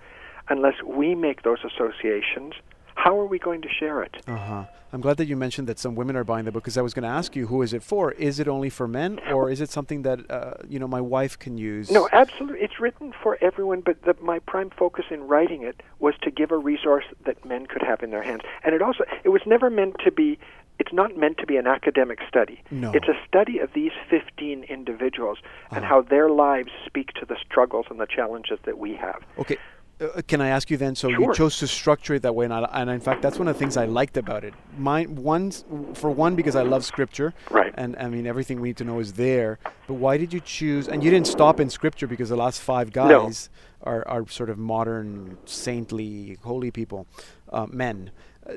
unless 0.49 0.83
we 0.83 1.15
make 1.15 1.43
those 1.43 1.63
associations, 1.65 2.55
how 2.95 3.19
are 3.19 3.27
we 3.27 3.39
going 3.39 3.63
to 3.63 3.69
share 3.69 4.03
it? 4.03 4.17
Uh-huh. 4.27 4.65
I'm 4.95 5.01
glad 5.01 5.17
that 5.17 5.27
you 5.27 5.37
mentioned 5.37 5.69
that 5.69 5.79
some 5.79 5.95
women 5.95 6.17
are 6.17 6.25
buying 6.25 6.45
the 6.45 6.53
book 6.53 6.65
because 6.65 6.77
I 6.77 6.83
was 6.83 6.93
going 6.93 7.05
to 7.05 7.09
ask 7.09 7.35
you 7.35 7.47
who 7.47 7.63
is 7.63 7.73
it 7.73 7.83
for? 7.83 8.13
Is 8.13 8.39
it 8.39 8.47
only 8.47 8.69
for 8.69 8.87
men 8.87 9.19
or 9.31 9.51
is 9.51 9.63
it 9.63 9.71
something 9.71 10.03
that 10.03 10.31
uh, 10.31 10.55
you 10.69 10.79
know 10.79 10.87
my 10.87 11.01
wife 11.01 11.39
can 11.39 11.57
use? 11.57 11.91
No, 11.91 12.09
absolutely. 12.13 12.61
It's 12.61 12.79
written 12.79 13.15
for 13.23 13.39
everyone, 13.41 13.81
but 13.81 14.03
the, 14.03 14.15
my 14.21 14.39
prime 14.41 14.69
focus 14.69 15.07
in 15.11 15.23
writing 15.23 15.63
it 15.63 15.83
was 15.99 16.15
to 16.23 16.31
give 16.31 16.51
a 16.51 16.59
resource 16.59 17.05
that 17.25 17.43
men 17.45 17.65
could 17.67 17.83
have 17.83 18.03
in 18.03 18.11
their 18.11 18.23
hands. 18.23 18.43
And 18.65 18.75
it 18.75 18.83
also, 18.83 19.05
it 19.25 19.31
was 19.31 19.43
never 19.47 19.71
meant 19.71 19.97
to 20.05 20.11
be. 20.13 20.39
It's 20.79 20.93
not 20.93 21.17
meant 21.17 21.39
to 21.39 21.47
be 21.47 21.57
an 21.57 21.67
academic 21.67 22.19
study. 22.29 22.61
No. 22.71 22.91
It's 22.93 23.07
a 23.07 23.15
study 23.29 23.61
of 23.61 23.71
these 23.73 23.93
15 24.11 24.65
individuals 24.65 25.39
and 25.71 25.85
Uh-huh. 25.85 25.95
how 25.95 26.03
their 26.03 26.29
lives 26.29 26.71
speak 26.85 27.13
to 27.15 27.25
the 27.25 27.37
struggles 27.47 27.87
and 27.89 28.01
the 28.01 28.07
challenges 28.07 28.59
that 28.65 28.79
we 28.79 28.95
have. 28.97 29.23
Okay. 29.39 29.59
Uh, 30.03 30.23
can 30.27 30.41
I 30.41 30.49
ask 30.49 30.71
you 30.71 30.77
then? 30.77 30.95
So 30.95 31.09
Sure. 31.09 31.21
you 31.21 31.35
chose 31.35 31.59
to 31.59 31.67
structure 31.67 32.15
it 32.15 32.23
that 32.23 32.35
way, 32.35 32.45
and, 32.47 32.55
I, 32.55 32.69
and 32.73 32.91
in 32.91 33.01
fact, 33.01 33.23
that's 33.23 33.39
one 33.39 33.49
of 33.49 33.55
the 33.55 33.59
things 33.59 33.77
I 33.77 33.85
liked 33.85 34.17
about 34.17 34.45
it. 34.45 34.55
Mine, 34.77 35.15
one, 35.17 35.51
for 35.95 36.11
one, 36.11 36.35
because 36.35 36.57
I 36.57 36.63
love 36.63 36.85
Scripture, 36.85 37.33
Right. 37.51 37.73
And 37.77 37.97
I 37.97 38.09
mean, 38.09 38.27
everything 38.27 38.61
we 38.61 38.69
need 38.71 38.77
to 38.79 38.85
know 38.85 38.99
is 38.99 39.15
there. 39.15 39.59
But 39.87 39.95
why 39.95 40.17
did 40.17 40.33
you 40.33 40.41
choose? 40.41 40.89
And 40.89 41.03
you 41.05 41.11
didn't 41.11 41.27
stop 41.27 41.61
in 41.61 41.71
Scripture 41.71 42.07
because 42.07 42.29
the 42.29 42.37
last 42.37 42.61
five 42.61 42.95
No. 42.95 43.27
guys 43.27 43.49
are, 43.83 44.07
are 44.09 44.27
sort 44.29 44.51
of 44.51 44.59
modern, 44.59 45.39
saintly, 45.45 46.39
holy 46.43 46.71
people, 46.71 47.07
uh, 47.53 47.67
men. 47.71 48.11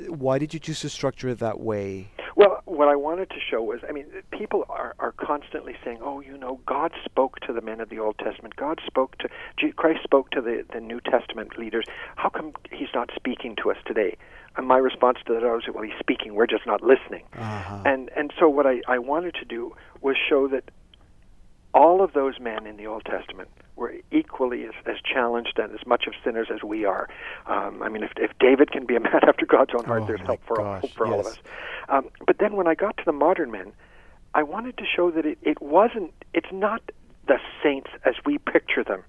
Why 0.08 0.38
did 0.38 0.54
you 0.54 0.60
choose 0.60 0.82
to 0.82 0.90
structure 0.90 1.30
it 1.30 1.40
that 1.40 1.60
way? 1.60 2.10
Well, 2.36 2.62
what 2.66 2.90
I 2.90 2.96
wanted 2.96 3.30
to 3.30 3.38
show 3.40 3.64
was, 3.64 3.80
I 3.88 3.94
mean, 3.94 4.08
people 4.32 4.66
are, 4.68 4.94
are 5.00 5.14
constantly 5.14 5.76
saying, 5.86 6.00
"Oh, 6.02 6.20
you 6.20 6.38
know, 6.38 6.60
God 6.66 6.92
spoke 7.06 7.40
to 7.42 7.54
the 7.54 7.62
men 7.62 7.80
of 7.80 7.90
the 7.90 8.00
Old 8.00 8.18
Testament. 8.18 8.58
God 8.58 8.82
spoke 8.86 9.18
to 9.20 9.30
Christ 9.74 10.04
spoke 10.04 10.32
to 10.32 10.42
the 10.42 10.66
the 10.74 10.82
New 10.82 11.00
Testament 11.00 11.58
leaders. 11.58 11.86
How 12.16 12.30
come 12.30 12.54
He's 12.72 12.90
not 12.94 13.10
speaking 13.16 13.56
to 13.64 13.72
us 13.72 13.78
today?" 13.86 14.18
And 14.58 14.68
my 14.68 14.78
response 14.78 15.20
to 15.26 15.34
that 15.34 15.44
was, 15.44 15.64
"Well, 15.74 15.84
He's 15.84 16.00
speaking. 16.00 16.36
We're 16.36 16.48
just 16.48 16.66
not 16.66 16.82
listening." 16.82 17.24
Uh-huh. 17.38 17.82
And 17.86 18.10
and 18.18 18.34
so 18.38 18.50
what 18.50 18.68
I, 18.68 18.82
I 18.88 19.00
wanted 19.00 19.36
to 19.36 19.46
do 19.46 19.74
was 20.02 20.18
show 20.18 20.48
that 20.50 20.72
all 21.74 22.04
of 22.04 22.14
those 22.14 22.40
men 22.40 22.68
in 22.68 22.76
the 22.76 22.88
Old 22.88 23.06
Testament 23.06 23.50
were 23.76 23.94
equally 24.12 24.64
as, 24.66 24.74
as 24.86 24.98
challenged 25.04 25.60
and 25.60 25.74
as 25.74 25.86
much 25.86 26.08
of 26.08 26.14
sinners 26.24 26.48
as 26.54 26.64
we 26.64 26.86
are. 26.86 27.10
Um, 27.46 27.82
I 27.84 27.90
mean, 27.90 28.04
if, 28.04 28.12
if 28.18 28.32
David 28.40 28.72
can 28.72 28.86
be 28.86 28.96
a 28.96 29.00
man 29.10 29.20
after 29.28 29.46
God's 29.46 29.72
own 29.78 29.84
heart, 29.86 30.04
Oh, 30.04 30.08
there's 30.08 30.22
help 30.22 30.42
for, 30.46 30.62
all, 30.62 30.82
for 30.96 31.08
all 31.08 31.20
of 31.20 31.26
us. 31.28 31.38
Um, 31.90 32.10
but 32.26 32.38
then 32.38 32.56
when 32.56 32.68
I 32.68 32.76
got 32.76 32.98
to 32.98 33.04
the 33.06 33.12
modern 33.12 33.52
men, 33.52 33.74
I 34.34 34.44
wanted 34.44 34.78
to 34.78 34.84
show 34.86 35.12
that 35.12 35.26
it, 35.26 35.38
it 35.42 35.62
wasn't, 35.62 36.12
it's 36.34 36.52
not 36.52 36.82
the 37.28 37.40
saints 37.64 37.90
as 38.06 38.16
we 38.26 38.38
picture 38.38 38.84
them. 38.84 39.04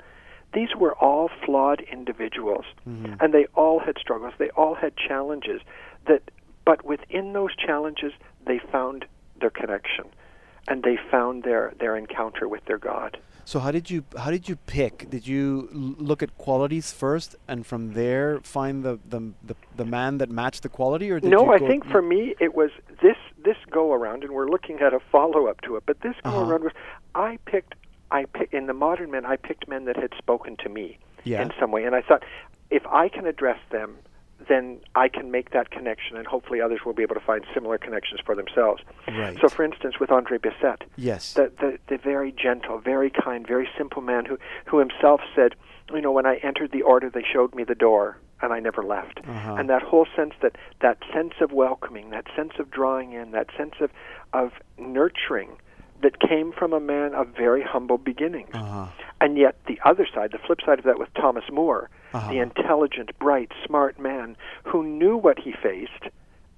These 0.52 0.74
were 0.76 0.94
all 0.94 1.30
flawed 1.44 1.80
individuals, 1.92 2.64
Mm-hmm. 2.88 3.14
and 3.20 3.34
they 3.34 3.46
all 3.54 3.78
had 3.80 3.98
struggles. 3.98 4.32
They 4.38 4.50
all 4.50 4.74
had 4.74 4.96
challenges. 4.96 5.60
That, 6.06 6.22
but 6.64 6.84
within 6.84 7.32
those 7.32 7.54
challenges, 7.56 8.12
they 8.46 8.58
found 8.70 9.04
their 9.40 9.50
connection, 9.50 10.04
and 10.68 10.82
they 10.84 10.96
found 11.10 11.42
their 11.42 11.74
their 11.78 11.96
encounter 11.96 12.48
with 12.48 12.64
their 12.66 12.78
God. 12.78 13.18
So 13.50 13.60
how 13.60 13.70
did 13.70 13.88
you 13.92 14.02
how 14.22 14.30
did 14.32 14.48
you 14.48 14.56
pick? 14.56 15.08
Did 15.08 15.24
you 15.26 15.68
look 15.72 16.20
at 16.20 16.36
qualities 16.36 16.92
first, 16.92 17.36
and 17.46 17.64
from 17.64 17.92
there 17.92 18.40
find 18.40 18.82
the 18.84 18.98
the 19.08 19.20
the, 19.50 19.54
the 19.76 19.84
man 19.84 20.18
that 20.18 20.28
matched 20.28 20.62
the 20.64 20.68
quality, 20.68 21.12
or 21.12 21.20
did 21.20 21.30
no, 21.30 21.52
I 21.52 21.58
think 21.58 21.86
for 21.86 22.02
me 22.02 22.34
it 22.40 22.56
was 22.56 22.70
this 23.00 23.16
this 23.44 23.56
go 23.70 23.92
around, 23.92 24.24
and 24.24 24.32
we're 24.32 24.48
looking 24.48 24.80
at 24.80 24.92
a 24.92 24.98
follow 25.12 25.46
up 25.46 25.60
to 25.60 25.76
it. 25.76 25.84
But 25.86 26.00
this 26.00 26.16
go 26.24 26.30
Uh-huh. 26.30 26.44
around 26.50 26.64
was 26.64 26.72
I 27.14 27.38
picked 27.46 27.74
I 28.10 28.24
pick, 28.24 28.52
in 28.52 28.66
the 28.66 28.74
modern 28.74 29.12
men 29.12 29.24
I 29.24 29.36
picked 29.36 29.68
men 29.68 29.84
that 29.84 29.96
had 29.96 30.12
spoken 30.18 30.56
to 30.64 30.68
me 30.68 30.98
Yeah. 31.22 31.42
in 31.42 31.52
some 31.60 31.70
way, 31.70 31.84
and 31.84 31.94
I 31.94 32.02
thought 32.02 32.24
if 32.70 32.84
I 32.88 33.08
can 33.08 33.26
address 33.26 33.60
them, 33.70 33.94
then 34.48 34.78
I 34.94 35.08
can 35.08 35.30
make 35.30 35.50
that 35.50 35.70
connection, 35.70 36.16
and 36.16 36.26
hopefully 36.26 36.60
others 36.60 36.80
will 36.84 36.92
be 36.92 37.02
able 37.02 37.14
to 37.14 37.20
find 37.20 37.44
similar 37.54 37.78
connections 37.78 38.20
for 38.24 38.34
themselves. 38.34 38.82
Right. 39.08 39.36
So, 39.40 39.48
for 39.48 39.64
instance, 39.64 39.98
with 39.98 40.10
Andre 40.10 40.38
Bessette, 40.38 40.82
Yes. 40.96 41.34
the, 41.34 41.50
the 41.58 41.78
the 41.88 41.96
very 41.98 42.32
gentle, 42.32 42.78
very 42.78 43.10
kind, 43.10 43.46
very 43.46 43.68
simple 43.76 44.02
man 44.02 44.24
who 44.24 44.38
who 44.66 44.78
himself 44.78 45.20
said, 45.34 45.54
you 45.92 46.00
know, 46.00 46.12
when 46.12 46.26
I 46.26 46.36
entered 46.42 46.72
the 46.72 46.82
order, 46.82 47.10
they 47.10 47.24
showed 47.24 47.54
me 47.54 47.64
the 47.64 47.74
door, 47.74 48.18
and 48.42 48.52
I 48.52 48.60
never 48.60 48.82
left. 48.82 49.20
Uh-huh. 49.26 49.54
And 49.54 49.68
that 49.70 49.82
whole 49.82 50.06
sense 50.14 50.34
that 50.42 50.56
that 50.80 50.98
sense 51.12 51.34
of 51.40 51.52
welcoming, 51.52 52.10
that 52.10 52.26
sense 52.36 52.52
of 52.58 52.70
drawing 52.70 53.12
in, 53.12 53.30
that 53.32 53.48
sense 53.56 53.74
of 53.80 53.90
of 54.32 54.52
nurturing, 54.78 55.56
that 56.02 56.20
came 56.20 56.52
from 56.52 56.72
a 56.72 56.80
man 56.80 57.14
of 57.14 57.28
very 57.28 57.62
humble 57.62 57.98
beginnings. 57.98 58.50
Uh-huh. 58.54 58.86
And 59.20 59.38
yet, 59.38 59.56
the 59.66 59.80
other 59.84 60.06
side, 60.14 60.32
the 60.32 60.38
flip 60.38 60.60
side 60.64 60.78
of 60.78 60.84
that, 60.84 60.98
was 60.98 61.08
Thomas 61.16 61.44
More, 61.50 61.88
Uh-huh. 62.16 62.32
the 62.32 62.38
intelligent, 62.38 63.10
bright, 63.18 63.50
smart 63.66 63.98
man 63.98 64.36
who 64.64 64.82
knew 64.82 65.16
what 65.16 65.38
he 65.38 65.52
faced, 65.52 66.04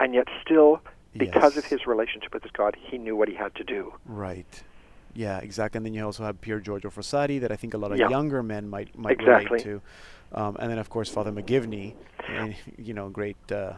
and 0.00 0.14
yet 0.14 0.28
still, 0.42 0.80
because 1.16 1.56
of 1.56 1.64
his 1.64 1.86
relationship 1.86 2.32
with 2.32 2.42
his 2.44 2.52
God, 2.52 2.76
he 2.80 2.96
knew 2.98 3.16
what 3.16 3.28
he 3.28 3.34
had 3.34 3.54
to 3.56 3.64
do. 3.64 3.92
Right. 4.06 4.62
Yeah, 5.14 5.38
exactly. 5.38 5.78
And 5.78 5.86
then 5.86 5.94
you 5.94 6.04
also 6.04 6.22
have 6.22 6.40
Pier 6.40 6.60
Giorgio 6.60 6.90
Frassati 6.90 7.40
that 7.40 7.50
I 7.50 7.56
think 7.56 7.74
a 7.74 7.78
lot 7.78 7.90
of 7.92 7.98
Yeah. 7.98 8.08
younger 8.08 8.42
men 8.42 8.68
might 8.68 8.96
might 8.96 9.20
Exactly. 9.20 9.58
relate 9.58 9.64
to. 9.64 10.40
Um, 10.40 10.56
and 10.60 10.70
then 10.70 10.78
of 10.78 10.88
course 10.90 11.08
Father 11.08 11.32
McGivney, 11.32 11.94
and, 12.28 12.54
you 12.76 12.94
know, 12.94 13.08
great. 13.08 13.36
Uh, 13.50 13.72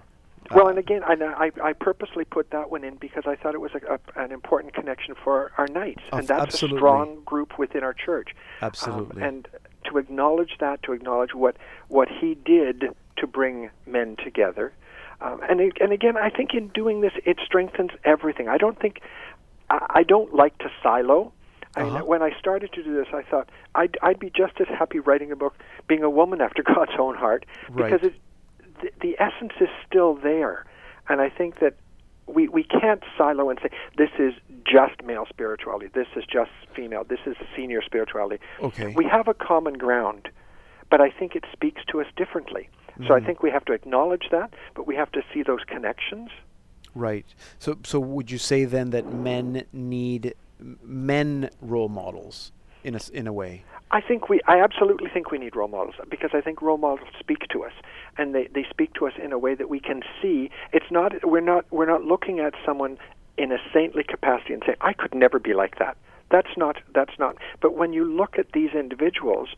Well, 0.50 0.66
uh, 0.66 0.70
and 0.70 0.78
again, 0.78 1.02
I, 1.04 1.14
I, 1.46 1.50
I 1.68 1.72
purposely 1.72 2.24
put 2.24 2.50
that 2.50 2.70
one 2.70 2.82
in 2.84 2.96
because 2.96 3.24
I 3.26 3.36
thought 3.36 3.54
it 3.54 3.60
was 3.60 3.70
a, 3.74 3.94
a, 3.94 4.22
an 4.24 4.32
important 4.32 4.74
connection 4.74 5.14
for 5.14 5.52
our 5.56 5.68
knights, 5.68 6.02
and 6.12 6.26
that's 6.26 6.42
absolutely. 6.54 6.78
a 6.78 6.80
strong 6.80 7.22
group 7.24 7.58
within 7.58 7.82
our 7.84 7.94
church. 7.94 8.30
Um, 8.60 8.66
Absolutely. 8.68 9.22
and 9.22 9.48
to 9.84 9.98
acknowledge 9.98 10.56
that, 10.60 10.82
to 10.84 10.92
acknowledge 10.92 11.34
what 11.34 11.56
what 11.88 12.08
he 12.08 12.34
did 12.34 12.84
to 13.16 13.26
bring 13.26 13.70
men 13.86 14.16
together, 14.16 14.72
um, 15.20 15.40
and 15.48 15.60
it- 15.60 15.78
and 15.80 15.92
again, 15.92 16.16
I 16.16 16.30
think 16.30 16.54
in 16.54 16.68
doing 16.68 17.00
this, 17.00 17.12
it 17.24 17.38
strengthens 17.44 17.90
everything. 18.04 18.48
I 18.48 18.56
don't 18.58 18.78
think 18.78 19.00
I, 19.70 19.86
I 19.90 20.02
don't 20.02 20.34
like 20.34 20.56
to 20.58 20.70
silo. 20.82 21.32
I 21.76 21.84
mean, 21.84 21.92
Uh-huh. 21.94 22.04
when 22.04 22.22
I 22.22 22.36
started 22.38 22.72
to 22.72 22.82
do 22.82 22.92
this, 22.94 23.06
I 23.14 23.22
thought 23.22 23.48
I'd, 23.76 23.96
I'd 24.02 24.18
be 24.18 24.28
just 24.30 24.60
as 24.60 24.66
happy 24.66 24.98
writing 24.98 25.30
a 25.30 25.36
book 25.36 25.54
being 25.86 26.02
a 26.02 26.10
woman 26.10 26.40
after 26.40 26.62
God's 26.74 26.92
own 26.98 27.14
heart 27.14 27.46
because 27.74 28.02
Right. 28.02 28.04
it, 28.04 28.14
the, 28.82 28.90
the 29.00 29.16
essence 29.20 29.52
is 29.60 29.68
still 29.86 30.14
there. 30.14 30.64
And 31.08 31.20
I 31.20 31.28
think 31.28 31.60
that 31.60 31.74
we, 32.26 32.48
we 32.48 32.64
can't 32.64 33.02
silo 33.16 33.50
and 33.50 33.58
say 33.62 33.70
this 33.96 34.10
is 34.18 34.34
just 34.64 35.02
male 35.04 35.26
spirituality, 35.28 35.88
this 35.94 36.06
is 36.16 36.24
just 36.24 36.50
female, 36.74 37.04
this 37.04 37.20
is 37.26 37.36
senior 37.56 37.82
spirituality. 37.82 38.42
Okay. 38.60 38.92
We 38.96 39.04
have 39.06 39.28
a 39.28 39.34
common 39.34 39.74
ground, 39.74 40.28
but 40.90 41.00
I 41.00 41.10
think 41.10 41.34
it 41.36 41.44
speaks 41.52 41.82
to 41.90 42.00
us 42.00 42.06
differently. 42.16 42.68
So 43.06 43.14
I 43.14 43.20
Mhm. 43.20 43.26
think 43.26 43.42
we 43.42 43.50
have 43.50 43.64
to 43.66 43.72
acknowledge 43.72 44.28
that, 44.30 44.52
but 44.74 44.86
we 44.86 44.94
have 44.96 45.10
to 45.12 45.22
see 45.32 45.42
those 45.42 45.64
connections. 45.64 46.30
Right. 46.94 47.24
So, 47.58 47.78
so 47.84 48.00
would 48.00 48.30
you 48.30 48.38
say 48.38 48.64
then 48.64 48.90
that 48.90 49.06
men 49.06 49.64
need 49.72 50.34
men 50.82 51.50
role 51.62 51.88
models 51.88 52.52
in 52.84 52.94
a, 52.94 53.00
in 53.12 53.26
a 53.26 53.32
way? 53.32 53.64
I 53.92 54.00
think 54.00 54.28
we, 54.28 54.40
I 54.46 54.60
absolutely 54.60 55.08
think 55.08 55.30
we 55.30 55.38
need 55.38 55.56
role 55.56 55.68
models 55.68 55.96
because 56.08 56.30
I 56.32 56.40
think 56.40 56.62
role 56.62 56.76
models 56.78 57.08
speak 57.18 57.48
to 57.48 57.64
us, 57.64 57.72
and 58.18 58.34
they, 58.34 58.48
they 58.54 58.64
speak 58.70 58.92
to 58.94 59.06
us 59.06 59.14
in 59.22 59.32
a 59.32 59.38
way 59.38 59.54
that 59.54 59.68
we 59.68 59.80
can 59.80 60.02
see. 60.20 60.50
It's 60.72 60.90
not 60.90 61.24
we're 61.24 61.40
not 61.40 61.64
we're 61.70 61.86
not 61.86 62.04
looking 62.04 62.38
at 62.38 62.54
someone 62.64 62.98
in 63.42 63.52
a 63.52 63.58
saintly 63.72 64.04
capacity 64.04 64.52
and 64.54 64.62
say 64.66 64.74
I 64.80 64.92
could 64.92 65.14
never 65.14 65.38
be 65.38 65.54
like 65.54 65.78
that. 65.78 65.96
That's 66.30 66.54
not 66.56 66.76
that's 66.94 67.16
not. 67.18 67.36
But 67.60 67.74
when 67.80 67.92
you 67.92 68.04
look 68.04 68.38
at 68.38 68.52
these 68.52 68.72
individuals, 68.84 69.48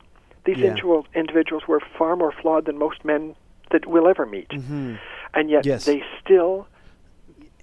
these 0.44 0.58
Yeah. 0.58 0.66
individuals 0.68 1.06
individuals 1.14 1.64
were 1.68 1.80
far 1.98 2.14
more 2.16 2.32
flawed 2.40 2.64
than 2.66 2.78
most 2.78 3.04
men 3.04 3.34
that 3.72 3.86
we'll 3.86 4.08
ever 4.08 4.26
meet, 4.26 4.48
Mm-hmm. 4.50 4.94
and 5.34 5.50
yet 5.50 5.64
Yes. 5.66 5.84
they 5.84 6.02
still 6.22 6.66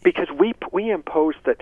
because 0.03 0.29
we 0.41 0.53
we 0.71 0.89
impose 0.91 1.35
that 1.45 1.61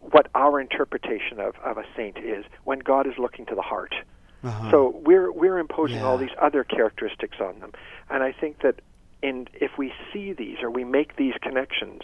what 0.00 0.26
our 0.34 0.60
interpretation 0.60 1.40
of, 1.40 1.54
of 1.64 1.78
a 1.78 1.84
saint 1.96 2.18
is 2.18 2.44
when 2.64 2.78
God 2.80 3.06
is 3.06 3.14
looking 3.18 3.46
to 3.46 3.54
the 3.54 3.62
heart. 3.62 3.94
Uh-huh. 4.42 4.70
So 4.70 5.00
we're 5.04 5.32
we're 5.32 5.58
imposing 5.58 6.02
all 6.02 6.18
these 6.18 6.36
other 6.40 6.62
characteristics 6.64 7.38
on 7.40 7.58
them, 7.60 7.72
and 8.10 8.22
I 8.22 8.32
think 8.32 8.60
that 8.60 8.76
in 9.22 9.48
if 9.54 9.78
we 9.78 9.92
see 10.12 10.32
these 10.34 10.58
or 10.62 10.70
we 10.70 10.84
make 10.84 11.16
these 11.16 11.34
connections, 11.40 12.02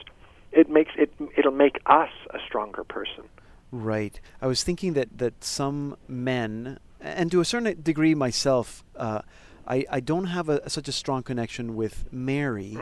it 0.52 0.68
makes 0.68 0.92
it 0.96 1.12
it'll 1.36 1.52
make 1.52 1.80
us 1.86 2.10
a 2.30 2.38
stronger 2.46 2.84
person. 2.84 3.24
Right. 3.72 4.20
I 4.42 4.46
was 4.46 4.64
thinking 4.64 4.94
that, 4.94 5.18
that 5.18 5.44
some 5.44 5.96
men, 6.08 6.78
and 7.00 7.30
to 7.30 7.40
a 7.40 7.44
certain 7.44 7.80
degree 7.80 8.14
myself, 8.14 8.84
uh, 8.96 9.22
I, 9.66 9.84
I 9.88 10.00
don't 10.00 10.26
have 10.26 10.48
a, 10.48 10.68
such 10.68 10.88
a 10.88 10.92
strong 10.92 11.22
connection 11.22 11.76
with 11.76 12.04
Mary. 12.12 12.76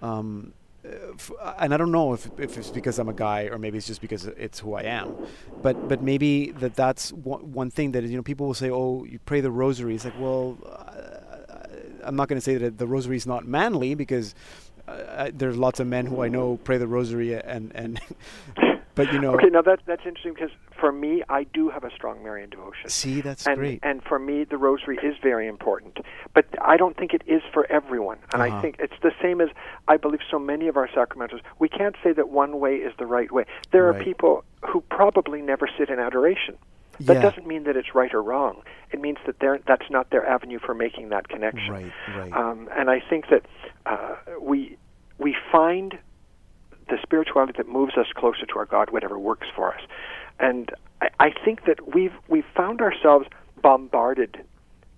Um, 0.00 0.52
uh, 0.84 0.88
f- 1.14 1.32
and 1.58 1.74
I 1.74 1.76
don't 1.76 1.92
know 1.92 2.14
if, 2.14 2.30
if 2.38 2.56
it's 2.56 2.70
because 2.70 2.98
I'm 2.98 3.08
a 3.08 3.14
guy 3.14 3.44
or 3.44 3.58
maybe 3.58 3.76
it's 3.76 3.86
just 3.86 4.00
because 4.00 4.24
it's 4.24 4.60
who 4.60 4.74
I 4.74 4.82
am. 4.82 5.14
But 5.62 5.88
but 5.88 6.02
maybe 6.02 6.52
that 6.52 6.74
that's 6.74 7.12
one, 7.12 7.52
one 7.52 7.70
thing 7.70 7.92
that 7.92 8.04
you 8.04 8.16
know 8.16 8.22
people 8.22 8.46
will 8.46 8.54
say, 8.54 8.70
oh, 8.70 9.04
you 9.04 9.18
pray 9.26 9.40
the 9.40 9.50
rosary. 9.50 9.94
It's 9.94 10.04
like, 10.04 10.18
well, 10.18 10.56
uh, 10.64 11.66
I'm 12.04 12.16
not 12.16 12.28
going 12.28 12.38
to 12.38 12.44
say 12.44 12.56
that 12.56 12.78
the 12.78 12.86
rosary 12.86 13.16
is 13.16 13.26
not 13.26 13.46
manly 13.46 13.94
because 13.94 14.34
I, 14.88 15.30
there's 15.34 15.56
lots 15.56 15.80
of 15.80 15.86
men 15.86 16.06
who 16.06 16.22
I 16.22 16.28
know 16.28 16.58
pray 16.62 16.78
the 16.78 16.86
rosary 16.86 17.34
and 17.34 17.72
and. 17.74 18.00
but 18.94 19.12
you 19.12 19.20
know. 19.20 19.34
Okay, 19.34 19.48
now 19.48 19.62
that 19.62 19.80
that's 19.86 20.06
interesting 20.06 20.34
because 20.34 20.50
for 20.78 20.92
me, 20.92 21.22
I 21.28 21.44
do 21.44 21.68
have 21.70 21.84
a 21.84 21.90
strong 21.90 22.22
Marian 22.22 22.50
devotion. 22.50 22.88
See, 22.88 23.20
that's 23.20 23.46
and, 23.46 23.56
great. 23.56 23.80
And 23.82 24.02
for 24.02 24.18
me, 24.18 24.44
the 24.44 24.58
rosary 24.58 24.98
is 25.02 25.16
very 25.22 25.48
important. 25.48 25.98
But 26.34 26.46
I 26.60 26.76
don't 26.76 26.96
think 26.96 27.14
it 27.14 27.22
is 27.26 27.42
for 27.52 27.66
everyone. 27.70 28.18
And 28.32 28.42
Uh-huh. 28.42 28.56
I 28.56 28.60
think 28.62 28.76
it's 28.78 28.98
the 29.02 29.12
same 29.22 29.40
as 29.40 29.48
I 29.88 29.96
believe 29.96 30.20
so 30.30 30.38
many 30.38 30.68
of 30.68 30.76
our 30.76 30.88
sacramentals. 30.88 31.40
We 31.58 31.68
can't 31.68 31.96
say 32.02 32.12
that 32.12 32.28
one 32.28 32.60
way 32.60 32.76
is 32.76 32.92
the 32.98 33.06
right 33.06 33.30
way. 33.32 33.46
There 33.70 33.88
are 33.88 33.94
people 33.94 34.44
who 34.66 34.82
probably 34.82 35.40
never 35.42 35.68
sit 35.78 35.88
in 35.90 35.98
adoration. 35.98 36.56
That 37.00 37.16
Yeah. 37.16 37.22
doesn't 37.22 37.46
mean 37.46 37.64
that 37.64 37.76
it's 37.76 37.94
right 37.94 38.12
or 38.14 38.22
wrong. 38.22 38.62
It 38.90 39.00
means 39.00 39.18
that 39.26 39.38
they're, 39.38 39.58
that's 39.66 39.90
not 39.90 40.08
their 40.10 40.26
avenue 40.26 40.58
for 40.58 40.74
making 40.74 41.10
that 41.10 41.28
connection. 41.28 41.70
Right, 41.72 41.92
right. 42.16 42.32
Um, 42.32 42.70
and 42.74 42.88
I 42.90 43.00
think 43.00 43.28
that 43.28 43.44
uh, 43.84 44.16
we 44.40 44.75
find 45.56 45.98
the 46.88 46.98
spirituality 47.02 47.54
that 47.56 47.68
moves 47.68 47.94
us 47.96 48.06
closer 48.14 48.46
to 48.46 48.58
our 48.58 48.66
God, 48.66 48.90
whatever 48.90 49.18
works 49.18 49.48
for 49.56 49.74
us. 49.74 49.80
And 50.38 50.70
I, 51.00 51.08
I 51.18 51.30
think 51.44 51.64
that 51.66 51.78
we've 51.94 52.16
we've 52.28 52.50
found 52.54 52.80
ourselves 52.80 53.26
bombarded 53.62 54.32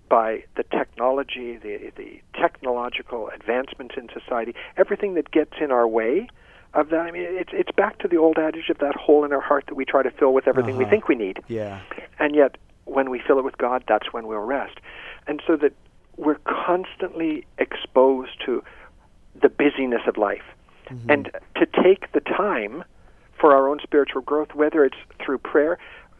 by 0.09 0.43
the 0.57 0.63
technology, 0.79 1.57
the 1.57 1.91
the 1.95 2.21
technological 2.43 3.29
advancements 3.29 3.95
in 3.97 4.09
society, 4.19 4.53
everything 4.77 5.13
that 5.15 5.31
gets 5.31 5.53
in 5.61 5.71
our 5.71 5.87
way 5.87 6.27
of 6.73 6.89
that. 6.89 6.99
I 7.07 7.11
mean, 7.11 7.23
it's 7.43 7.51
it's 7.53 7.71
back 7.83 7.99
to 7.99 8.07
the 8.07 8.17
old 8.17 8.37
adage 8.37 8.69
of 8.69 8.77
that 8.79 8.95
hole 8.95 9.23
in 9.25 9.31
our 9.33 9.41
heart 9.41 9.65
that 9.67 9.75
we 9.75 9.85
try 9.85 10.03
to 10.03 10.11
fill 10.11 10.33
with 10.33 10.47
everything 10.47 10.75
we 10.77 10.83
Uh-huh. 10.83 10.91
think 10.91 11.07
we 11.07 11.15
need, 11.15 11.37
Yeah. 11.47 11.79
and 12.19 12.35
yet 12.35 12.57
when 12.85 13.09
we 13.09 13.19
fill 13.19 13.37
it 13.39 13.45
with 13.49 13.57
God, 13.57 13.83
that's 13.87 14.11
when 14.13 14.27
we'll 14.27 14.39
rest. 14.59 14.77
And 15.27 15.41
so 15.47 15.55
that 15.57 15.73
we're 16.17 16.41
constantly 16.67 17.45
exposed 17.59 18.35
to 18.45 18.63
the 19.41 19.49
busyness 19.49 20.01
of 20.07 20.17
life, 20.17 20.43
Mm-hmm. 20.89 21.11
and 21.11 21.31
to 21.55 21.67
take 21.83 22.11
the 22.13 22.19
time 22.21 22.83
for 23.39 23.53
our 23.53 23.69
own 23.69 23.79
spiritual 23.83 24.21
growth, 24.23 24.55
whether 24.55 24.83
it's 24.83 24.97
through 25.23 25.37
prayer, 25.37 25.77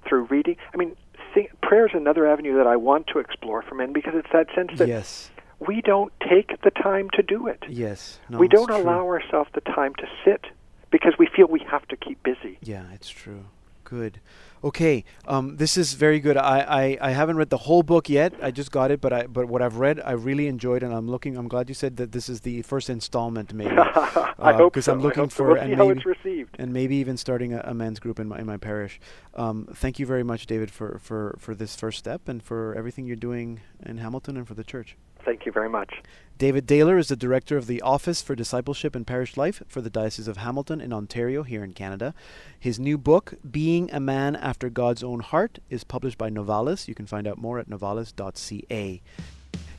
through 0.08 0.26
reading. 0.26 0.58
I 0.74 0.78
mean, 0.78 0.96
thi- 1.34 1.50
prayer 1.64 1.88
is 1.88 1.92
another 1.96 2.28
avenue 2.28 2.56
that 2.58 2.68
I 2.68 2.76
want 2.76 3.08
to 3.08 3.18
explore 3.18 3.64
for 3.64 3.74
men 3.74 3.94
because 3.94 4.14
it's 4.16 4.28
that 4.32 4.46
sense 4.54 4.78
that 4.78 4.88
Yes. 4.88 5.32
we 5.60 5.82
don't 5.82 6.14
take 6.30 6.62
the 6.62 6.70
time 6.70 7.10
to 7.16 7.24
do 7.24 7.48
it. 7.48 7.64
Yes. 7.68 8.20
No, 8.30 8.38
we 8.38 8.48
don't 8.48 8.68
true. 8.68 8.78
allow 8.78 9.08
ourselves 9.08 9.50
the 9.56 9.62
time 9.62 9.96
to 9.96 10.08
sit 10.24 10.46
because 10.92 11.14
we 11.18 11.26
feel 11.36 11.48
we 11.48 11.62
have 11.70 11.88
to 11.88 11.98
keep 11.98 12.22
busy. 12.22 12.60
Yeah, 12.62 12.84
it's 12.94 13.10
true. 13.10 13.46
Good. 13.90 14.22
Okay, 14.64 15.06
um, 15.26 15.56
this 15.56 15.78
is 15.78 15.94
very 15.94 16.20
good. 16.20 16.36
I, 16.36 16.60
I, 16.60 16.98
I 17.10 17.12
haven't 17.12 17.38
read 17.38 17.50
the 17.50 17.58
whole 17.58 17.82
book 17.82 18.10
yet. 18.10 18.34
I 18.42 18.52
just 18.52 18.72
got 18.72 18.92
it, 18.92 19.00
but 19.00 19.14
I 19.14 19.26
but 19.26 19.48
what 19.48 19.62
I've 19.62 19.78
read, 19.78 20.02
I 20.04 20.12
really 20.12 20.48
enjoyed, 20.48 20.84
and 20.84 20.94
I'm 20.94 21.08
looking. 21.08 21.38
I'm 21.38 21.48
glad 21.48 21.70
you 21.70 21.76
said 21.76 21.98
that 21.98 22.12
this 22.12 22.28
is 22.30 22.42
the 22.42 22.62
first 22.64 22.90
installment, 22.90 23.54
maybe. 23.54 23.76
I 23.78 24.54
hope 24.54 24.74
because 24.74 24.86
so. 24.86 24.92
I'm 24.94 25.00
looking 25.02 25.24
hope 25.24 25.32
so. 25.32 25.38
for 25.38 25.48
We'll 25.54 25.58
and 25.58 25.78
maybe 25.78 25.98
it's 25.98 26.06
received. 26.06 26.56
and 26.60 26.72
maybe 26.74 26.98
even 26.98 27.18
starting 27.18 27.54
a, 27.54 27.62
a 27.66 27.74
men's 27.74 28.00
group 28.00 28.20
in 28.20 28.28
my 28.28 28.40
in 28.40 28.46
my 28.46 28.58
parish. 28.58 29.00
Um, 29.34 29.68
thank 29.74 29.98
you 29.98 30.06
very 30.06 30.24
much, 30.24 30.46
David, 30.46 30.70
for, 30.70 31.00
for, 31.02 31.38
for 31.40 31.56
this 31.56 31.76
first 31.76 31.98
step 31.98 32.28
and 32.28 32.44
for 32.44 32.76
everything 32.76 33.06
you're 33.06 33.16
doing 33.16 33.62
in 33.86 33.98
Hamilton 33.98 34.36
and 34.38 34.48
for 34.48 34.54
the 34.54 34.64
church. 34.64 34.98
Thank 35.26 35.46
you 35.46 35.52
very 35.52 35.70
much. 35.70 35.94
David 36.38 36.66
Daler 36.66 36.98
is 36.98 37.10
the 37.10 37.18
director 37.18 37.58
of 37.58 37.68
the 37.68 37.82
Office 37.82 38.22
for 38.22 38.34
Discipleship 38.34 38.96
and 38.96 39.06
Parish 39.06 39.36
Life 39.36 39.62
for 39.68 39.82
the 39.82 39.90
Diocese 39.90 40.30
of 40.30 40.38
Hamilton 40.38 40.80
in 40.80 40.94
Ontario, 40.94 41.44
here 41.44 41.66
in 41.66 41.74
Canada. 41.74 42.14
His 42.58 42.80
new 42.80 42.98
book, 42.98 43.34
Being 43.50 43.90
a 43.92 44.00
Man 44.00 44.38
After 44.38 44.70
God's 44.70 45.04
Own 45.04 45.20
Heart, 45.20 45.60
is 45.70 45.84
published 45.84 46.18
by 46.18 46.30
Novalis. 46.30 46.88
You 46.88 46.96
can 46.96 47.08
find 47.08 47.28
out 47.28 47.38
more 47.38 47.60
at 47.60 47.70
novalis.ca. 47.70 49.02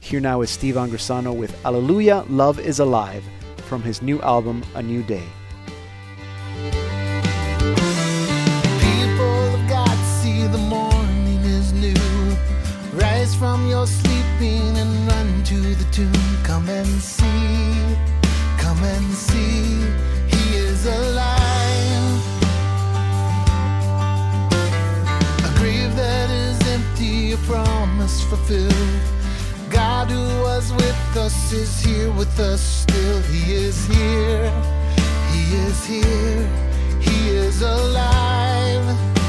Here 0.01 0.21
now 0.21 0.41
is 0.43 0.51
Steve 0.51 0.75
Angrisano 0.75 1.35
with 1.35 1.65
Alleluia, 1.65 2.27
Love 2.29 2.59
is 2.59 2.79
Alive 2.79 3.25
from 3.67 3.83
his 3.83 4.03
new 4.03 4.21
album, 4.21 4.63
A 4.75 4.83
New 4.83 5.03
Day. 5.03 5.25
From 13.41 13.67
your 13.67 13.87
sleeping 13.87 14.77
and 14.77 14.93
run 15.09 15.43
to 15.45 15.59
the 15.75 15.87
tomb. 15.91 16.13
Come 16.45 16.69
and 16.69 16.87
see, 16.87 17.97
come 18.59 18.83
and 18.85 19.07
see, 19.15 19.81
He 20.29 20.57
is 20.57 20.85
alive. 20.85 22.11
A 25.49 25.59
grave 25.59 25.97
that 25.97 26.29
is 26.29 26.59
empty, 26.69 27.33
a 27.33 27.39
promise 27.49 28.23
fulfilled. 28.25 29.01
God 29.71 30.11
who 30.11 30.27
was 30.43 30.71
with 30.75 31.17
us 31.17 31.51
is 31.51 31.81
here 31.81 32.13
with 32.13 32.39
us 32.39 32.61
still. 32.61 33.23
He 33.23 33.55
is 33.55 33.87
here, 33.87 34.53
He 35.33 35.43
is 35.67 35.87
here, 35.87 36.47
He 37.01 37.31
is 37.31 37.63
alive. 37.63 39.20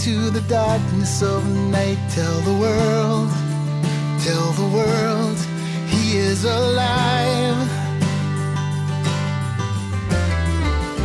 To 0.00 0.30
the 0.30 0.40
darkness 0.48 1.20
of 1.20 1.46
night. 1.70 1.98
Tell 2.08 2.40
the 2.40 2.54
world, 2.54 3.28
tell 4.24 4.50
the 4.52 4.68
world, 4.74 5.36
He 5.88 6.16
is 6.16 6.44
alive. 6.44 7.68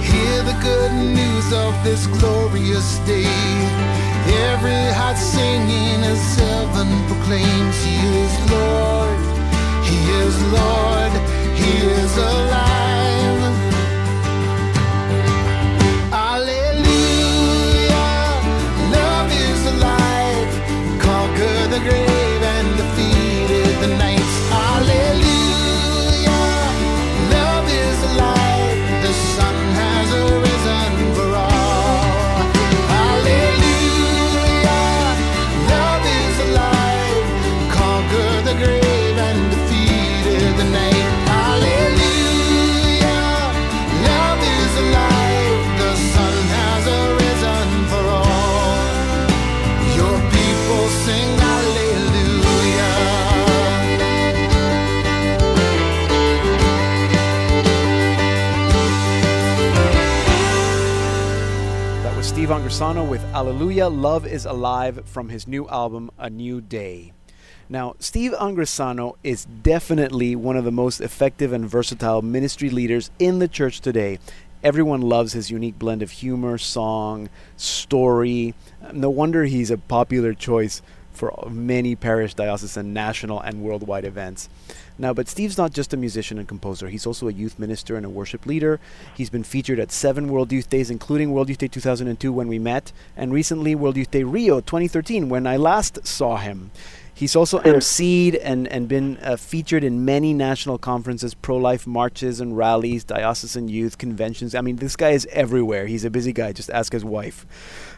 Hear 0.09 0.43
the 0.43 0.57
good 0.63 0.93
news 0.93 1.47
of 1.51 1.73
this 1.83 2.07
glorious 2.07 2.99
day. 2.99 3.27
Every 4.47 4.85
heart 4.93 5.17
singing 5.17 6.01
as 6.13 6.23
heaven 6.37 6.87
proclaims 7.09 7.77
He 7.83 7.97
is 8.23 8.33
Lord, 8.49 9.19
He 9.89 9.97
is 10.23 10.35
Lord, 10.53 11.11
He 11.59 11.71
is 11.99 12.17
alive. 12.17 12.84
The 21.75 21.89
grave 21.89 22.14
Steve 62.45 62.57
Angrisano 62.57 63.09
with 63.09 63.23
Alleluia, 63.33 63.89
Love 63.89 64.27
is 64.27 64.45
Alive 64.45 65.01
from 65.05 65.29
his 65.29 65.47
new 65.47 65.67
album, 65.67 66.11
A 66.19 66.29
New 66.29 66.61
Day. 66.61 67.11
Now, 67.69 67.95
Steve 67.97 68.33
Angrisano 68.33 69.15
is 69.23 69.45
definitely 69.45 70.35
one 70.35 70.55
of 70.55 70.63
the 70.63 70.71
most 70.71 71.01
effective 71.01 71.51
and 71.51 71.67
versatile 71.67 72.21
ministry 72.21 72.69
leaders 72.69 73.09
in 73.17 73.39
the 73.39 73.47
church 73.47 73.81
today. 73.81 74.19
everyone 74.63 75.01
loves 75.01 75.33
his 75.33 75.49
unique 75.49 75.79
blend 75.79 76.03
of 76.03 76.11
humor, 76.11 76.59
song, 76.59 77.29
story. 77.57 78.53
No 78.93 79.09
wonder 79.09 79.45
he's 79.45 79.71
a 79.71 79.79
popular 79.79 80.35
choice 80.35 80.83
for 81.13 81.47
many 81.49 81.95
parish, 81.95 82.35
diocesan, 82.35 82.93
national, 82.93 83.39
and 83.39 83.63
worldwide 83.63 84.05
events. 84.05 84.49
Now, 84.97 85.13
but 85.13 85.27
Steve's 85.27 85.57
not 85.57 85.73
just 85.73 85.93
a 85.93 85.97
musician 85.97 86.39
and 86.39 86.47
composer. 86.47 86.87
He's 86.87 87.05
also 87.05 87.27
a 87.27 87.33
youth 87.33 87.59
minister 87.59 87.97
and 87.97 88.05
a 88.05 88.09
worship 88.09 88.45
leader. 88.45 88.79
He's 89.15 89.29
been 89.29 89.43
featured 89.43 89.79
at 89.79 89.91
seven 89.91 90.29
World 90.29 90.51
Youth 90.51 90.69
Days, 90.69 90.89
including 90.89 91.31
World 91.31 91.49
Youth 91.49 91.57
Day 91.57 91.67
2002 91.67 92.31
when 92.31 92.47
we 92.47 92.59
met, 92.59 92.91
and 93.17 93.33
recently 93.33 93.75
World 93.75 93.97
Youth 93.97 94.11
Day 94.11 94.23
Rio 94.23 94.61
2013 94.61 95.27
when 95.27 95.45
I 95.45 95.57
last 95.57 96.05
saw 96.07 96.37
him. 96.37 96.71
He's 97.17 97.33
also 97.33 97.59
emceed 97.59 98.37
and, 98.43 98.67
and 98.67 98.89
been 98.89 99.17
uh, 99.21 99.37
featured 99.37 99.85
in 99.85 100.03
many 100.03 100.33
national 100.33 100.77
conferences, 100.77 101.33
pro 101.33 101.55
life 101.55 101.87
marches 101.87 102.41
and 102.41 102.57
rallies, 102.57 103.05
diocesan 103.05 103.69
youth 103.69 103.97
conventions. 103.97 104.53
I 104.53 104.59
mean, 104.59 104.75
this 104.75 104.97
guy 104.97 105.11
is 105.11 105.25
everywhere. 105.31 105.87
He's 105.87 106.03
a 106.03 106.09
busy 106.09 106.33
guy. 106.33 106.51
Just 106.51 106.69
ask 106.71 106.91
his 106.91 107.05
wife. 107.05 107.45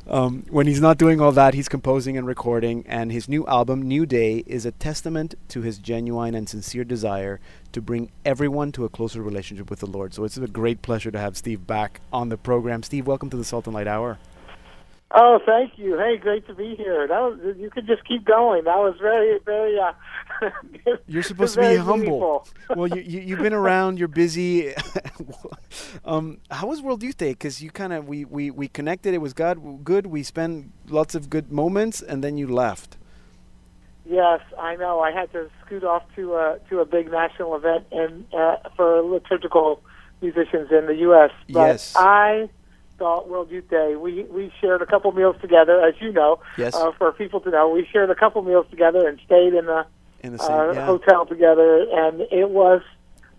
Um, 0.05 0.45
when 0.51 0.67
he's 0.67 0.79
not 0.79 0.99
doing 0.99 1.19
all 1.19 1.31
that, 1.31 1.55
he's 1.55 1.67
composing 1.67 2.15
and 2.15 2.27
recording, 2.27 2.85
and 2.87 3.11
his 3.11 3.27
new 3.27 3.43
album, 3.47 3.81
New 3.81 4.05
Day, 4.05 4.43
is 4.45 4.67
a 4.67 4.71
testament 4.71 5.33
to 5.47 5.61
his 5.61 5.79
genuine 5.79 6.35
and 6.35 6.47
sincere 6.47 6.83
desire 6.83 7.39
to 7.71 7.81
bring 7.81 8.11
everyone 8.23 8.71
to 8.73 8.85
a 8.85 8.89
closer 8.89 9.23
relationship 9.23 9.71
with 9.71 9.79
the 9.79 9.87
Lord. 9.87 10.13
So 10.13 10.25
it's 10.25 10.37
a 10.37 10.45
great 10.45 10.83
pleasure 10.83 11.09
to 11.09 11.17
have 11.17 11.35
Steve 11.35 11.65
back 11.65 12.01
on 12.13 12.29
the 12.29 12.37
program. 12.37 12.83
Steve, 12.83 13.07
welcome 13.07 13.31
to 13.31 13.37
the 13.37 13.43
Salt 13.43 13.65
and 13.65 13.73
Light 13.73 13.87
Hour. 13.87 14.19
Oh, 15.11 15.39
thank 15.45 15.77
you. 15.77 15.97
Hey, 15.97 16.17
great 16.17 16.45
to 16.47 16.53
be 16.53 16.75
here. 16.75 17.07
That 17.07 17.19
was 17.19 17.39
you 17.57 17.69
could 17.69 17.87
just 17.87 18.05
keep 18.05 18.25
going. 18.25 18.65
That 18.65 18.77
was 18.77 18.95
very, 19.01 19.39
very. 19.45 19.79
Uh, 19.79 19.93
you're 21.07 21.23
supposed 21.23 21.55
to 21.55 21.61
be 21.61 21.77
humble. 21.77 22.45
well, 22.75 22.87
you, 22.87 23.01
you 23.01 23.21
you've 23.21 23.39
been 23.39 23.53
around. 23.53 23.99
You're 23.99 24.09
busy. 24.09 24.73
um, 26.05 26.39
how 26.51 26.67
was 26.67 26.81
World 26.81 27.03
Youth 27.03 27.17
Day? 27.17 27.31
Because 27.31 27.61
you 27.63 27.71
kind 27.71 27.93
of 27.93 28.07
we, 28.09 28.25
we 28.25 28.51
we 28.51 28.67
connected. 28.67 29.13
It 29.13 29.19
was 29.19 29.33
God 29.33 29.85
good. 29.85 30.07
We 30.07 30.23
spent 30.23 30.73
lots 30.89 31.15
of 31.15 31.29
good 31.29 31.53
moments, 31.53 32.01
and 32.01 32.21
then 32.21 32.37
you 32.37 32.47
left. 32.47 32.97
Yes, 34.05 34.41
I 34.59 34.75
know. 34.75 34.99
I 34.99 35.11
had 35.11 35.31
to 35.31 35.49
scoot 35.65 35.85
off 35.85 36.03
to 36.17 36.35
a 36.35 36.59
to 36.69 36.79
a 36.79 36.85
big 36.85 37.09
national 37.09 37.55
event 37.55 37.85
and 37.93 38.25
uh, 38.33 38.57
for 38.75 39.01
liturgical 39.01 39.81
musicians 40.21 40.69
in 40.69 40.85
the 40.87 40.95
U.S. 40.99 41.31
But 41.49 41.67
yes. 41.67 41.93
I 41.95 42.49
thought 42.97 43.29
World 43.29 43.51
Youth 43.51 43.69
Day, 43.69 43.95
we 43.95 44.23
we 44.23 44.51
shared 44.59 44.81
a 44.81 44.85
couple 44.85 45.11
meals 45.11 45.35
together, 45.41 45.81
as 45.81 45.93
you 46.01 46.11
know. 46.11 46.39
Yes. 46.57 46.75
Uh, 46.75 46.91
for 46.97 47.11
people 47.11 47.39
to 47.41 47.49
know, 47.49 47.69
we 47.69 47.87
shared 47.91 48.09
a 48.09 48.15
couple 48.15 48.41
meals 48.41 48.65
together 48.69 49.07
and 49.07 49.19
stayed 49.25 49.53
in 49.53 49.65
the, 49.65 49.85
in 50.21 50.33
the 50.33 50.39
same, 50.39 50.51
uh, 50.51 50.71
yeah. 50.73 50.85
hotel 50.85 51.25
together, 51.25 51.85
and 51.91 52.21
it 52.31 52.49
was, 52.49 52.81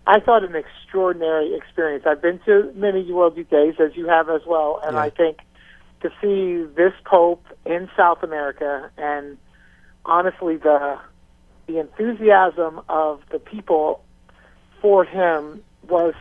I 0.07 0.19
thought, 0.19 0.43
an 0.43 0.55
extraordinary 0.55 1.55
experience. 1.55 2.05
I've 2.07 2.21
been 2.21 2.39
to 2.45 2.71
many 2.75 3.11
World 3.11 3.37
Youth 3.37 3.49
Days, 3.49 3.75
as 3.79 3.95
you 3.95 4.07
have 4.07 4.29
as 4.29 4.41
well, 4.47 4.81
and 4.83 4.95
Yeah. 4.95 5.01
I 5.01 5.09
think 5.09 5.39
to 6.01 6.09
see 6.21 6.63
this 6.75 6.93
Pope 7.05 7.45
in 7.65 7.89
South 7.97 8.23
America 8.23 8.89
and 8.97 9.37
honestly 10.05 10.57
the 10.57 10.97
the 11.67 11.79
enthusiasm 11.79 12.81
of 12.89 13.21
the 13.31 13.37
people 13.37 14.03
for 14.81 15.05
him 15.05 15.63
was 15.87 16.15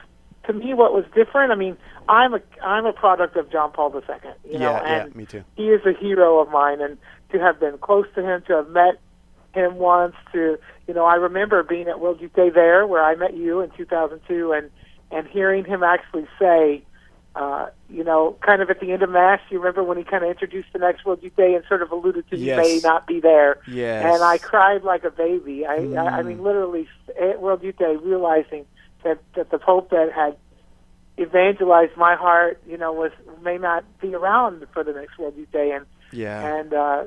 to 0.48 0.52
me 0.52 0.74
what 0.74 0.92
was 0.92 1.04
different. 1.14 1.52
I 1.52 1.54
mean, 1.54 1.76
I'm 2.08 2.34
a 2.34 2.40
I'm 2.64 2.86
a 2.86 2.92
product 2.92 3.36
of 3.36 3.50
John 3.52 3.70
Paul 3.70 3.94
II, 3.94 4.02
you 4.50 4.58
know, 4.58 4.72
yeah, 4.72 5.02
and 5.02 5.12
yeah, 5.12 5.16
me 5.18 5.26
too. 5.26 5.44
he 5.56 5.68
is 5.68 5.84
a 5.86 5.92
hero 5.92 6.40
of 6.40 6.50
mine 6.50 6.80
and 6.80 6.98
to 7.32 7.38
have 7.38 7.60
been 7.60 7.78
close 7.78 8.06
to 8.16 8.22
him, 8.24 8.42
to 8.48 8.54
have 8.56 8.68
met 8.70 8.94
him 9.54 9.76
once, 9.76 10.14
to 10.32 10.58
you 10.86 10.94
know, 10.94 11.04
I 11.04 11.14
remember 11.16 11.62
being 11.62 11.86
at 11.88 12.00
World 12.00 12.20
Youth 12.20 12.32
Day 12.34 12.48
there 12.50 12.86
where 12.86 13.04
I 13.04 13.14
met 13.14 13.36
you 13.36 13.60
in 13.60 13.70
2002 13.76 14.52
and 14.52 14.70
and 15.10 15.26
hearing 15.28 15.64
him 15.64 15.82
actually 15.82 16.26
say 16.38 16.82
uh, 17.36 17.66
you 17.88 18.02
know, 18.02 18.36
kind 18.44 18.62
of 18.62 18.68
at 18.70 18.80
the 18.80 18.90
end 18.90 19.02
of 19.02 19.10
Mass, 19.10 19.38
you 19.48 19.58
remember 19.60 19.84
when 19.84 19.96
he 19.96 20.02
kind 20.02 20.24
of 20.24 20.30
introduced 20.30 20.68
the 20.72 20.78
next 20.80 21.04
World 21.04 21.22
Youth 21.22 21.36
Day 21.36 21.54
and 21.54 21.62
sort 21.68 21.82
of 21.82 21.92
alluded 21.92 22.28
to 22.30 22.36
Yes. 22.36 22.56
you 22.56 22.62
may 22.62 22.80
not 22.82 23.06
be 23.06 23.20
there. 23.20 23.58
Yes. 23.68 24.12
And 24.12 24.24
I 24.24 24.38
cried 24.38 24.82
like 24.82 25.04
a 25.04 25.10
baby. 25.10 25.64
I, 25.64 25.74
I, 25.74 25.76
I 25.76 26.22
Mm. 26.22 26.26
mean, 26.26 26.42
literally 26.42 26.88
at 27.20 27.40
World 27.40 27.62
Youth 27.62 27.76
Day, 27.78 27.94
realizing 27.96 28.64
that 29.04 29.18
that 29.34 29.50
the 29.50 29.58
Pope 29.58 29.90
that 29.90 30.10
had 30.14 30.36
evangelized 31.18 31.96
my 31.96 32.14
heart, 32.14 32.60
you 32.66 32.76
know, 32.76 32.92
was 32.92 33.12
may 33.42 33.58
not 33.58 33.84
be 34.00 34.14
around 34.14 34.66
for 34.72 34.84
the 34.84 34.92
next 34.92 35.18
World 35.18 35.34
Youth 35.36 35.50
Day, 35.52 35.72
and 35.72 35.86
Yeah. 36.12 36.56
and 36.58 36.72
uh, 36.74 37.04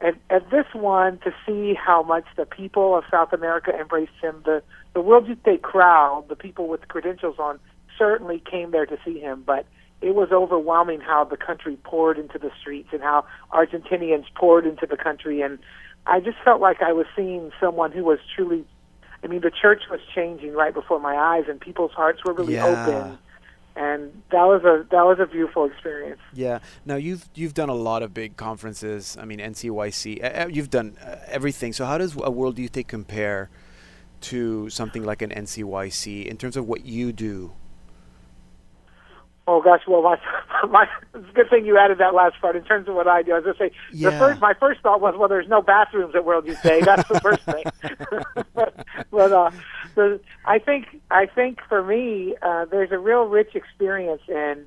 at, 0.00 0.14
at 0.30 0.50
this 0.50 0.66
one 0.72 1.18
to 1.18 1.34
see 1.44 1.74
how 1.74 2.02
much 2.02 2.24
the 2.36 2.46
people 2.46 2.96
of 2.96 3.04
South 3.10 3.32
America 3.32 3.72
embraced 3.78 4.12
him. 4.20 4.42
The 4.44 4.62
the 4.94 5.00
World 5.00 5.26
Youth 5.28 5.42
Day 5.42 5.58
crowd, 5.58 6.26
the 6.28 6.36
people 6.36 6.68
with 6.68 6.86
credentials 6.88 7.36
on, 7.38 7.58
certainly 7.96 8.42
came 8.50 8.70
there 8.70 8.86
to 8.86 8.96
see 9.04 9.18
him, 9.18 9.42
but 9.44 9.66
it 10.00 10.14
was 10.14 10.30
overwhelming 10.30 11.00
how 11.00 11.24
the 11.24 11.36
country 11.36 11.76
poured 11.82 12.18
into 12.18 12.38
the 12.38 12.50
streets 12.60 12.90
and 12.92 13.02
how 13.02 13.24
Argentinians 13.52 14.26
poured 14.36 14.64
into 14.66 14.86
the 14.86 14.96
country, 14.96 15.40
and 15.42 15.58
I 16.06 16.20
just 16.20 16.38
felt 16.44 16.60
like 16.60 16.80
I 16.80 16.92
was 16.92 17.06
seeing 17.16 17.50
someone 17.60 17.90
who 17.92 18.04
was 18.04 18.18
truly. 18.34 18.64
I 19.22 19.26
mean, 19.26 19.40
the 19.40 19.50
church 19.50 19.82
was 19.90 20.00
changing 20.14 20.52
right 20.54 20.72
before 20.72 21.00
my 21.00 21.16
eyes, 21.16 21.44
and 21.48 21.60
people's 21.60 21.92
hearts 21.92 22.20
were 22.24 22.32
really 22.32 22.54
Yeah. 22.54 22.66
open, 22.66 23.18
and 23.76 24.22
that 24.30 24.44
was 24.44 24.62
a 24.64 24.86
that 24.90 25.04
was 25.06 25.18
a 25.20 25.26
beautiful 25.26 25.64
experience. 25.64 26.20
Yeah. 26.32 26.58
Now 26.84 26.96
you've 26.96 27.28
you've 27.34 27.54
done 27.54 27.68
a 27.68 27.74
lot 27.74 28.02
of 28.02 28.14
big 28.14 28.36
conferences. 28.36 29.16
I 29.20 29.24
mean 29.24 29.38
NCYC. 29.40 30.54
You've 30.54 30.70
done 30.70 30.96
uh, 31.04 31.16
everything. 31.26 31.72
So 31.72 31.84
how 31.84 31.98
does 31.98 32.16
a 32.22 32.30
World 32.30 32.58
Youth 32.58 32.72
Day 32.72 32.84
compare 32.84 33.50
to 34.22 34.68
something 34.70 35.04
like 35.04 35.22
an 35.22 35.30
NCYC 35.30 36.26
in 36.26 36.36
terms 36.36 36.56
of 36.56 36.66
what 36.66 36.84
you 36.84 37.12
do? 37.12 37.52
Oh 39.50 39.62
gosh, 39.62 39.80
well 39.88 40.02
my 40.02 40.18
my 40.70 40.86
it's 41.14 41.28
a 41.30 41.32
good 41.32 41.48
thing 41.48 41.64
you 41.64 41.78
added 41.78 41.96
that 41.98 42.12
last 42.14 42.38
part 42.40 42.54
in 42.54 42.62
terms 42.64 42.86
of 42.86 42.94
what 42.94 43.08
I 43.08 43.22
do. 43.22 43.32
I 43.32 43.36
was 43.40 43.44
gonna 43.44 43.56
say 43.70 43.70
Yeah. 43.92 44.10
the 44.10 44.18
first 44.18 44.40
my 44.42 44.52
first 44.52 44.80
thought 44.82 45.00
was 45.00 45.14
well 45.18 45.28
there's 45.28 45.48
no 45.48 45.62
bathrooms 45.62 46.14
at 46.14 46.24
World 46.26 46.46
Youth 46.46 46.62
Day. 46.62 46.82
That's 46.84 47.08
the 47.08 47.18
first 47.20 47.42
thing. 47.44 47.64
but 48.54 48.74
but 49.10 49.32
uh 49.32 49.50
the, 49.94 50.20
I 50.44 50.58
think 50.58 51.00
I 51.10 51.24
think 51.24 51.60
for 51.66 51.82
me 51.82 52.36
uh 52.42 52.66
there's 52.66 52.92
a 52.92 52.98
real 52.98 53.24
rich 53.24 53.54
experience 53.54 54.20
in 54.28 54.66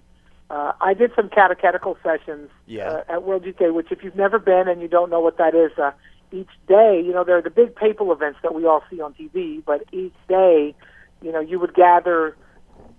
uh 0.49 0.71
I 0.81 0.95
did 0.95 1.11
some 1.15 1.29
catechetical 1.29 1.95
sessions 2.03 2.49
Yeah. 2.65 2.89
uh, 2.89 3.03
at 3.07 3.23
World 3.23 3.45
Youth 3.45 3.59
Day, 3.59 3.69
which 3.69 3.91
if 3.91 4.03
you've 4.03 4.15
never 4.15 4.39
been 4.39 4.67
and 4.67 4.81
you 4.81 4.87
don't 4.87 5.11
know 5.11 5.19
what 5.19 5.37
that 5.37 5.53
is, 5.53 5.77
uh 5.77 5.91
each 6.33 6.49
day, 6.67 6.99
you 7.05 7.11
know, 7.13 7.23
there 7.23 7.37
are 7.37 7.41
the 7.41 7.49
big 7.51 7.75
papal 7.75 8.11
events 8.11 8.39
that 8.41 8.55
we 8.55 8.65
all 8.65 8.81
see 8.89 8.99
on 9.01 9.13
TV, 9.13 9.61
but 9.63 9.83
each 9.91 10.13
day, 10.27 10.73
you 11.21 11.31
know, 11.31 11.41
you 11.41 11.59
would 11.59 11.75
gather 11.75 12.35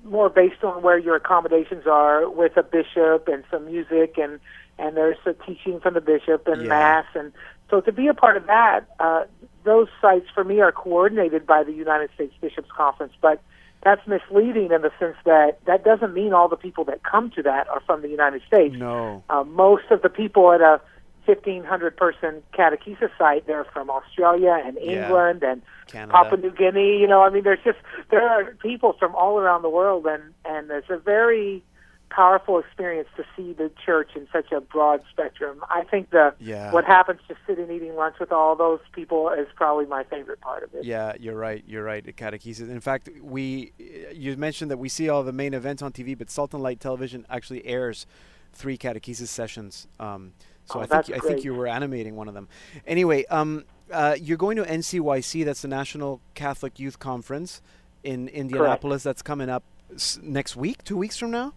more 0.04 0.28
based 0.28 0.62
on 0.64 0.82
where 0.82 0.98
your 0.98 1.16
accommodations 1.16 1.86
are 1.86 2.28
with 2.28 2.56
a 2.56 2.62
bishop 2.62 3.28
and 3.28 3.44
some 3.50 3.66
music 3.66 4.18
and 4.18 4.40
and 4.78 4.96
there's 4.96 5.18
a 5.26 5.34
teaching 5.34 5.80
from 5.80 5.94
the 5.94 6.00
bishop 6.00 6.46
and 6.46 6.62
Yeah. 6.62 6.68
mass 6.68 7.06
and 7.14 7.32
so 7.70 7.80
to 7.80 7.92
be 7.92 8.08
a 8.08 8.14
part 8.14 8.36
of 8.36 8.46
that 8.46 8.80
uh 9.00 9.24
those 9.64 9.88
sites 10.00 10.26
for 10.34 10.42
me 10.44 10.60
are 10.60 10.72
coordinated 10.72 11.46
by 11.46 11.62
the 11.62 11.72
United 11.72 12.10
States 12.14 12.34
Bishops 12.40 12.70
Conference 12.76 13.12
but 13.20 13.40
that's 13.84 14.06
misleading 14.06 14.70
in 14.70 14.82
the 14.82 14.92
sense 14.98 15.16
that 15.24 15.58
that 15.66 15.84
doesn't 15.84 16.14
mean 16.14 16.32
all 16.32 16.48
the 16.48 16.56
people 16.56 16.84
that 16.84 17.02
come 17.02 17.30
to 17.32 17.42
that 17.42 17.68
are 17.68 17.80
from 17.86 18.02
the 18.02 18.08
United 18.08 18.42
States 18.46 18.74
No. 18.76 19.22
uh, 19.30 19.44
most 19.44 19.84
of 19.90 20.02
the 20.02 20.08
people 20.08 20.52
at 20.52 20.60
a 20.60 20.80
1500 21.26 21.96
person 21.96 22.42
catechesis 22.52 23.10
site 23.18 23.46
they're 23.46 23.64
from 23.64 23.90
Australia 23.90 24.60
and 24.64 24.76
Yeah. 24.80 25.04
England 25.06 25.42
and 25.42 25.62
Canada. 25.86 26.12
Papua 26.12 26.40
New 26.40 26.50
Guinea. 26.50 26.98
You 26.98 27.06
know, 27.06 27.22
I 27.22 27.30
mean, 27.30 27.44
there's 27.44 27.62
just 27.64 27.78
there 28.10 28.28
are 28.28 28.44
people 28.62 28.94
from 28.98 29.14
all 29.14 29.38
around 29.38 29.62
the 29.62 29.70
world, 29.70 30.06
and 30.06 30.22
and 30.44 30.70
it's 30.70 30.90
a 30.90 30.98
very 30.98 31.62
powerful 32.10 32.58
experience 32.58 33.08
to 33.16 33.24
see 33.34 33.54
the 33.54 33.70
church 33.86 34.10
in 34.14 34.28
such 34.30 34.52
a 34.52 34.60
broad 34.60 35.00
spectrum. 35.10 35.64
I 35.70 35.82
think 35.84 36.10
the 36.10 36.34
Yeah. 36.40 36.70
what 36.70 36.84
happens 36.84 37.20
to 37.28 37.34
sitting 37.46 37.70
eating 37.70 37.96
lunch 37.96 38.16
with 38.20 38.30
all 38.30 38.54
those 38.54 38.80
people 38.92 39.30
is 39.30 39.46
probably 39.54 39.86
my 39.86 40.04
favorite 40.04 40.40
part 40.42 40.62
of 40.62 40.74
it. 40.74 40.84
Yeah, 40.84 41.14
you're 41.18 41.36
right. 41.38 41.64
You're 41.66 41.84
right. 41.84 42.04
The 42.04 42.12
catechesis. 42.12 42.68
In 42.70 42.80
fact, 42.80 43.08
we 43.22 43.72
you 44.12 44.36
mentioned 44.36 44.70
that 44.70 44.76
we 44.78 44.90
see 44.90 45.08
all 45.08 45.22
the 45.22 45.32
main 45.32 45.54
events 45.54 45.80
on 45.82 45.92
TV, 45.92 46.14
but 46.16 46.28
Salt 46.28 46.52
and 46.52 46.62
Light 46.62 46.80
Television 46.80 47.24
actually 47.30 47.64
airs 47.66 48.06
three 48.52 48.76
catechesis 48.76 49.28
sessions. 49.28 49.88
Um, 49.98 50.34
so 50.66 50.78
Oh, 50.78 50.82
I 50.82 50.86
think 50.86 51.16
I 51.16 51.18
think 51.26 51.44
you 51.44 51.54
were 51.54 51.66
animating 51.66 52.16
one 52.16 52.28
of 52.28 52.34
them. 52.34 52.48
Anyway, 52.86 53.24
um, 53.26 53.64
uh, 53.92 54.16
you're 54.20 54.38
going 54.38 54.56
to 54.56 54.64
NCYC. 54.64 55.44
That's 55.44 55.62
the 55.62 55.68
National 55.68 56.20
Catholic 56.34 56.78
Youth 56.78 56.98
Conference 56.98 57.60
in 58.04 58.28
Indianapolis. 58.28 59.02
That's 59.02 59.22
coming 59.22 59.48
up 59.50 59.64
s- 59.94 60.18
next 60.22 60.56
week, 60.56 60.82
two 60.84 60.96
weeks 60.96 61.16
from 61.18 61.30
now. 61.30 61.52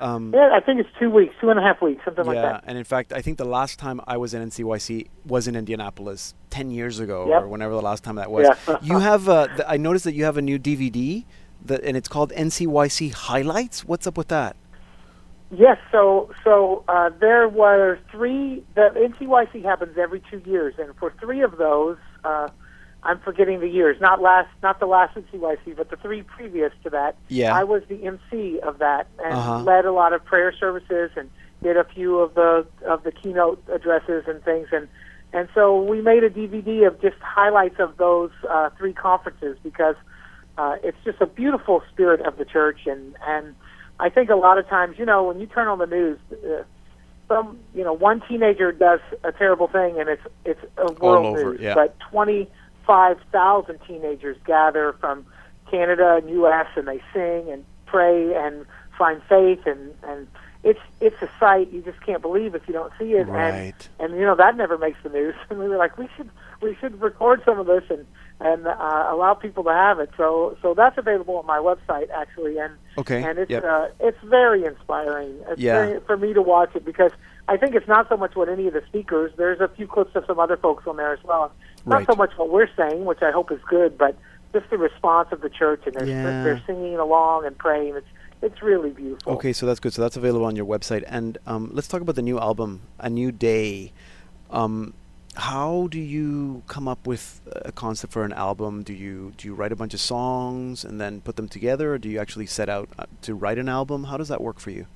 Um, 0.00 0.32
Yeah, 0.34 0.50
I 0.54 0.60
think 0.60 0.80
it's 0.80 0.88
two 0.98 1.10
weeks, 1.10 1.34
two 1.40 1.50
and 1.50 1.58
a 1.58 1.62
half 1.62 1.82
weeks, 1.82 2.02
something 2.04 2.24
like 2.24 2.36
that. 2.36 2.42
yeah, 2.42 2.52
that. 2.52 2.64
and 2.66 2.78
in 2.78 2.84
fact, 2.84 3.12
I 3.12 3.20
think 3.20 3.36
the 3.38 3.44
last 3.44 3.78
time 3.78 4.00
I 4.06 4.16
was 4.16 4.32
in 4.34 4.42
NCYC 4.42 5.08
was 5.26 5.46
in 5.46 5.54
Indianapolis 5.56 6.34
ten 6.48 6.70
years 6.70 7.00
ago, 7.00 7.28
Yep. 7.28 7.42
or 7.42 7.48
whenever 7.48 7.74
the 7.74 7.82
last 7.82 8.02
time 8.02 8.16
that 8.16 8.30
was. 8.30 8.46
Yeah. 8.66 8.78
you 8.82 8.98
have, 9.10 9.28
uh, 9.28 9.46
th- 9.48 9.60
I 9.68 9.76
noticed 9.76 10.04
that 10.04 10.14
you 10.14 10.24
have 10.24 10.36
a 10.38 10.42
new 10.42 10.58
DVD, 10.58 11.24
that, 11.66 11.82
and 11.84 11.96
it's 11.98 12.08
called 12.08 12.32
NCYC 12.32 13.12
Highlights. 13.12 13.84
What's 13.84 14.06
up 14.06 14.16
with 14.16 14.28
that? 14.28 14.56
Yes, 15.50 15.78
so 15.90 16.30
so 16.44 16.84
uh, 16.88 17.10
there 17.20 17.48
were 17.48 17.98
three. 18.10 18.62
The 18.76 18.90
NCYC 18.94 19.64
happens 19.64 19.98
every 19.98 20.22
two 20.30 20.40
years, 20.46 20.74
and 20.78 20.94
for 20.96 21.12
three 21.20 21.42
of 21.42 21.58
those, 21.58 21.96
uh, 22.22 22.48
I'm 23.02 23.18
forgetting 23.18 23.58
the 23.60 23.68
years. 23.68 24.00
Not 24.00 24.20
last, 24.22 24.48
not 24.62 24.78
the 24.78 24.86
last 24.86 25.16
at 25.16 25.24
CYC, 25.32 25.76
but 25.76 25.90
the 25.90 25.96
three 25.96 26.22
previous 26.22 26.72
to 26.84 26.90
that. 26.90 27.16
Yeah. 27.28 27.52
I 27.54 27.64
was 27.64 27.82
the 27.88 28.04
MC 28.04 28.60
of 28.60 28.78
that 28.78 29.08
and 29.24 29.34
Uh-huh. 29.34 29.62
led 29.62 29.86
a 29.86 29.92
lot 29.92 30.12
of 30.12 30.24
prayer 30.24 30.52
services 30.52 31.10
and 31.16 31.28
did 31.62 31.76
a 31.76 31.84
few 31.84 32.18
of 32.20 32.34
the 32.34 32.66
of 32.86 33.02
the 33.02 33.10
keynote 33.10 33.60
addresses 33.72 34.24
and 34.28 34.42
things. 34.44 34.68
And 34.70 34.86
and 35.32 35.48
so 35.54 35.82
we 35.82 36.00
made 36.00 36.22
a 36.22 36.30
DVD 36.30 36.86
of 36.86 37.00
just 37.00 37.16
highlights 37.22 37.80
of 37.80 37.96
those 37.96 38.30
uh, 38.48 38.70
three 38.78 38.92
conferences 38.92 39.56
because 39.64 39.96
uh, 40.58 40.76
it's 40.84 40.98
just 41.04 41.20
a 41.20 41.26
beautiful 41.26 41.82
spirit 41.92 42.20
of 42.20 42.36
the 42.36 42.44
church. 42.44 42.80
And 42.86 43.16
and 43.26 43.56
I 44.00 44.08
think 44.08 44.30
a 44.30 44.34
lot 44.36 44.58
of 44.58 44.66
times, 44.68 44.98
you 44.98 45.04
know, 45.04 45.22
when 45.24 45.40
you 45.40 45.46
turn 45.46 45.68
on 45.68 45.78
the 45.78 45.86
news. 45.86 46.18
Uh, 46.32 46.62
some 47.28 47.58
you 47.76 47.84
know 47.84 47.92
one 47.92 48.20
teenager 48.28 48.72
does 48.72 48.98
a 49.22 49.30
terrible 49.30 49.68
thing 49.68 50.00
and 50.00 50.08
it's 50.08 50.22
it's 50.44 50.60
a 50.78 50.92
world 50.94 51.26
over, 51.26 51.52
news 51.52 51.60
yeah. 51.60 51.74
but 51.74 51.96
25,000 52.10 53.78
teenagers 53.86 54.36
gather 54.44 54.96
from 54.98 55.24
Canada 55.70 56.16
and 56.20 56.28
US 56.30 56.66
and 56.74 56.88
they 56.88 57.00
sing 57.14 57.48
and 57.52 57.64
pray 57.86 58.34
and 58.34 58.66
find 58.98 59.22
faith 59.28 59.60
and 59.64 59.94
and 60.02 60.26
it's 60.64 60.80
it's 61.00 61.22
a 61.22 61.30
sight 61.38 61.72
you 61.72 61.80
just 61.82 62.00
can't 62.04 62.20
believe 62.20 62.54
if 62.56 62.66
you 62.66 62.74
don't 62.74 62.92
see 62.98 63.12
it 63.12 63.28
Right. 63.28 63.88
and 64.00 64.10
and 64.10 64.20
you 64.20 64.26
know 64.26 64.34
that 64.34 64.56
never 64.56 64.76
makes 64.76 64.98
the 65.04 65.08
news 65.08 65.36
and 65.50 65.58
we 65.60 65.68
were 65.68 65.76
like 65.76 65.96
we 65.98 66.08
should 66.16 66.30
we 66.60 66.74
should 66.80 67.00
record 67.00 67.42
some 67.44 67.60
of 67.60 67.66
this 67.66 67.84
and 67.90 68.04
and 68.40 68.66
uh, 68.66 69.06
allow 69.10 69.34
people 69.34 69.62
to 69.64 69.70
have 69.70 69.98
it 70.00 70.10
so 70.16 70.56
so 70.62 70.74
that's 70.74 70.96
available 70.98 71.36
on 71.36 71.46
my 71.46 71.58
website 71.58 72.08
actually 72.10 72.58
and 72.58 72.72
Okay, 72.98 73.22
and 73.22 73.38
it's 73.38 73.50
yep. 73.50 73.62
uh, 73.64 73.88
it's 74.00 74.18
very 74.24 74.64
inspiring 74.64 75.36
it's 75.48 75.60
Yeah. 75.60 75.72
very, 75.86 76.00
for 76.00 76.16
me 76.16 76.32
to 76.32 76.42
watch 76.42 76.74
it 76.74 76.84
because 76.84 77.12
I 77.48 77.56
think 77.56 77.74
it's 77.74 77.88
not 77.88 78.08
so 78.08 78.16
much 78.16 78.34
what 78.36 78.48
any 78.48 78.66
of 78.66 78.74
the 78.74 78.82
speakers 78.88 79.32
there's 79.36 79.60
a 79.60 79.68
few 79.68 79.86
clips 79.86 80.14
of 80.16 80.24
some 80.26 80.38
other 80.38 80.56
folks 80.56 80.86
on 80.86 80.96
there 80.96 81.12
as 81.12 81.22
well 81.24 81.52
not 81.86 81.98
Right. 81.98 82.06
so 82.10 82.14
much 82.16 82.30
what 82.36 82.50
we're 82.50 82.68
saying 82.76 83.04
which 83.04 83.22
I 83.22 83.30
hope 83.30 83.52
is 83.52 83.60
good 83.68 83.96
but 83.98 84.16
just 84.52 84.68
the 84.70 84.78
response 84.78 85.28
of 85.32 85.40
the 85.42 85.48
church 85.50 85.82
and 85.86 85.94
they're 85.94 86.06
Yeah. 86.06 86.42
they're 86.42 86.62
singing 86.66 86.96
along 86.96 87.46
and 87.46 87.56
praying 87.56 87.94
it's 87.96 88.06
it's 88.42 88.62
really 88.62 88.90
beautiful 88.90 89.34
Okay, 89.34 89.52
so 89.52 89.66
that's 89.66 89.80
good. 89.80 89.92
So 89.92 90.00
that's 90.00 90.16
available 90.16 90.46
on 90.46 90.56
your 90.56 90.64
website. 90.64 91.04
And 91.06 91.36
um, 91.46 91.68
let's 91.74 91.86
talk 91.88 92.00
about 92.00 92.14
the 92.14 92.22
new 92.22 92.38
album, 92.40 92.80
A 92.98 93.10
New 93.10 93.32
Day. 93.32 93.92
Um, 94.50 94.94
how 95.36 95.86
do 95.90 95.98
you 95.98 96.62
come 96.66 96.88
up 96.88 97.06
with 97.06 97.40
a 97.52 97.72
concept 97.72 98.12
for 98.12 98.24
an 98.24 98.32
album? 98.32 98.82
Do 98.82 98.92
you 98.92 99.32
do 99.36 99.46
you 99.48 99.54
write 99.54 99.72
a 99.72 99.76
bunch 99.76 99.94
of 99.94 100.00
songs 100.00 100.84
and 100.84 101.00
then 101.00 101.20
put 101.20 101.36
them 101.36 101.48
together, 101.48 101.94
or 101.94 101.98
do 101.98 102.08
you 102.08 102.18
actually 102.18 102.46
set 102.46 102.68
out 102.68 102.88
uh, 102.98 103.06
to 103.22 103.34
write 103.34 103.58
an 103.58 103.68
album? 103.68 104.04
How 104.04 104.16
does 104.16 104.28
that 104.28 104.40
work 104.40 104.58
for 104.58 104.70
you? 104.70 104.86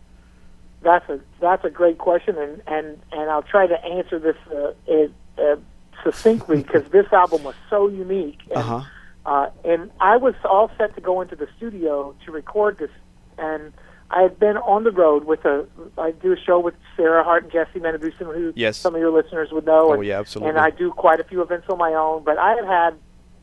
That's 0.82 1.08
a 1.08 1.20
that's 1.40 1.64
a 1.64 1.70
great 1.70 1.98
question, 1.98 2.36
and 2.36 2.62
and 2.66 3.00
and 3.12 3.30
I'll 3.30 3.42
try 3.42 3.66
to 3.66 3.84
answer 3.84 4.18
this 4.18 4.36
uh, 4.52 4.72
it, 4.86 5.12
uh, 5.38 5.56
succinctly 6.02 6.58
because 6.62 6.84
this 6.90 7.06
album 7.12 7.44
was 7.44 7.54
so 7.70 7.88
unique. 7.88 8.40
And, 8.50 8.58
Uh 8.58 8.62
huh. 8.62 8.80
uh, 9.24 9.50
and 9.64 9.90
I 10.00 10.16
was 10.16 10.34
all 10.44 10.70
set 10.76 10.94
to 10.96 11.00
go 11.00 11.20
into 11.20 11.36
the 11.36 11.48
studio 11.56 12.14
to 12.26 12.32
record 12.32 12.78
this, 12.78 12.90
and 13.38 13.72
I 14.14 14.22
had 14.22 14.38
been 14.38 14.56
on 14.58 14.84
the 14.84 14.92
road 14.92 15.24
with 15.24 15.44
a. 15.44 15.66
I 15.98 16.12
do 16.12 16.32
a 16.32 16.36
show 16.36 16.60
with 16.60 16.74
Sarah 16.96 17.24
Hart 17.24 17.42
and 17.44 17.52
Jesse 17.52 17.80
Manibusan, 17.80 18.32
who 18.34 18.52
Yes. 18.54 18.76
some 18.76 18.94
of 18.94 19.00
your 19.00 19.10
listeners 19.10 19.50
would 19.50 19.66
know. 19.66 19.88
Oh, 19.90 19.92
and, 19.94 20.04
yeah, 20.04 20.20
absolutely. 20.20 20.50
And 20.50 20.58
I 20.58 20.70
do 20.70 20.92
quite 20.92 21.18
a 21.18 21.24
few 21.24 21.42
events 21.42 21.66
on 21.68 21.78
my 21.78 21.92
own, 21.94 22.22
but 22.22 22.38
I 22.38 22.54
had 22.54 22.64
had 22.64 22.94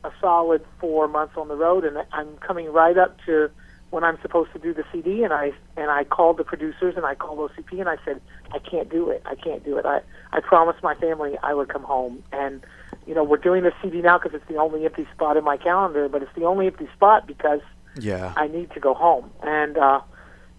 a 0.04 0.10
solid 0.20 0.64
four 0.80 1.08
months 1.08 1.34
on 1.36 1.48
the 1.48 1.56
road, 1.56 1.84
and 1.84 1.98
I'm 2.12 2.36
coming 2.38 2.72
right 2.72 2.96
up 2.96 3.18
to 3.26 3.50
when 3.90 4.02
I'm 4.02 4.18
supposed 4.22 4.50
to 4.54 4.58
do 4.58 4.72
the 4.72 4.84
CD, 4.90 5.22
and 5.22 5.32
I 5.34 5.52
and 5.76 5.90
I 5.90 6.04
called 6.04 6.38
the 6.38 6.44
producers 6.44 6.94
and 6.96 7.04
I 7.04 7.14
called 7.14 7.38
OCP 7.50 7.78
and 7.78 7.88
I 7.90 7.96
said 8.06 8.22
I 8.52 8.58
can't 8.58 8.88
do 8.88 9.10
it, 9.10 9.20
I 9.26 9.34
can't 9.34 9.62
do 9.62 9.76
it. 9.76 9.84
I 9.84 10.00
I 10.32 10.40
promised 10.40 10.82
my 10.82 10.94
family 10.94 11.36
I 11.42 11.52
would 11.52 11.68
come 11.68 11.82
home, 11.82 12.22
and 12.32 12.64
you 13.06 13.14
know 13.14 13.22
we're 13.22 13.36
doing 13.36 13.64
the 13.64 13.72
CD 13.82 14.00
now 14.00 14.16
because 14.18 14.32
it's 14.34 14.48
the 14.48 14.56
only 14.56 14.86
empty 14.86 15.06
spot 15.14 15.36
in 15.36 15.44
my 15.44 15.58
calendar, 15.58 16.08
but 16.08 16.22
it's 16.22 16.34
the 16.34 16.44
only 16.44 16.66
empty 16.66 16.88
spot 16.96 17.26
because 17.26 17.60
Yeah. 18.00 18.32
I 18.36 18.48
need 18.48 18.70
to 18.72 18.80
go 18.80 18.94
home, 18.94 19.30
and 19.42 19.76
uh, 19.76 20.00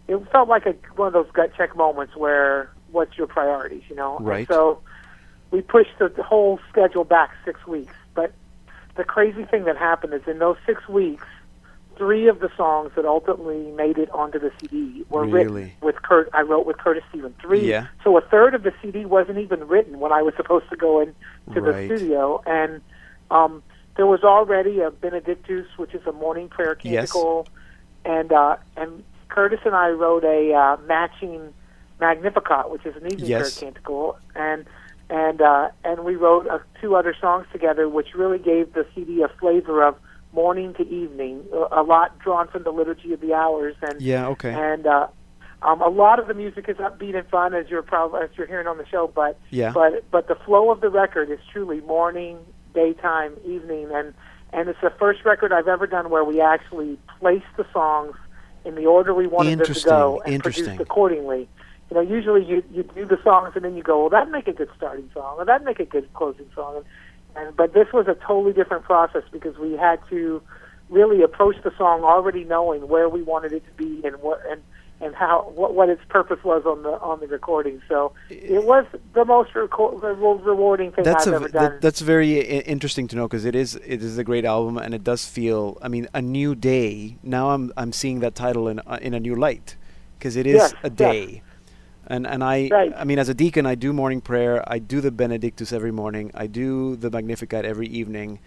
it 0.08 0.20
felt 0.32 0.50
like 0.50 0.66
a 0.66 0.76
one 0.96 1.08
of 1.08 1.14
those 1.14 1.32
gut 1.34 1.52
check 1.56 1.76
moments 1.76 2.16
where 2.16 2.70
what's 2.92 3.18
your 3.18 3.28
priorities, 3.28 3.84
you 3.90 3.96
know? 3.96 4.18
And 4.18 4.28
Right. 4.28 4.48
so 4.48 4.80
we 5.52 5.62
pushed 5.62 5.98
the, 6.00 6.12
whole 6.24 6.60
schedule 6.70 7.04
back 7.04 7.32
six 7.46 7.66
weeks, 7.68 7.94
but 8.16 8.34
the 8.96 9.04
crazy 9.04 9.46
thing 9.46 9.66
that 9.66 9.78
happened 9.78 10.14
is 10.14 10.22
in 10.28 10.40
those 10.40 10.58
six 10.66 10.88
weeks, 10.88 11.26
three 11.98 12.28
of 12.28 12.40
the 12.40 12.50
songs 12.58 12.92
that 12.96 13.06
ultimately 13.06 13.72
made 13.72 13.98
it 13.98 14.10
onto 14.12 14.40
the 14.40 14.52
CD 14.60 15.06
were 15.10 15.26
written 15.26 15.72
with 15.82 16.02
Kurt. 16.02 16.30
I 16.34 16.42
wrote 16.42 16.66
with 16.66 16.78
Curtis 16.78 17.04
Stephan. 17.10 17.36
Three. 17.42 17.70
Yeah. 17.70 17.88
So 18.04 18.18
a 18.18 18.22
third 18.22 18.56
of 18.56 18.64
the 18.64 18.74
CD 18.82 19.06
wasn't 19.06 19.38
even 19.38 19.68
written 19.68 20.00
when 20.00 20.12
I 20.12 20.22
was 20.22 20.34
supposed 20.36 20.70
to 20.70 20.76
go 20.76 21.00
in 21.02 21.14
to 21.54 21.62
Right. 21.62 21.88
the 21.90 21.96
studio, 21.98 22.42
and 22.46 22.82
um, 23.30 23.64
there 23.96 24.08
was 24.08 24.24
already 24.24 24.80
a 24.82 24.90
Benedictus, 24.92 25.68
which 25.78 25.94
is 25.94 26.06
a 26.08 26.12
morning 26.12 26.50
prayer 26.50 26.78
Yes. 26.82 27.12
canticle, 27.12 27.48
and 28.06 28.32
uh, 28.32 28.58
and 28.76 29.04
Curtis 29.34 29.62
and 29.66 29.74
I 29.76 29.90
wrote 29.90 30.24
a 30.24 30.54
uh, 30.54 30.78
matching 30.88 31.54
Magnificat, 32.00 32.70
which 32.70 32.86
is 32.86 32.96
an 32.96 33.08
evening 33.12 33.30
Yes. 33.30 33.56
prayer 33.58 33.72
canticle, 33.72 34.18
and 34.36 34.66
and 35.10 35.42
uh, 35.42 35.70
and 35.84 36.04
we 36.06 36.16
wrote 36.16 36.48
uh, 36.48 36.60
two 36.80 36.96
other 36.96 37.16
songs 37.20 37.48
together, 37.52 37.90
which 37.90 38.10
really 38.16 38.38
gave 38.38 38.74
the 38.74 38.86
CD 38.94 39.24
a 39.24 39.28
flavor 39.40 39.84
of 39.84 39.96
morning 40.34 40.74
to 40.76 40.88
evening, 40.88 41.42
a, 41.52 41.82
a 41.82 41.84
lot 41.84 42.18
drawn 42.20 42.48
from 42.48 42.64
the 42.64 42.72
liturgy 42.72 43.12
of 43.14 43.22
the 43.22 43.34
hours, 43.34 43.76
and 43.82 44.00
Yeah. 44.02 44.28
Okay. 44.30 44.52
and 44.54 44.86
uh, 44.86 45.08
um, 45.64 45.82
a 45.82 45.88
lot 45.90 46.20
of 46.20 46.28
the 46.28 46.34
music 46.36 46.66
is 46.70 46.78
upbeat 46.78 47.16
and 47.16 47.28
fun, 47.30 47.56
as 47.56 47.68
you're 47.70 47.82
probably 47.82 48.22
as 48.22 48.30
you're 48.38 48.48
hearing 48.48 48.68
on 48.68 48.78
the 48.78 48.86
show. 48.86 49.08
But 49.14 49.40
Yeah. 49.50 49.72
but 49.74 50.04
but 50.12 50.28
the 50.28 50.36
flow 50.46 50.70
of 50.70 50.82
the 50.82 50.90
record 50.90 51.32
is 51.32 51.40
truly 51.52 51.82
morning, 51.82 52.38
daytime, 52.76 53.34
evening, 53.46 53.90
and 53.92 54.14
and 54.52 54.70
it's 54.70 54.80
the 54.82 54.92
first 55.00 55.26
record 55.26 55.52
I've 55.52 55.68
ever 55.68 55.88
done 55.88 56.12
where 56.12 56.24
we 56.24 56.40
actually 56.40 57.00
place 57.20 57.42
the 57.58 57.66
songs 57.74 58.16
in 58.66 58.76
the 58.76 58.86
order 58.86 59.14
we 59.14 59.28
wanted 59.28 59.60
them 59.60 59.74
to 59.74 59.82
go 59.84 60.22
and 60.26 60.42
produced 60.42 60.80
accordingly. 60.80 61.48
You 61.90 61.96
know, 61.96 62.02
usually 62.02 62.44
you 62.46 62.64
you 62.72 62.84
do 62.84 63.06
the 63.06 63.20
songs 63.24 63.54
and 63.56 63.64
then 63.64 63.76
you 63.76 63.84
go, 63.84 64.02
well, 64.02 64.10
that'd 64.10 64.32
make 64.32 64.48
a 64.48 64.54
good 64.54 64.70
starting 64.76 65.10
song, 65.14 65.36
or 65.38 65.46
that'd 65.46 65.66
make 65.66 65.80
a 65.80 65.86
good 65.86 66.12
closing 66.14 66.50
song. 66.56 66.78
And, 66.78 66.86
and 67.48 67.56
but 67.56 67.74
this 67.74 67.88
was 67.94 68.08
a 68.08 68.16
totally 68.16 68.54
different 68.54 68.84
process 68.84 69.24
because 69.32 69.58
we 69.58 69.74
had 69.74 70.00
to 70.10 70.42
really 70.90 71.22
approach 71.22 71.56
the 71.64 71.72
song 71.78 72.04
already 72.04 72.44
knowing 72.44 72.88
where 72.88 73.10
we 73.10 73.22
wanted 73.22 73.54
it 73.54 73.64
to 73.66 73.72
be 73.74 74.06
and 74.06 74.18
what 74.22 74.42
and 74.50 74.62
and 75.02 75.14
how 75.16 75.52
what 75.56 75.74
what 75.74 75.90
its 75.90 76.02
purpose 76.10 76.44
was 76.44 76.64
on 76.66 76.84
the 76.84 76.92
on 77.02 77.20
the 77.20 77.28
recording. 77.28 77.82
So 77.90 78.14
it 78.30 78.64
was 78.64 78.86
the 79.14 79.26
most 79.26 79.54
reco- 79.54 80.02
rewarding 80.02 80.92
thing 80.92 81.04
that's 81.04 81.28
I've 81.28 81.34
a 81.34 81.36
ever 81.38 81.50
done. 81.50 81.72
that, 81.72 81.82
that's 81.82 82.02
very 82.02 82.40
interesting 82.40 83.08
to 83.10 83.16
know 83.16 83.28
because 83.28 83.46
it 83.46 83.56
is 83.56 83.76
it 83.86 84.02
is 84.04 84.18
a 84.18 84.24
great 84.24 84.46
album 84.46 84.78
and 84.78 84.94
it 84.94 85.04
does 85.04 85.26
feel 85.26 85.78
I 85.82 85.88
mean 85.88 86.08
a 86.14 86.22
new 86.22 86.56
day 86.56 87.18
now 87.24 87.52
I'm 87.52 87.74
I'm 87.76 87.92
seeing 87.92 88.20
that 88.22 88.36
title 88.36 88.68
in 88.68 88.80
uh, 88.80 89.00
in 89.02 89.14
a 89.14 89.20
new 89.20 89.36
light 89.36 89.76
because 90.18 90.36
it 90.36 90.48
is 90.48 90.56
Yes, 90.56 90.74
a 90.84 90.90
yes. 90.90 90.96
day 90.96 91.42
and 92.08 92.26
and 92.26 92.44
I 92.44 92.70
Right. 92.72 92.94
I 92.96 93.04
mean 93.04 93.20
as 93.20 93.30
a 93.30 93.34
deacon 93.34 93.66
I 93.66 93.76
do 93.76 93.92
morning 93.94 94.22
prayer 94.22 94.64
I 94.68 94.80
do 94.80 95.02
the 95.02 95.12
Benedictus 95.12 95.74
every 95.74 95.92
morning 95.92 96.32
I 96.34 96.48
do 96.48 96.96
the 96.96 97.10
Magnificat 97.10 97.66
every 97.66 97.88
evening 97.88 98.40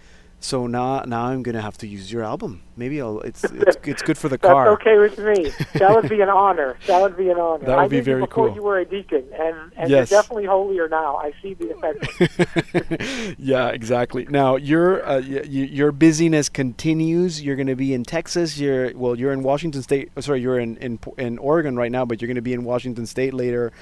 so 0.46 0.66
now 0.66 1.02
now 1.02 1.24
I'm 1.26 1.42
gonna 1.42 1.62
have 1.62 1.76
to 1.78 1.86
use 1.86 2.12
your 2.12 2.22
album 2.22 2.62
maybe 2.76 3.00
I'll 3.00 3.20
it's 3.20 3.44
it's, 3.44 3.76
it's 3.84 4.02
good 4.02 4.18
for 4.18 4.28
the 4.28 4.38
car. 4.38 4.76
That's 4.76 4.84
car 4.84 4.96
okay 4.96 4.98
with 4.98 5.18
me. 5.18 5.50
That 5.78 5.94
would 5.94 6.08
be 6.08 6.20
an 6.20 6.28
honor. 6.28 6.76
That 6.86 7.00
would 7.02 7.16
be 7.16 7.30
an 7.30 7.38
honor. 7.38 7.64
That 7.66 7.76
would 7.76 7.84
I 7.84 7.88
be 7.88 8.00
very 8.00 8.20
you 8.20 8.26
cool. 8.28 8.54
you 8.54 8.62
were 8.62 8.78
a 8.78 8.84
deacon, 8.84 9.24
and 9.34 9.72
and 9.76 9.90
Yes. 9.90 10.10
you're 10.10 10.20
definitely 10.20 10.44
holier 10.44 10.88
now. 10.88 11.16
I 11.16 11.32
see 11.42 11.54
the 11.54 11.74
effect. 11.74 13.36
yeah, 13.38 13.68
exactly. 13.68 14.26
Now 14.28 14.56
your 14.56 15.04
uh, 15.06 15.20
y- 15.20 15.42
your 15.48 15.90
busyness 15.90 16.48
continues. 16.48 17.42
You're 17.42 17.56
going 17.56 17.66
to 17.66 17.76
be 17.76 17.92
in 17.92 18.04
Texas. 18.04 18.58
You're 18.58 18.96
well. 18.96 19.18
You're 19.18 19.32
in 19.32 19.42
Washington 19.42 19.82
State. 19.82 20.10
oh, 20.16 20.20
sorry, 20.20 20.40
you're 20.40 20.60
in, 20.60 20.76
in 20.76 20.98
in 21.18 21.38
Oregon 21.38 21.76
right 21.76 21.90
now, 21.90 22.04
but 22.04 22.20
you're 22.20 22.28
going 22.28 22.36
to 22.36 22.42
be 22.42 22.52
in 22.52 22.62
Washington 22.64 23.06
State 23.06 23.34
later. 23.34 23.72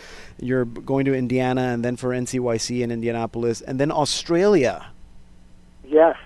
You're 0.40 0.64
going 0.64 1.04
to 1.04 1.14
Indiana, 1.14 1.62
and 1.62 1.84
then 1.84 1.96
for 1.96 2.10
NCYC 2.10 2.80
in 2.80 2.90
Indianapolis, 2.90 3.60
and 3.60 3.78
then 3.78 3.90
Australia. 3.90 4.86
Yes, 5.86 6.16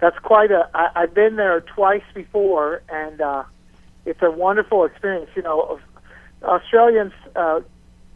that's 0.00 0.18
quite 0.18 0.50
a. 0.50 0.68
I, 0.74 0.90
I've 1.02 1.14
been 1.14 1.36
there 1.36 1.60
twice 1.60 2.02
before, 2.14 2.82
and 2.88 3.20
uh, 3.20 3.44
it's 4.06 4.22
a 4.22 4.30
wonderful 4.30 4.84
experience. 4.84 5.30
You 5.36 5.42
know, 5.42 5.78
Australians 6.42 7.12
uh, 7.36 7.60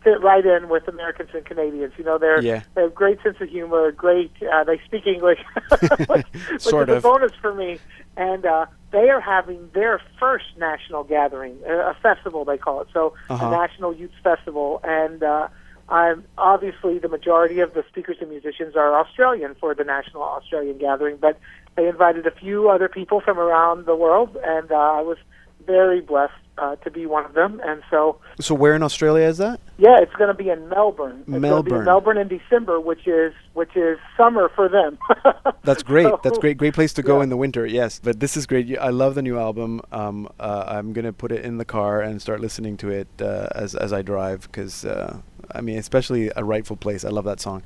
fit 0.03 0.21
right 0.23 0.45
in 0.45 0.69
with 0.69 0.87
Americans 0.89 1.31
and 1.35 1.45
Canadians. 1.45 1.93
You 1.97 2.05
know, 2.05 2.19
they're 2.19 2.43
Yeah. 2.43 2.63
they 2.75 2.83
have 2.83 2.95
great 2.95 3.23
sense 3.23 3.37
of 3.41 3.49
humor. 3.49 3.91
Great, 3.93 4.33
uh, 4.53 4.65
they 4.65 4.81
speak 4.87 5.07
English, 5.07 5.39
which, 6.09 6.27
which 6.51 6.61
Sort 6.63 6.89
is 6.91 6.97
of. 6.97 7.05
a 7.05 7.09
bonus 7.09 7.33
for 7.41 7.55
me. 7.55 7.79
And 8.17 8.47
uh, 8.47 8.67
they 8.93 9.11
are 9.11 9.21
having 9.21 9.71
their 9.75 10.01
first 10.21 10.45
national 10.57 11.05
gathering, 11.05 11.57
a 11.67 11.91
a 11.91 11.97
festival 12.03 12.45
they 12.45 12.59
call 12.59 12.81
it. 12.83 12.89
So 12.93 13.15
Uh-huh. 13.29 13.47
a 13.47 13.51
national 13.51 13.95
youth 13.95 14.13
festival, 14.23 14.81
and 14.85 15.23
uh, 15.23 15.49
I'm 15.89 16.25
obviously 16.39 16.99
the 16.99 17.09
majority 17.09 17.61
of 17.61 17.75
the 17.75 17.85
speakers 17.91 18.17
and 18.21 18.31
musicians 18.31 18.77
are 18.77 18.99
Australian 18.99 19.55
for 19.57 19.75
the 19.75 19.85
national 19.85 20.23
Australian 20.23 20.79
gathering, 20.79 21.17
but 21.21 21.39
they 21.77 21.89
invited 21.89 22.27
a 22.27 22.31
few 22.31 22.69
other 22.69 22.89
people 22.89 23.21
from 23.21 23.39
around 23.39 23.87
the 23.87 23.97
world, 23.97 24.37
and 24.45 24.71
uh, 24.71 24.75
I 24.75 25.01
was 25.01 25.19
very 25.67 26.01
blessed 26.01 26.33
uh, 26.59 26.77
to 26.77 26.91
be 26.91 27.07
one 27.07 27.25
of 27.25 27.33
them. 27.33 27.61
And 27.65 27.83
so 27.91 28.19
So 28.41 28.55
where 28.55 28.75
in 28.75 28.83
Australia 28.83 29.25
is 29.27 29.39
that? 29.39 29.61
Yeah, 29.79 29.99
it's 30.01 30.13
going 30.15 30.29
to 30.29 30.35
be 30.35 30.51
in 30.51 30.69
Melbourne. 30.69 31.21
It's 31.21 31.29
be 31.31 31.35
in 31.37 31.41
Melbourne. 31.41 31.85
Melbourne 31.85 32.19
in 32.19 32.29
December, 32.29 32.79
which 32.81 33.07
is 33.09 33.33
which 33.55 33.75
is 33.77 33.99
summer 34.17 34.51
for 34.55 34.69
them. 34.69 34.99
That's 35.65 35.83
great. 35.83 36.13
That's 36.23 36.37
So- 36.37 36.41
great. 36.41 36.59
Great 36.59 36.75
place 36.75 36.93
to 36.95 37.03
go 37.03 37.17
yeah. 37.17 37.25
in 37.25 37.29
the 37.31 37.37
winter. 37.37 37.67
Yes, 37.67 37.99
but 38.03 38.21
this 38.21 38.37
is 38.37 38.47
great. 38.47 38.79
I 38.79 38.91
love 38.91 39.15
the 39.15 39.23
new 39.23 39.39
album. 39.39 39.81
Um, 39.91 40.29
uh, 40.39 40.65
I'm 40.69 40.93
gonna 40.93 41.13
put 41.13 41.33
it 41.33 41.45
in 41.45 41.57
the 41.59 41.65
car 41.65 42.01
and 42.03 42.21
start 42.23 42.41
listening 42.41 42.77
to 42.79 42.91
it 42.91 43.09
uh, 43.21 43.49
as 43.55 43.75
as 43.75 43.93
I 43.93 44.03
drive 44.03 44.43
because 44.43 44.85
uh, 44.85 45.19
I 45.53 45.61
mean, 45.61 45.79
especially 45.79 46.31
a 46.37 46.45
rightful 46.45 46.77
place. 46.77 47.05
I 47.05 47.09
love 47.09 47.25
that 47.25 47.41
song. 47.41 47.63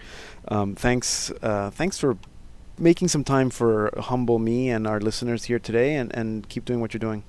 Um, 0.48 0.74
thanks. 0.74 1.30
Uh, 1.42 1.70
thanks 1.70 1.98
for 1.98 2.16
making 2.78 3.08
some 3.08 3.24
time 3.24 3.50
for 3.50 3.92
humble 3.98 4.38
me 4.38 4.70
and 4.70 4.86
our 4.86 5.00
listeners 5.00 5.44
here 5.44 5.58
today, 5.58 5.96
and 5.96 6.14
and 6.14 6.48
keep 6.48 6.64
doing 6.64 6.80
what 6.80 6.94
you're 6.94 6.98
doing. 6.98 7.24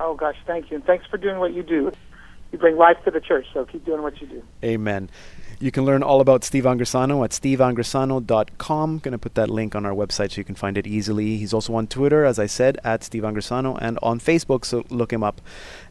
Oh 0.00 0.14
gosh, 0.14 0.36
thank 0.46 0.70
you, 0.70 0.76
and 0.76 0.84
thanks 0.84 1.06
for 1.06 1.16
doing 1.16 1.38
what 1.38 1.52
you 1.52 1.62
do. 1.62 1.92
You 2.52 2.58
bring 2.58 2.76
life 2.76 2.96
to 3.04 3.10
the 3.10 3.20
church, 3.20 3.46
so 3.52 3.64
keep 3.64 3.84
doing 3.84 4.02
what 4.02 4.20
you 4.20 4.26
do. 4.26 4.42
Amen. 4.64 5.10
You 5.60 5.72
can 5.72 5.84
learn 5.84 6.04
all 6.04 6.20
about 6.20 6.44
Steve 6.44 6.62
Angrisano 6.62 7.24
at 7.24 7.32
steveangrisano.com. 7.32 8.98
Going 8.98 9.12
to 9.12 9.18
put 9.18 9.34
that 9.34 9.50
link 9.50 9.74
on 9.74 9.84
our 9.84 9.92
website 9.92 10.30
so 10.30 10.40
you 10.40 10.44
can 10.44 10.54
find 10.54 10.78
it 10.78 10.86
easily. 10.86 11.36
He's 11.36 11.52
also 11.52 11.74
on 11.74 11.88
Twitter, 11.88 12.24
as 12.24 12.38
I 12.38 12.46
said, 12.46 12.78
at 12.84 13.02
Steve 13.02 13.24
Angrisano, 13.24 13.76
and 13.80 13.98
on 14.00 14.20
Facebook, 14.20 14.64
so 14.64 14.84
look 14.88 15.12
him 15.12 15.24
up. 15.24 15.40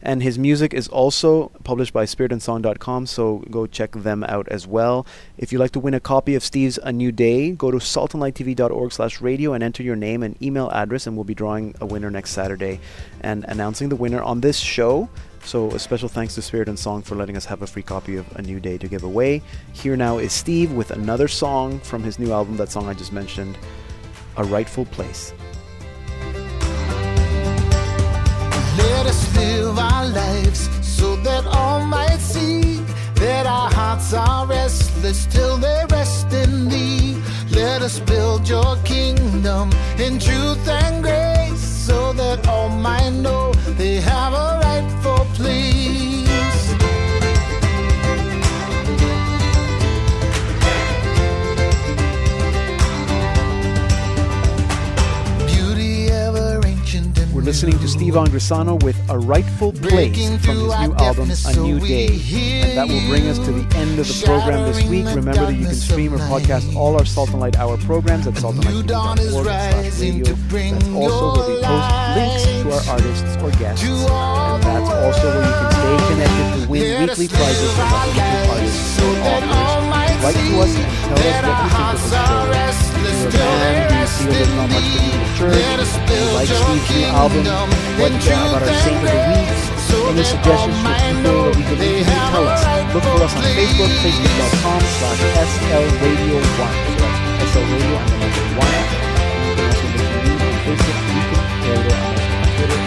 And 0.00 0.22
his 0.22 0.38
music 0.38 0.72
is 0.72 0.88
also 0.88 1.48
published 1.64 1.92
by 1.92 2.06
spiritandsong.com, 2.06 3.04
so 3.04 3.44
go 3.50 3.66
check 3.66 3.92
them 3.92 4.24
out 4.24 4.48
as 4.48 4.66
well. 4.66 5.06
If 5.36 5.52
you'd 5.52 5.58
like 5.58 5.72
to 5.72 5.80
win 5.80 5.92
a 5.92 6.00
copy 6.00 6.34
of 6.34 6.42
Steve's 6.42 6.78
A 6.78 6.90
New 6.90 7.12
Day, 7.12 7.50
go 7.50 7.70
to 7.70 7.76
saltandlighttv.org 7.76 8.90
slash 8.90 9.20
radio 9.20 9.52
and 9.52 9.62
enter 9.62 9.82
your 9.82 9.96
name 9.96 10.22
and 10.22 10.42
email 10.42 10.70
address, 10.70 11.06
and 11.06 11.14
we'll 11.14 11.24
be 11.24 11.34
drawing 11.34 11.74
a 11.78 11.84
winner 11.84 12.10
next 12.10 12.30
Saturday 12.30 12.80
and 13.20 13.44
announcing 13.44 13.90
the 13.90 13.96
winner 13.96 14.22
on 14.22 14.40
this 14.40 14.56
show. 14.56 15.10
So 15.48 15.70
a 15.70 15.78
special 15.78 16.10
thanks 16.10 16.34
to 16.34 16.42
Spirit 16.42 16.68
and 16.68 16.78
Song 16.78 17.00
for 17.00 17.14
letting 17.14 17.34
us 17.34 17.46
have 17.46 17.62
a 17.62 17.66
free 17.66 17.82
copy 17.82 18.16
of 18.16 18.30
A 18.36 18.42
New 18.42 18.60
Day 18.60 18.76
to 18.76 18.86
give 18.86 19.02
away. 19.02 19.40
Here 19.72 19.96
now 19.96 20.18
is 20.18 20.30
Steve 20.30 20.72
with 20.72 20.90
another 20.90 21.26
song 21.26 21.80
from 21.80 22.02
his 22.02 22.18
new 22.18 22.32
album, 22.32 22.58
that 22.58 22.70
song 22.70 22.86
I 22.86 22.92
just 22.92 23.14
mentioned, 23.14 23.56
A 24.36 24.44
Rightful 24.44 24.84
Place. 24.84 25.32
Let 28.76 29.06
us 29.06 29.36
live 29.36 29.78
our 29.78 30.08
lives 30.08 30.68
so 30.86 31.16
that 31.16 31.46
all 31.46 31.82
might 31.86 32.18
see 32.18 32.82
that 33.14 33.46
our 33.46 33.70
hearts 33.72 34.12
are 34.12 34.46
restless 34.46 35.24
till 35.32 35.56
they 35.56 35.82
rest 35.88 36.30
in 36.30 36.68
thee. 36.68 36.97
Let 37.50 37.82
us 37.82 37.98
build 38.00 38.48
your 38.48 38.76
kingdom 38.84 39.70
in 39.98 40.18
truth 40.18 40.68
and 40.68 41.02
grace 41.02 41.60
so 41.60 42.12
that 42.12 42.46
all 42.46 42.68
might 42.68 43.10
know 43.10 43.52
they 43.76 43.96
have 44.00 44.32
a 44.32 44.60
rightful 44.62 45.24
place. 45.34 46.17
We're 56.88 57.42
listening 57.42 57.78
to 57.80 57.88
Steve 57.88 58.14
Angrisano 58.14 58.82
with 58.82 58.96
A 59.10 59.18
Rightful 59.18 59.72
Place 59.72 60.16
from 60.42 60.56
his 60.56 60.80
new 60.80 60.94
album, 60.94 61.30
A 61.46 61.52
New 61.60 61.78
Day. 61.80 62.18
And 62.62 62.78
that 62.78 62.88
will 62.88 63.06
bring 63.10 63.26
us 63.28 63.36
to 63.40 63.52
the 63.52 63.76
end 63.76 63.98
of 63.98 64.08
the 64.08 64.22
program 64.24 64.64
this 64.72 64.82
week. 64.88 65.04
Remember 65.04 65.34
that 65.34 65.54
you 65.54 65.66
can 65.66 65.74
stream 65.74 66.14
or 66.14 66.18
podcast 66.18 66.74
all 66.74 66.96
our 66.96 67.04
Salt 67.04 67.28
and 67.30 67.40
Light 67.40 67.58
Hour 67.58 67.76
programs 67.78 68.26
at 68.26 68.34
saltandlighttv.org 68.34 69.44
slash 69.44 70.00
radio. 70.00 70.24
That's 70.24 70.88
also 70.88 71.36
where 71.36 71.48
we 71.56 71.62
post 71.62 71.88
links 72.16 72.44
to 72.62 72.72
our 72.72 72.82
artists 72.96 73.36
or 73.42 73.50
guests. 73.60 73.84
And 73.84 74.62
that's 74.62 74.90
also 74.90 75.28
where 75.28 75.44
you 75.44 75.52
can 75.60 75.70
stay 75.72 75.96
connected 76.08 76.62
to 76.64 76.68
win 76.70 77.00
weekly 77.02 77.28
prizes 77.28 77.72
from 77.74 77.92
our 77.92 78.08
artists 78.48 79.00
or 79.02 79.12
authors. 79.28 80.24
Write 80.24 80.34
to 80.36 80.60
us 80.60 80.74
and 80.74 80.88
tell 81.04 81.12
us 81.12 81.20
what 81.20 81.36
you 81.36 81.36
think 81.36 81.44
of 81.44 82.00
the 82.00 82.16
show. 82.56 82.67
If 83.28 83.34
you're 83.36 83.44
a 83.44 83.60
fan, 83.60 83.92
do 83.92 84.00
you 84.00 84.08
feel 84.08 84.32
there's 84.32 84.54
not 84.56 84.72
much 84.72 84.88
to 84.88 84.98
do 85.04 85.12
in 85.12 85.28
church? 85.36 85.52
Do 85.52 86.14
you 86.16 86.32
like 86.32 86.48
Steve's 86.48 86.88
new 86.96 87.12
album? 87.12 87.44
What 88.00 88.08
uh, 88.08 88.24
about 88.48 88.64
our 88.64 88.72
Saint 88.80 89.04
of 89.04 89.12
the 89.12 89.20
Week? 89.36 89.52
Any 90.08 90.24
suggestions 90.24 90.72
for 90.80 90.88
people 90.96 91.44
that 91.44 91.52
we 91.52 91.62
could 91.68 91.76
to? 91.76 92.08
Tell 92.08 92.48
us. 92.48 92.64
Look 92.96 93.04
for 93.04 93.20
us 93.20 93.36
on 93.36 93.44
Facebook, 93.52 93.92
facebook.com 94.00 94.80
slash 94.80 95.20
slradio1. 95.20 96.40
So 96.40 96.48
that's 97.04 97.52
SL 97.52 97.68
Radio 97.68 98.00
and 98.00 98.08
the 98.08 98.16
number 98.16 98.44
1. 98.56 98.64
You 98.64 99.60
can 99.60 99.68
also 99.68 99.84
listen 99.92 100.08
to 100.08 100.24
me 100.24 100.40
on 100.40 100.56
Facebook, 100.64 100.96
and 101.68 101.84
also 102.00 102.32
on 102.32 102.48
Twitter 102.56 102.80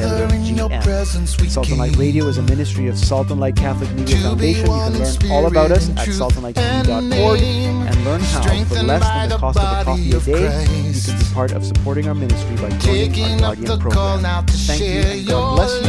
Gather 0.00 0.34
in 0.34 0.56
your 0.56 0.68
presence 0.80 1.38
we 1.40 1.48
Salt 1.48 1.68
and 1.68 1.78
Light 1.78 1.96
Radio 1.96 2.26
is 2.26 2.38
a 2.38 2.42
ministry 2.42 2.86
of 2.88 2.98
Salt 2.98 3.30
and 3.30 3.38
Light 3.38 3.54
Catholic 3.56 3.90
Media 3.92 4.16
Foundation. 4.16 4.66
You 4.66 4.72
can 4.72 4.92
learn 4.94 5.30
all 5.30 5.46
about 5.46 5.70
us 5.70 5.90
at 5.90 6.08
saltandlighttv.org 6.08 7.40
and 7.40 8.04
learn 8.04 8.20
how, 8.22 8.64
for 8.64 8.82
less 8.82 9.02
than 9.02 9.28
the 9.28 9.36
cost 9.36 9.58
of 9.58 9.64
a 9.64 9.84
coffee 9.84 10.12
a 10.12 10.20
day, 10.20 10.62
you 10.64 11.00
can 11.00 11.18
be 11.18 11.24
part 11.34 11.52
of 11.52 11.64
supporting 11.66 12.08
our 12.08 12.14
ministry 12.14 12.56
by 12.56 12.70
joining 12.78 13.42
our 13.42 13.54
Guardian 13.54 13.78
program. 13.78 14.46
Thank 14.46 14.80
you 14.80 14.86
and 14.86 15.26
God 15.26 15.56
bless 15.56 15.74
you. 15.74 15.86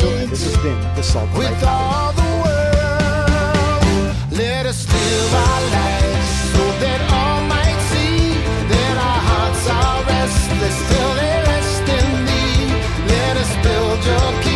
Pedro, 0.00 0.16
and 0.18 0.30
this 0.30 0.44
has 0.44 0.56
been 0.62 0.80
the 0.94 1.02
Salt 1.02 1.28
and 1.30 1.38
Light 1.38 1.50
with 1.50 1.64
all 1.64 2.12
the. 2.12 2.24
Let 4.36 4.66
us 4.66 4.86
live 4.88 5.34
our 5.34 5.60
lives 5.70 5.74
so 5.74 5.80
that 5.90 6.10
all 6.10 6.13
joking. 14.04 14.53